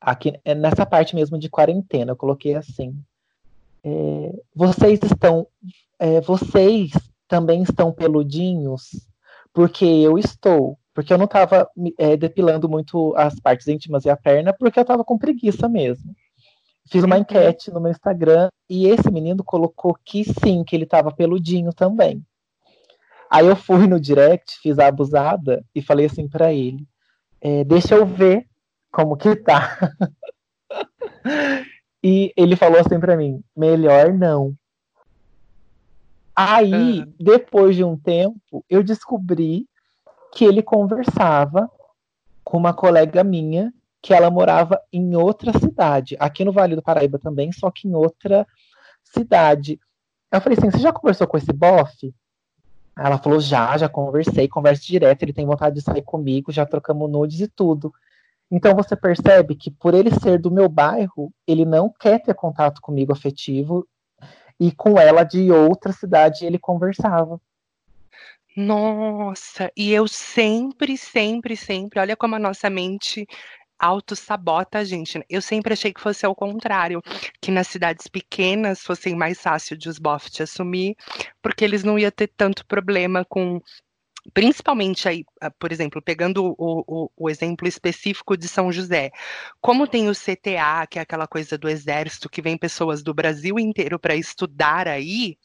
aqui 0.00 0.38
é, 0.44 0.54
nessa 0.54 0.86
parte 0.86 1.14
mesmo 1.14 1.38
de 1.38 1.50
quarentena, 1.50 2.12
eu 2.12 2.16
coloquei 2.16 2.54
assim: 2.54 2.98
é, 3.84 4.42
vocês 4.54 4.98
estão, 5.02 5.46
é, 5.98 6.20
vocês 6.22 6.92
também 7.28 7.62
estão 7.62 7.92
peludinhos, 7.92 8.90
porque 9.52 9.84
eu 9.84 10.18
estou. 10.18 10.78
Porque 10.94 11.12
eu 11.12 11.18
não 11.18 11.26
estava 11.26 11.68
é, 11.98 12.16
depilando 12.16 12.70
muito 12.70 13.14
as 13.16 13.38
partes 13.38 13.68
íntimas 13.68 14.06
e 14.06 14.10
a 14.10 14.16
perna, 14.16 14.54
porque 14.54 14.78
eu 14.78 14.82
estava 14.82 15.04
com 15.04 15.18
preguiça 15.18 15.68
mesmo. 15.68 16.16
Fiz 16.90 17.04
uma 17.04 17.16
uhum. 17.16 17.20
enquete 17.20 17.70
no 17.70 17.80
meu 17.80 17.90
Instagram 17.90 18.48
e 18.66 18.86
esse 18.86 19.10
menino 19.10 19.44
colocou 19.44 19.94
que 20.02 20.24
sim, 20.24 20.64
que 20.64 20.74
ele 20.74 20.84
estava 20.84 21.12
peludinho 21.12 21.70
também. 21.70 22.24
Aí 23.30 23.46
eu 23.46 23.56
fui 23.56 23.86
no 23.86 24.00
direct, 24.00 24.58
fiz 24.60 24.78
a 24.78 24.86
abusada 24.86 25.64
e 25.74 25.82
falei 25.82 26.06
assim 26.06 26.28
para 26.28 26.52
ele: 26.52 26.86
é, 27.40 27.64
deixa 27.64 27.94
eu 27.94 28.06
ver 28.06 28.46
como 28.90 29.16
que 29.16 29.34
tá. 29.36 29.78
e 32.02 32.32
ele 32.36 32.56
falou 32.56 32.80
assim 32.80 32.98
para 33.00 33.16
mim: 33.16 33.42
melhor 33.56 34.12
não. 34.12 34.54
Aí, 36.34 37.00
uhum. 37.00 37.12
depois 37.18 37.74
de 37.74 37.82
um 37.82 37.96
tempo, 37.96 38.64
eu 38.68 38.82
descobri 38.82 39.66
que 40.34 40.44
ele 40.44 40.62
conversava 40.62 41.70
com 42.44 42.58
uma 42.58 42.74
colega 42.74 43.24
minha 43.24 43.72
que 44.02 44.12
ela 44.12 44.30
morava 44.30 44.80
em 44.92 45.16
outra 45.16 45.58
cidade, 45.58 46.16
aqui 46.20 46.44
no 46.44 46.52
Vale 46.52 46.76
do 46.76 46.82
Paraíba 46.82 47.18
também, 47.18 47.50
só 47.50 47.70
que 47.70 47.88
em 47.88 47.94
outra 47.94 48.46
cidade. 49.02 49.80
Eu 50.30 50.40
falei 50.40 50.56
assim: 50.58 50.70
você 50.70 50.78
já 50.78 50.92
conversou 50.92 51.26
com 51.26 51.38
esse 51.38 51.52
bofe? 51.52 52.14
Ela 52.96 53.18
falou: 53.18 53.38
já, 53.40 53.76
já 53.76 53.88
conversei, 53.88 54.48
conversa 54.48 54.82
direto, 54.84 55.22
ele 55.22 55.32
tem 55.32 55.44
vontade 55.44 55.76
de 55.76 55.82
sair 55.82 56.02
comigo, 56.02 56.52
já 56.52 56.64
trocamos 56.64 57.10
nudes 57.10 57.40
e 57.40 57.48
tudo. 57.48 57.92
Então 58.50 58.74
você 58.74 58.96
percebe 58.96 59.54
que 59.56 59.70
por 59.70 59.92
ele 59.92 60.10
ser 60.10 60.38
do 60.38 60.50
meu 60.50 60.68
bairro, 60.68 61.32
ele 61.46 61.64
não 61.64 61.90
quer 61.90 62.22
ter 62.22 62.34
contato 62.34 62.80
comigo 62.80 63.12
afetivo 63.12 63.86
e 64.58 64.72
com 64.72 64.98
ela 64.98 65.24
de 65.24 65.50
outra 65.50 65.92
cidade 65.92 66.46
ele 66.46 66.58
conversava. 66.58 67.40
Nossa, 68.56 69.70
e 69.76 69.92
eu 69.92 70.08
sempre, 70.08 70.96
sempre, 70.96 71.54
sempre, 71.56 72.00
olha 72.00 72.16
como 72.16 72.36
a 72.36 72.38
nossa 72.38 72.70
mente 72.70 73.26
auto-sabota 73.78 74.78
a 74.78 74.84
gente. 74.84 75.18
Né? 75.18 75.24
Eu 75.28 75.42
sempre 75.42 75.72
achei 75.72 75.92
que 75.92 76.00
fosse 76.00 76.24
ao 76.24 76.34
contrário, 76.34 77.02
que 77.40 77.50
nas 77.50 77.68
cidades 77.68 78.06
pequenas 78.06 78.82
fossem 78.82 79.14
mais 79.14 79.40
fácil 79.40 79.76
de 79.76 79.88
os 79.88 79.98
bofs 79.98 80.40
assumir, 80.40 80.96
porque 81.42 81.64
eles 81.64 81.84
não 81.84 81.98
iam 81.98 82.10
ter 82.10 82.30
tanto 82.36 82.66
problema 82.66 83.24
com 83.24 83.60
principalmente 84.32 85.08
aí, 85.08 85.24
ah, 85.40 85.50
por 85.50 85.72
exemplo, 85.72 86.00
pegando 86.02 86.54
o, 86.58 86.84
o, 86.86 87.10
o, 87.16 87.30
exemplo 87.30 87.66
específico 87.66 88.36
de 88.36 88.48
São 88.48 88.72
José, 88.72 89.10
como 89.60 89.86
tem 89.86 90.08
o 90.08 90.12
CTA, 90.12 90.86
que 90.88 90.98
é 90.98 91.02
aquela 91.02 91.26
coisa 91.26 91.56
do 91.58 91.68
exército, 91.68 92.28
que 92.28 92.42
vem 92.42 92.56
pessoas 92.56 93.02
do 93.02 93.14
Brasil 93.14 93.58
inteiro 93.58 93.98
para 93.98 94.14
estudar 94.14 94.88
aí, 94.88 95.36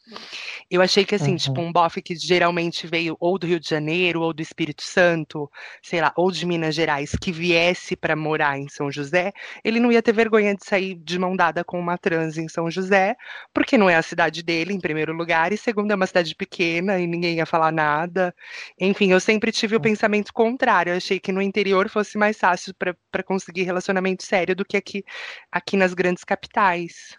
eu 0.69 0.81
achei 0.81 1.05
que 1.05 1.15
assim, 1.15 1.35
tipo, 1.35 1.51
uhum. 1.51 1.55
tipo, 1.55 1.69
um 1.69 1.71
bofe 1.71 2.01
que 2.01 2.15
geralmente 2.15 2.87
veio 2.87 3.15
ou 3.19 3.37
do 3.37 3.47
Rio 3.47 3.59
de 3.59 3.69
Janeiro, 3.69 4.21
ou 4.21 4.33
do 4.33 4.41
Espírito 4.41 4.83
Santo, 4.83 5.49
sei 5.81 6.01
lá, 6.01 6.13
ou 6.15 6.31
de 6.31 6.45
Minas 6.45 6.75
Gerais, 6.75 7.11
que 7.19 7.31
viesse 7.31 7.95
para 7.95 8.15
morar 8.15 8.57
em 8.57 8.67
São 8.67 8.91
José, 8.91 9.33
ele 9.63 9.79
não 9.79 9.91
ia 9.91 10.01
ter 10.01 10.13
vergonha 10.13 10.55
de 10.55 10.65
sair 10.65 10.95
de 10.95 11.19
mão 11.19 11.35
dada 11.35 11.63
com 11.63 11.79
uma 11.79 11.97
trans 11.97 12.37
em 12.37 12.47
São 12.47 12.69
José, 12.69 13.15
porque 13.53 13.77
não 13.77 13.89
é 13.89 13.95
a 13.95 14.01
cidade 14.01 14.43
dele, 14.43 14.73
em 14.73 14.79
primeiro 14.79 15.13
lugar, 15.13 15.51
e 15.51 15.57
segundo, 15.57 15.91
é 15.91 15.95
uma 15.95 16.07
cidade 16.07 16.35
pequena 16.35 16.99
e 16.99 17.07
ninguém 17.07 17.35
ia 17.35 17.45
falar 17.45 17.71
nada. 17.71 18.33
Enfim, 18.79 19.11
eu 19.11 19.19
sempre 19.19 19.51
tive 19.51 19.75
o 19.75 19.79
hum. 19.79 19.81
pensamento 19.81 20.33
contrário. 20.33 20.91
Eu 20.91 20.97
achei 20.97 21.19
que 21.19 21.31
no 21.31 21.41
interior 21.41 21.89
fosse 21.89 22.17
mais 22.17 22.37
fácil 22.37 22.73
para 22.75 23.23
conseguir 23.23 23.63
relacionamento 23.63 24.23
sério 24.23 24.55
do 24.55 24.65
que 24.65 24.77
aqui, 24.77 25.03
aqui 25.51 25.77
nas 25.77 25.93
grandes 25.93 26.23
capitais. 26.23 27.17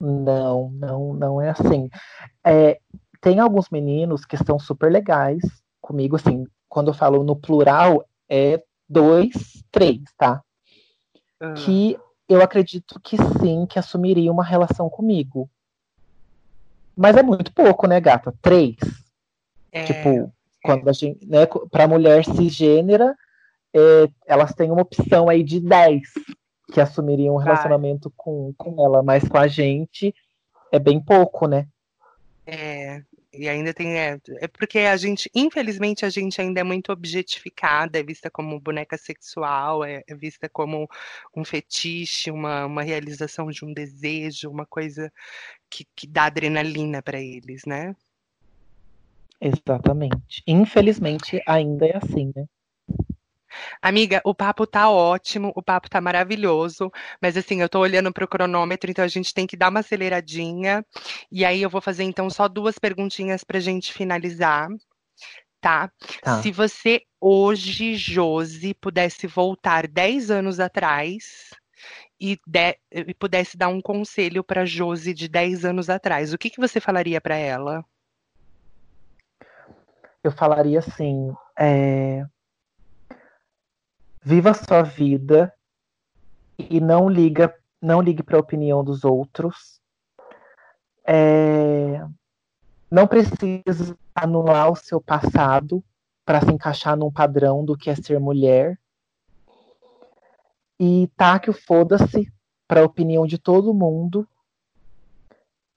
Não, 0.00 0.70
não, 0.72 1.14
não 1.14 1.40
é 1.40 1.50
assim. 1.50 1.88
É, 2.44 2.78
tem 3.20 3.38
alguns 3.38 3.70
meninos 3.70 4.24
que 4.24 4.36
são 4.36 4.58
super 4.58 4.90
legais 4.90 5.40
comigo, 5.80 6.16
assim, 6.16 6.44
quando 6.68 6.88
eu 6.88 6.94
falo 6.94 7.22
no 7.22 7.36
plural, 7.36 8.04
é 8.28 8.62
dois, 8.88 9.62
três, 9.70 10.00
tá? 10.16 10.42
Uhum. 11.40 11.54
Que 11.54 11.98
eu 12.28 12.42
acredito 12.42 13.00
que 13.00 13.16
sim, 13.16 13.66
que 13.66 13.78
assumiria 13.78 14.32
uma 14.32 14.44
relação 14.44 14.88
comigo. 14.88 15.48
Mas 16.96 17.16
é 17.16 17.22
muito 17.22 17.52
pouco, 17.52 17.86
né, 17.86 18.00
gata? 18.00 18.34
Três. 18.40 18.76
É, 19.72 19.84
tipo, 19.84 20.08
é. 20.08 20.30
quando 20.62 20.88
a 20.88 20.92
gente, 20.92 21.26
né, 21.26 21.46
para 21.70 21.88
mulher 21.88 22.24
cisgênera, 22.24 23.16
é, 23.74 24.08
elas 24.26 24.54
têm 24.54 24.70
uma 24.70 24.82
opção 24.82 25.28
aí 25.28 25.42
de 25.42 25.58
10 25.58 26.02
que 26.72 26.80
assumiriam 26.80 27.34
um 27.34 27.38
relacionamento 27.38 28.12
com, 28.16 28.52
com 28.56 28.84
ela, 28.84 29.02
mas 29.02 29.26
com 29.28 29.38
a 29.38 29.48
gente 29.48 30.14
é 30.70 30.78
bem 30.78 31.00
pouco, 31.00 31.46
né? 31.46 31.66
É, 32.46 33.02
e 33.32 33.48
ainda 33.48 33.72
tem. 33.72 33.98
É, 33.98 34.18
é, 34.40 34.48
porque 34.48 34.80
a 34.80 34.96
gente, 34.96 35.30
infelizmente, 35.34 36.04
a 36.04 36.10
gente 36.10 36.40
ainda 36.40 36.60
é 36.60 36.64
muito 36.64 36.92
objetificada, 36.92 37.98
é 37.98 38.02
vista 38.02 38.30
como 38.30 38.60
boneca 38.60 38.98
sexual, 38.98 39.84
é, 39.84 40.02
é 40.06 40.14
vista 40.14 40.48
como 40.48 40.88
um 41.34 41.44
fetiche, 41.44 42.30
uma, 42.30 42.66
uma 42.66 42.82
realização 42.82 43.48
de 43.50 43.64
um 43.64 43.72
desejo, 43.72 44.50
uma 44.50 44.66
coisa 44.66 45.10
que, 45.70 45.86
que 45.96 46.06
dá 46.06 46.24
adrenalina 46.24 47.02
para 47.02 47.20
eles, 47.20 47.62
né? 47.66 47.94
Exatamente. 49.42 50.40
Infelizmente, 50.46 51.42
ainda 51.48 51.86
é 51.86 51.96
assim, 51.96 52.32
né? 52.34 52.44
Amiga, 53.82 54.20
o 54.24 54.34
papo 54.34 54.66
tá 54.66 54.88
ótimo, 54.88 55.52
o 55.56 55.62
papo 55.62 55.90
tá 55.90 56.00
maravilhoso, 56.00 56.90
mas 57.20 57.36
assim, 57.36 57.60
eu 57.60 57.68
tô 57.68 57.80
olhando 57.80 58.12
pro 58.12 58.28
cronômetro, 58.28 58.90
então 58.90 59.04
a 59.04 59.08
gente 59.08 59.34
tem 59.34 59.46
que 59.46 59.56
dar 59.56 59.68
uma 59.68 59.80
aceleradinha. 59.80 60.86
E 61.30 61.44
aí 61.44 61.60
eu 61.60 61.68
vou 61.68 61.80
fazer 61.80 62.04
então 62.04 62.30
só 62.30 62.46
duas 62.46 62.78
perguntinhas 62.78 63.42
pra 63.42 63.58
gente 63.58 63.92
finalizar, 63.92 64.68
tá? 65.60 65.90
tá. 66.22 66.40
Se 66.40 66.52
você 66.52 67.02
hoje, 67.20 67.96
Josi, 67.96 68.74
pudesse 68.74 69.26
voltar 69.26 69.88
10 69.88 70.30
anos 70.30 70.60
atrás 70.60 71.50
e, 72.20 72.38
de, 72.46 72.78
e 72.92 73.12
pudesse 73.14 73.56
dar 73.56 73.68
um 73.68 73.80
conselho 73.80 74.44
para 74.44 74.64
Josi 74.64 75.12
de 75.12 75.28
10 75.28 75.64
anos 75.64 75.90
atrás, 75.90 76.32
o 76.32 76.38
que, 76.38 76.48
que 76.48 76.60
você 76.60 76.80
falaria 76.80 77.20
para 77.20 77.36
ela? 77.36 77.84
Eu 80.22 80.30
falaria 80.30 80.78
assim: 80.78 81.34
é, 81.58 82.24
viva 84.22 84.50
a 84.50 84.54
sua 84.54 84.82
vida 84.82 85.52
e 86.58 86.80
não 86.80 87.08
liga, 87.08 87.54
não 87.80 88.00
ligue 88.00 88.22
para 88.22 88.36
a 88.36 88.40
opinião 88.40 88.84
dos 88.84 89.04
outros. 89.04 89.80
É, 91.04 92.04
não 92.90 93.06
precisa 93.06 93.96
anular 94.14 94.70
o 94.70 94.76
seu 94.76 95.00
passado 95.00 95.82
para 96.24 96.40
se 96.40 96.52
encaixar 96.52 96.96
num 96.96 97.10
padrão 97.10 97.64
do 97.64 97.76
que 97.76 97.90
é 97.90 97.94
ser 97.96 98.20
mulher. 98.20 98.78
E 100.78 101.08
taque 101.16 101.50
o 101.50 101.52
foda-se 101.52 102.32
para 102.68 102.80
a 102.80 102.84
opinião 102.84 103.26
de 103.26 103.38
todo 103.38 103.74
mundo 103.74 104.26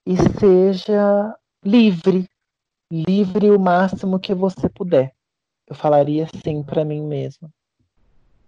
e 0.05 0.15
seja 0.39 1.35
livre 1.63 2.29
livre 3.03 3.51
o 3.51 3.59
máximo 3.59 4.19
que 4.19 4.33
você 4.33 4.69
puder. 4.69 5.13
Eu 5.67 5.75
falaria 5.75 6.27
sim 6.43 6.63
para 6.63 6.85
mim 6.85 7.01
mesma. 7.01 7.49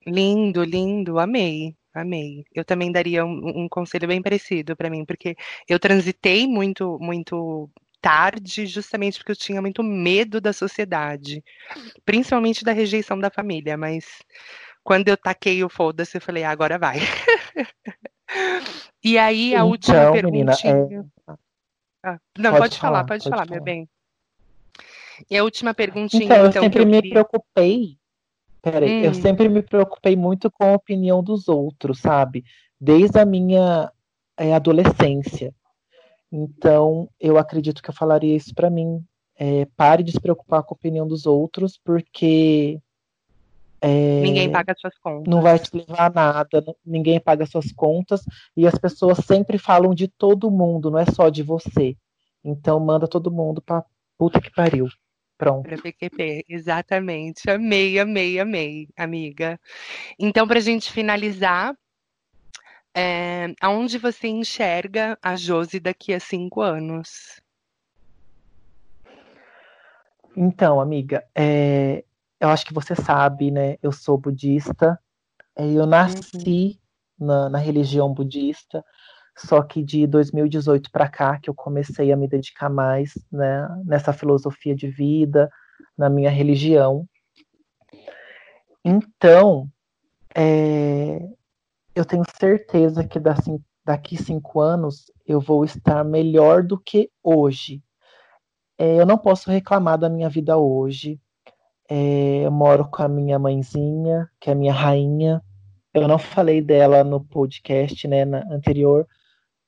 Lindo, 0.05 0.63
lindo, 0.63 1.19
amei, 1.19 1.75
amei. 1.93 2.45
Eu 2.53 2.63
também 2.63 2.91
daria 2.91 3.25
um, 3.25 3.63
um 3.63 3.69
conselho 3.69 4.07
bem 4.07 4.21
parecido 4.21 4.75
para 4.75 4.89
mim, 4.89 5.03
porque 5.03 5.35
eu 5.67 5.79
transitei 5.79 6.47
muito, 6.47 6.97
muito 7.01 7.69
tarde, 7.99 8.67
justamente 8.67 9.17
porque 9.17 9.31
eu 9.31 9.35
tinha 9.35 9.61
muito 9.61 9.83
medo 9.83 10.39
da 10.39 10.53
sociedade, 10.53 11.43
principalmente 12.05 12.63
da 12.63 12.71
rejeição 12.71 13.19
da 13.19 13.29
família, 13.29 13.75
mas 13.75 14.05
quando 14.83 15.09
eu 15.09 15.17
taquei 15.17 15.63
o 15.63 15.69
foda-se, 15.69 16.17
eu 16.17 16.21
falei, 16.21 16.43
ah, 16.43 16.51
agora 16.51 16.77
vai. 16.77 16.99
e 19.03 19.17
aí, 19.17 19.53
a 19.53 19.57
então, 19.57 19.67
última 19.67 20.11
pergunta. 20.11 20.53
É... 20.63 21.33
Ah, 22.03 22.19
não, 22.37 22.51
pode, 22.51 22.61
pode 22.61 22.77
falar, 22.77 22.79
falar, 22.79 23.05
pode, 23.05 23.23
pode 23.23 23.29
falar, 23.29 23.45
falar, 23.45 23.55
meu 23.55 23.63
bem. 23.63 23.89
E 25.29 25.37
a 25.37 25.43
última 25.43 25.73
perguntinha, 25.73 26.25
então, 26.25 26.47
então 26.47 26.61
eu 26.61 26.63
sempre 26.63 26.81
eu 26.81 26.85
me 26.85 26.93
queria... 26.93 27.11
preocupei. 27.11 27.97
Peraí, 28.61 29.01
hum. 29.01 29.03
eu 29.03 29.13
sempre 29.13 29.47
me 29.47 29.61
preocupei 29.61 30.15
muito 30.15 30.51
com 30.51 30.65
a 30.65 30.73
opinião 30.73 31.23
dos 31.23 31.47
outros, 31.47 31.99
sabe? 31.99 32.43
Desde 32.79 33.19
a 33.19 33.25
minha 33.25 33.91
é, 34.37 34.53
adolescência. 34.53 35.53
Então, 36.31 37.09
eu 37.19 37.37
acredito 37.37 37.81
que 37.81 37.89
eu 37.89 37.93
falaria 37.93 38.35
isso 38.35 38.53
para 38.53 38.69
mim. 38.69 39.03
É, 39.39 39.65
pare 39.77 40.03
de 40.03 40.11
se 40.11 40.19
preocupar 40.19 40.63
com 40.63 40.73
a 40.73 40.77
opinião 40.77 41.07
dos 41.07 41.25
outros, 41.25 41.79
porque 41.83 42.81
é, 43.79 44.21
ninguém 44.21 44.51
paga 44.51 44.75
suas 44.77 44.97
contas. 44.97 45.31
Não 45.31 45.41
vai 45.41 45.59
te 45.59 45.69
levar 45.75 46.07
a 46.07 46.09
nada, 46.09 46.75
ninguém 46.85 47.19
paga 47.19 47.45
suas 47.45 47.71
contas, 47.71 48.21
e 48.55 48.65
as 48.65 48.75
pessoas 48.75 49.19
sempre 49.19 49.57
falam 49.57 49.93
de 49.93 50.07
todo 50.07 50.51
mundo, 50.51 50.89
não 50.89 50.99
é 50.99 51.05
só 51.05 51.29
de 51.29 51.43
você. 51.43 51.95
Então 52.43 52.79
manda 52.79 53.07
todo 53.07 53.31
mundo 53.31 53.61
pra 53.61 53.83
puta 54.17 54.41
que 54.41 54.51
pariu. 54.51 54.87
Pronto. 55.37 55.63
Para 55.63 55.77
PQP, 55.77 56.45
exatamente. 56.49 57.49
Amei, 57.49 57.99
amei, 57.99 58.39
amei, 58.39 58.89
amiga. 58.97 59.59
Então, 60.17 60.47
para 60.47 60.57
a 60.57 60.61
gente 60.61 60.91
finalizar, 60.91 61.75
é, 62.95 63.53
aonde 63.61 63.99
você 63.99 64.27
enxerga 64.27 65.17
a 65.21 65.35
Josi 65.35 65.79
daqui 65.79 66.13
a 66.13 66.19
cinco 66.19 66.61
anos? 66.61 67.39
Então, 70.35 70.81
amiga, 70.81 71.23
é, 71.35 72.03
eu 72.39 72.49
acho 72.49 72.65
que 72.65 72.73
você 72.73 72.95
sabe, 72.95 73.51
né? 73.51 73.77
Eu 73.81 73.91
sou 73.91 74.17
budista. 74.17 74.99
É, 75.55 75.65
eu 75.65 75.85
nasci 75.85 76.79
uhum. 77.19 77.27
na, 77.27 77.49
na 77.49 77.57
religião 77.59 78.11
budista, 78.11 78.83
só 79.37 79.61
que 79.61 79.83
de 79.83 80.07
2018 80.07 80.89
para 80.91 81.07
cá 81.07 81.39
que 81.39 81.49
eu 81.49 81.53
comecei 81.53 82.11
a 82.11 82.17
me 82.17 82.27
dedicar 82.27 82.69
mais 82.69 83.13
né, 83.31 83.67
nessa 83.85 84.11
filosofia 84.11 84.75
de 84.75 84.87
vida, 84.89 85.49
na 85.97 86.09
minha 86.09 86.29
religião. 86.29 87.07
Então, 88.83 89.69
é, 90.35 91.19
eu 91.95 92.03
tenho 92.03 92.23
certeza 92.39 93.07
que 93.07 93.19
daqui 93.85 94.17
cinco 94.17 94.59
anos 94.59 95.11
eu 95.25 95.39
vou 95.39 95.63
estar 95.63 96.03
melhor 96.03 96.63
do 96.63 96.79
que 96.79 97.11
hoje. 97.23 97.83
É, 98.77 98.99
eu 98.99 99.05
não 99.05 99.17
posso 99.17 99.51
reclamar 99.51 99.97
da 99.97 100.09
minha 100.09 100.29
vida 100.29 100.57
hoje. 100.57 101.19
É, 101.89 102.45
eu 102.45 102.51
moro 102.51 102.87
com 102.89 103.03
a 103.03 103.07
minha 103.07 103.37
mãezinha, 103.37 104.29
que 104.39 104.49
é 104.49 104.55
minha 104.55 104.73
rainha. 104.73 105.43
Eu 105.93 106.07
não 106.07 106.17
falei 106.17 106.61
dela 106.61 107.03
no 107.03 107.23
podcast 107.23 108.07
né, 108.07 108.23
anterior, 108.51 109.07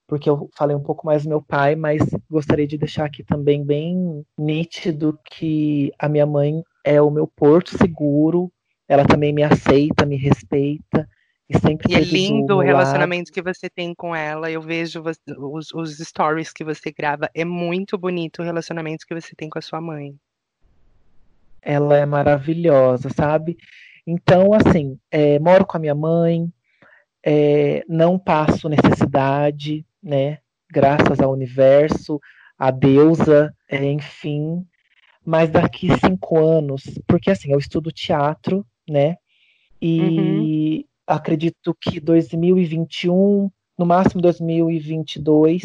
porque 0.10 0.28
eu 0.28 0.49
falei 0.57 0.76
um 0.76 0.82
pouco 0.82 1.05
mais 1.05 1.24
do 1.24 1.30
meu 1.30 1.41
pai, 1.41 1.76
mas 1.76 2.01
gostaria 2.28 2.66
de 2.66 2.80
deixar 2.80 3.05
aqui 3.05 3.24
também 3.24 3.64
bem 3.64 4.26
nítido 4.36 5.18
que 5.24 5.93
a 5.99 6.10
minha 6.10 6.26
mãe 6.26 6.64
é 6.84 6.99
o 6.99 7.12
meu 7.12 7.28
porto 7.28 7.78
seguro, 7.78 8.51
ela 8.88 9.05
também 9.05 9.32
me 9.32 9.43
aceita, 9.43 10.07
me 10.07 10.18
respeita. 10.18 11.07
E, 11.47 11.57
sempre 11.60 11.93
e 11.93 11.95
é 11.95 11.99
lindo 11.99 12.57
o 12.57 12.60
relacionamento 12.60 13.30
lado. 13.30 13.34
que 13.34 13.41
você 13.41 13.70
tem 13.70 13.93
com 13.93 14.16
ela. 14.16 14.51
Eu 14.51 14.62
vejo 14.62 15.03
os, 15.03 15.72
os 15.74 15.97
stories 15.97 16.51
que 16.51 16.64
você 16.64 16.91
grava. 16.91 17.30
É 17.34 17.45
muito 17.45 17.97
bonito 17.97 18.41
o 18.41 18.45
relacionamento 18.45 19.05
que 19.05 19.14
você 19.14 19.36
tem 19.36 19.49
com 19.49 19.60
a 19.60 19.62
sua 19.62 19.80
mãe. 19.80 20.16
Ela 21.62 21.97
é 21.97 22.05
maravilhosa, 22.05 23.10
sabe? 23.10 23.57
Então, 24.07 24.53
assim, 24.53 24.97
é, 25.12 25.39
moro 25.39 25.66
com 25.66 25.78
a 25.78 25.80
minha 25.80 25.95
mãe, 25.95 26.51
é, 27.24 27.84
não 27.88 28.18
passo 28.18 28.70
necessidade, 28.70 29.86
né? 30.01 30.39
Graças 30.71 31.19
ao 31.19 31.31
universo, 31.31 32.19
à 32.57 32.71
deusa, 32.71 33.53
enfim. 33.71 34.65
Mas 35.25 35.49
daqui 35.49 35.89
cinco 35.99 36.39
anos, 36.39 36.83
porque 37.07 37.31
assim, 37.31 37.51
eu 37.51 37.59
estudo 37.59 37.91
teatro, 37.91 38.65
né? 38.87 39.17
E 39.81 39.99
uhum. 39.99 40.83
acredito 41.07 41.75
que 41.79 41.99
2021, 41.99 43.49
no 43.77 43.85
máximo 43.85 44.21
2022, 44.21 45.61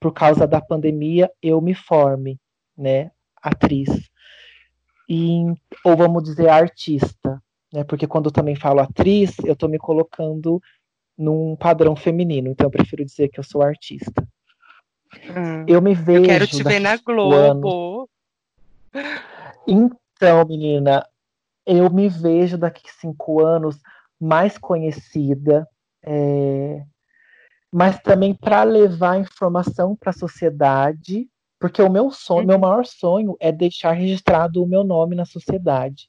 por 0.00 0.12
causa 0.12 0.46
da 0.46 0.60
pandemia, 0.60 1.30
eu 1.42 1.60
me 1.60 1.74
forme, 1.74 2.38
né? 2.76 3.10
Atriz. 3.42 3.88
E, 5.08 5.44
ou 5.84 5.96
vamos 5.96 6.24
dizer 6.24 6.48
artista, 6.48 7.42
né? 7.72 7.84
Porque 7.84 8.06
quando 8.06 8.26
eu 8.26 8.32
também 8.32 8.56
falo 8.56 8.80
atriz, 8.80 9.36
eu 9.44 9.52
estou 9.52 9.68
me 9.68 9.78
colocando 9.78 10.60
num 11.16 11.56
padrão 11.56 11.96
feminino, 11.96 12.48
então 12.48 12.66
eu 12.66 12.70
prefiro 12.70 13.04
dizer 13.04 13.28
que 13.28 13.40
eu 13.40 13.44
sou 13.44 13.62
artista. 13.62 14.26
Hum, 15.24 15.64
eu 15.66 15.80
me 15.80 15.94
vejo. 15.94 16.20
Eu 16.20 16.24
quero 16.24 16.46
te 16.46 16.62
ver 16.62 16.80
na 16.80 16.96
Globo. 16.96 18.08
Então, 19.66 20.44
menina, 20.46 21.06
eu 21.66 21.90
me 21.90 22.08
vejo 22.08 22.56
daqui 22.56 22.82
cinco 23.00 23.44
anos 23.44 23.78
mais 24.20 24.56
conhecida, 24.56 25.68
é, 26.02 26.82
mas 27.72 27.98
também 28.00 28.34
para 28.34 28.62
levar 28.62 29.18
informação 29.18 29.96
para 29.96 30.10
a 30.10 30.14
sociedade, 30.14 31.28
porque 31.58 31.82
o 31.82 31.90
meu 31.90 32.10
sonho, 32.10 32.42
uhum. 32.42 32.46
meu 32.46 32.58
maior 32.58 32.86
sonho 32.86 33.36
é 33.40 33.50
deixar 33.50 33.92
registrado 33.92 34.62
o 34.62 34.66
meu 34.66 34.84
nome 34.84 35.16
na 35.16 35.24
sociedade. 35.24 36.06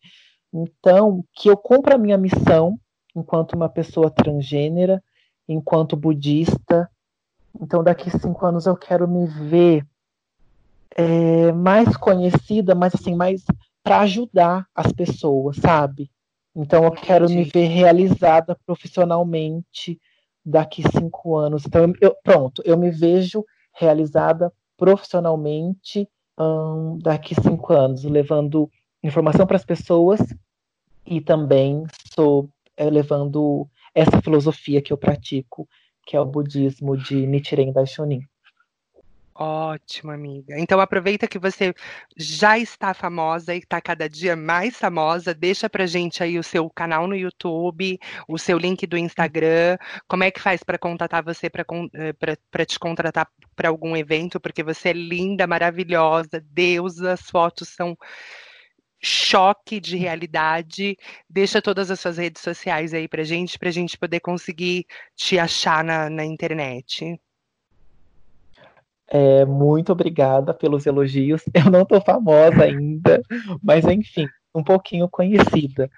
Então, 0.53 1.24
que 1.34 1.49
eu 1.49 1.58
cumpra 1.58 1.95
a 1.95 1.97
minha 1.97 2.18
missão 2.18 2.80
enquanto 3.18 3.53
uma 3.53 3.68
pessoa 3.68 4.11
transgênera, 4.11 5.03
enquanto 5.47 5.95
budista. 5.95 6.89
Então, 7.59 7.84
daqui 7.84 8.09
cinco 8.11 8.45
anos 8.45 8.65
eu 8.65 8.78
quero 8.78 9.07
me 9.07 9.26
ver 9.26 9.86
é, 10.95 11.51
mais 11.51 11.97
conhecida, 11.97 12.76
mas 12.76 12.93
assim, 12.93 13.15
mais 13.15 13.43
para 13.84 14.01
ajudar 14.01 14.68
as 14.76 14.91
pessoas, 14.91 15.57
sabe? 15.57 16.11
Então, 16.55 16.84
eu 16.84 16.91
quero 16.91 17.26
Entendi. 17.26 17.39
me 17.39 17.45
ver 17.45 17.68
realizada 17.68 18.57
profissionalmente 18.65 19.99
daqui 20.45 20.84
cinco 20.91 21.36
anos. 21.36 21.65
Então, 21.65 21.93
eu, 22.01 22.15
pronto, 22.24 22.61
eu 22.65 22.78
me 22.78 22.91
vejo 22.91 23.45
realizada 23.74 24.51
profissionalmente 24.76 26.07
hum, 26.39 26.99
daqui 27.01 27.36
cinco 27.36 27.74
anos, 27.74 28.03
levando 28.03 28.70
informação 29.03 29.45
para 29.45 29.55
as 29.55 29.65
pessoas 29.65 30.20
e 31.05 31.22
também 31.22 31.86
sou 32.13 32.49
é, 32.78 32.89
levando 32.89 33.67
essa 33.93 34.21
filosofia 34.21 34.82
que 34.82 34.93
eu 34.93 34.97
pratico, 34.97 35.67
que 36.05 36.15
é 36.15 36.21
o 36.21 36.25
budismo 36.25 36.95
de 36.95 37.25
Nichiren 37.25 37.73
Daishonin. 37.73 38.21
Ótimo, 39.39 40.11
amiga. 40.11 40.59
Então 40.59 40.80
aproveita 40.80 41.28
que 41.28 41.38
você 41.38 41.71
já 42.17 42.57
está 42.57 42.91
famosa 42.91 43.53
e 43.53 43.59
está 43.59 43.80
cada 43.80 44.09
dia 44.09 44.36
mais 44.36 44.75
famosa. 44.75 45.32
Deixa 45.32 45.69
pra 45.69 45.86
gente 45.86 46.23
aí 46.23 46.39
o 46.39 46.43
seu 46.43 46.67
canal 46.71 47.07
no 47.07 47.15
YouTube, 47.15 47.99
o 48.28 48.39
seu 48.39 48.57
link 48.57 48.88
do 48.88 48.97
Instagram. 48.97 49.78
Como 50.07 50.23
é 50.23 50.32
que 50.32 50.39
faz 50.39 50.63
para 50.63 50.80
contatar 50.80 51.23
você 51.23 51.51
para 51.51 51.63
eh, 51.93 52.65
te 52.65 52.80
contratar 52.80 53.28
para 53.55 53.69
algum 53.69 53.95
evento? 53.95 54.39
Porque 54.39 54.63
você 54.63 54.89
é 54.89 54.93
linda, 54.93 55.45
maravilhosa, 55.45 56.43
deusa, 56.51 57.13
as 57.13 57.30
fotos 57.30 57.69
são 57.69 57.95
choque 59.02 59.80
de 59.80 59.95
realidade. 59.98 60.98
Deixa 61.30 61.62
todas 61.62 61.91
as 61.91 62.00
suas 62.00 62.18
redes 62.18 62.41
sociais 62.41 62.93
aí 62.93 63.08
pra 63.08 63.24
gente, 63.24 63.58
pra 63.58 63.72
gente 63.72 63.98
poder 63.98 64.20
conseguir 64.20 64.86
te 65.16 65.38
achar 65.38 65.84
na, 65.84 66.10
na 66.10 66.26
internet. 66.26 67.20
É, 69.08 69.45
muito 69.45 69.91
obrigada 69.91 70.54
pelos 70.54 70.86
elogios. 70.86 71.43
Eu 71.54 71.72
não 71.72 71.86
tô 71.86 72.02
famosa 72.02 72.64
ainda, 72.64 73.22
mas 73.64 73.86
enfim, 73.86 74.28
um 74.54 74.64
pouquinho 74.64 75.08
conhecida. 75.08 75.89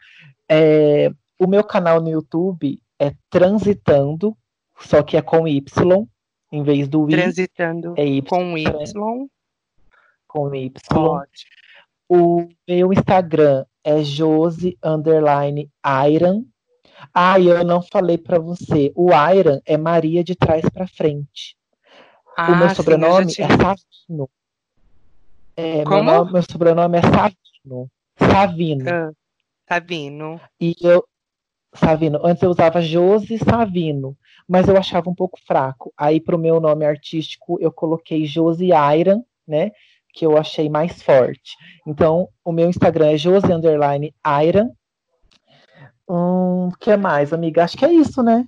É, 0.47 1.11
o 1.37 1.47
meu 1.47 1.63
canal 1.63 2.01
no 2.01 2.09
YouTube 2.09 2.79
é 2.99 3.13
Transitando, 3.29 4.35
só 4.79 5.01
que 5.01 5.17
é 5.17 5.21
com 5.21 5.47
Y, 5.47 6.07
em 6.51 6.63
vez 6.63 6.87
do 6.87 7.09
I. 7.09 7.13
Transitando 7.13 7.93
é 7.97 8.05
y, 8.05 8.21
com 8.21 8.57
Y. 8.57 9.27
Com 10.27 10.53
Y. 10.53 10.71
Ótimo. 10.95 11.58
O 12.09 12.49
meu 12.67 12.91
Instagram 12.91 13.65
é 13.83 14.03
Jose 14.03 14.75
underline 14.83 15.69
Iron. 16.11 16.43
Ah, 17.13 17.39
eu 17.39 17.63
não 17.63 17.81
falei 17.81 18.17
para 18.17 18.39
você. 18.39 18.91
O 18.95 19.11
Iron 19.11 19.61
é 19.63 19.77
Maria 19.77 20.23
de 20.23 20.35
trás 20.35 20.67
para 20.69 20.87
frente. 20.87 21.55
Ah, 22.35 22.51
o 22.51 22.57
meu 22.57 22.69
sobrenome 22.71 23.31
sim, 23.31 23.43
é 23.43 23.47
Savino. 23.47 24.29
É, 25.55 25.83
Como? 25.83 26.03
Meu, 26.03 26.13
nome, 26.15 26.33
meu, 26.33 26.43
sobrenome 26.49 26.97
é 26.97 27.01
Savino. 27.01 27.91
Savino. 28.17 28.89
Ah, 28.89 29.11
Savino. 29.67 30.41
E 30.59 30.75
eu. 30.81 31.05
Savino. 31.75 32.19
Antes 32.25 32.41
eu 32.41 32.49
usava 32.49 32.81
Josi 32.81 33.37
Savino, 33.37 34.17
mas 34.47 34.67
eu 34.67 34.75
achava 34.75 35.09
um 35.09 35.13
pouco 35.15 35.39
fraco. 35.45 35.93
Aí, 35.95 36.19
para 36.19 36.35
o 36.35 36.39
meu 36.39 36.59
nome 36.59 36.83
artístico, 36.85 37.59
eu 37.61 37.71
coloquei 37.71 38.25
Josi 38.25 38.69
Iron, 38.97 39.23
né? 39.47 39.71
Que 40.19 40.25
eu 40.25 40.37
achei 40.37 40.67
mais 40.67 41.01
forte. 41.01 41.55
Então, 41.87 42.27
o 42.43 42.51
meu 42.51 42.67
Instagram 42.67 43.11
é 43.11 43.17
Jose 43.17 43.49
Underline 43.49 44.13
Aira. 44.21 44.69
Hum, 46.09 46.69
que 46.77 46.97
mais, 46.97 47.31
amiga? 47.31 47.63
Acho 47.63 47.77
que 47.77 47.85
é 47.85 47.93
isso, 47.93 48.21
né? 48.21 48.45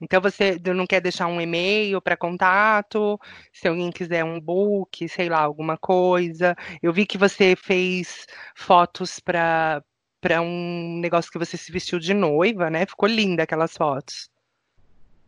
Então 0.00 0.22
você 0.22 0.58
não 0.74 0.86
quer 0.86 1.02
deixar 1.02 1.26
um 1.26 1.38
e-mail 1.38 2.00
para 2.00 2.16
contato, 2.16 3.20
se 3.52 3.68
alguém 3.68 3.90
quiser 3.90 4.24
um 4.24 4.40
book, 4.40 5.06
sei 5.06 5.28
lá, 5.28 5.40
alguma 5.40 5.76
coisa. 5.76 6.56
Eu 6.82 6.94
vi 6.94 7.04
que 7.04 7.18
você 7.18 7.54
fez 7.54 8.26
fotos 8.54 9.20
para 9.20 9.82
para 10.20 10.40
um 10.40 10.98
negócio 10.98 11.30
que 11.30 11.38
você 11.38 11.56
se 11.56 11.70
vestiu 11.70 11.98
de 11.98 12.14
noiva, 12.14 12.70
né? 12.70 12.86
Ficou 12.86 13.08
linda 13.08 13.42
aquelas 13.42 13.76
fotos. 13.76 14.30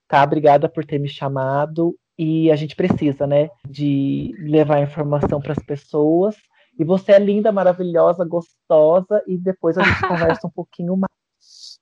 Tá, 0.09 0.25
obrigada 0.25 0.69
por 0.69 0.85
ter 0.85 0.99
me 0.99 1.09
chamado. 1.09 1.95
E 2.19 2.51
a 2.51 2.57
gente 2.57 2.75
precisa, 2.75 3.27
né, 3.27 3.49
de 3.69 4.35
levar 4.39 4.81
informação 4.81 5.41
para 5.41 5.53
as 5.53 5.63
pessoas. 5.63 6.35
E 6.79 6.85
você 6.85 7.13
é 7.13 7.19
linda, 7.19 7.53
maravilhosa, 7.53 8.25
gostosa. 8.25 9.23
E 9.27 9.37
depois 9.37 9.77
a 9.77 9.83
gente 9.85 10.01
conversa 10.09 10.47
um 10.47 10.51
pouquinho 10.51 10.97
mais. 10.97 11.79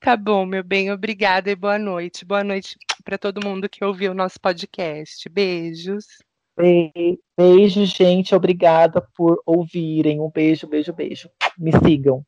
Tá 0.00 0.16
bom, 0.16 0.44
meu 0.44 0.64
bem, 0.64 0.90
obrigada 0.90 1.50
e 1.50 1.54
boa 1.54 1.78
noite. 1.78 2.24
Boa 2.24 2.42
noite 2.42 2.76
para 3.04 3.16
todo 3.16 3.44
mundo 3.44 3.68
que 3.68 3.84
ouviu 3.84 4.10
o 4.10 4.14
nosso 4.14 4.40
podcast. 4.40 5.28
Beijos. 5.28 6.06
Beijo, 7.36 7.84
gente. 7.84 8.34
Obrigada 8.34 9.00
por 9.14 9.40
ouvirem. 9.46 10.20
Um 10.20 10.30
beijo, 10.30 10.66
beijo, 10.66 10.92
beijo. 10.92 11.28
Me 11.56 11.70
sigam. 11.84 12.24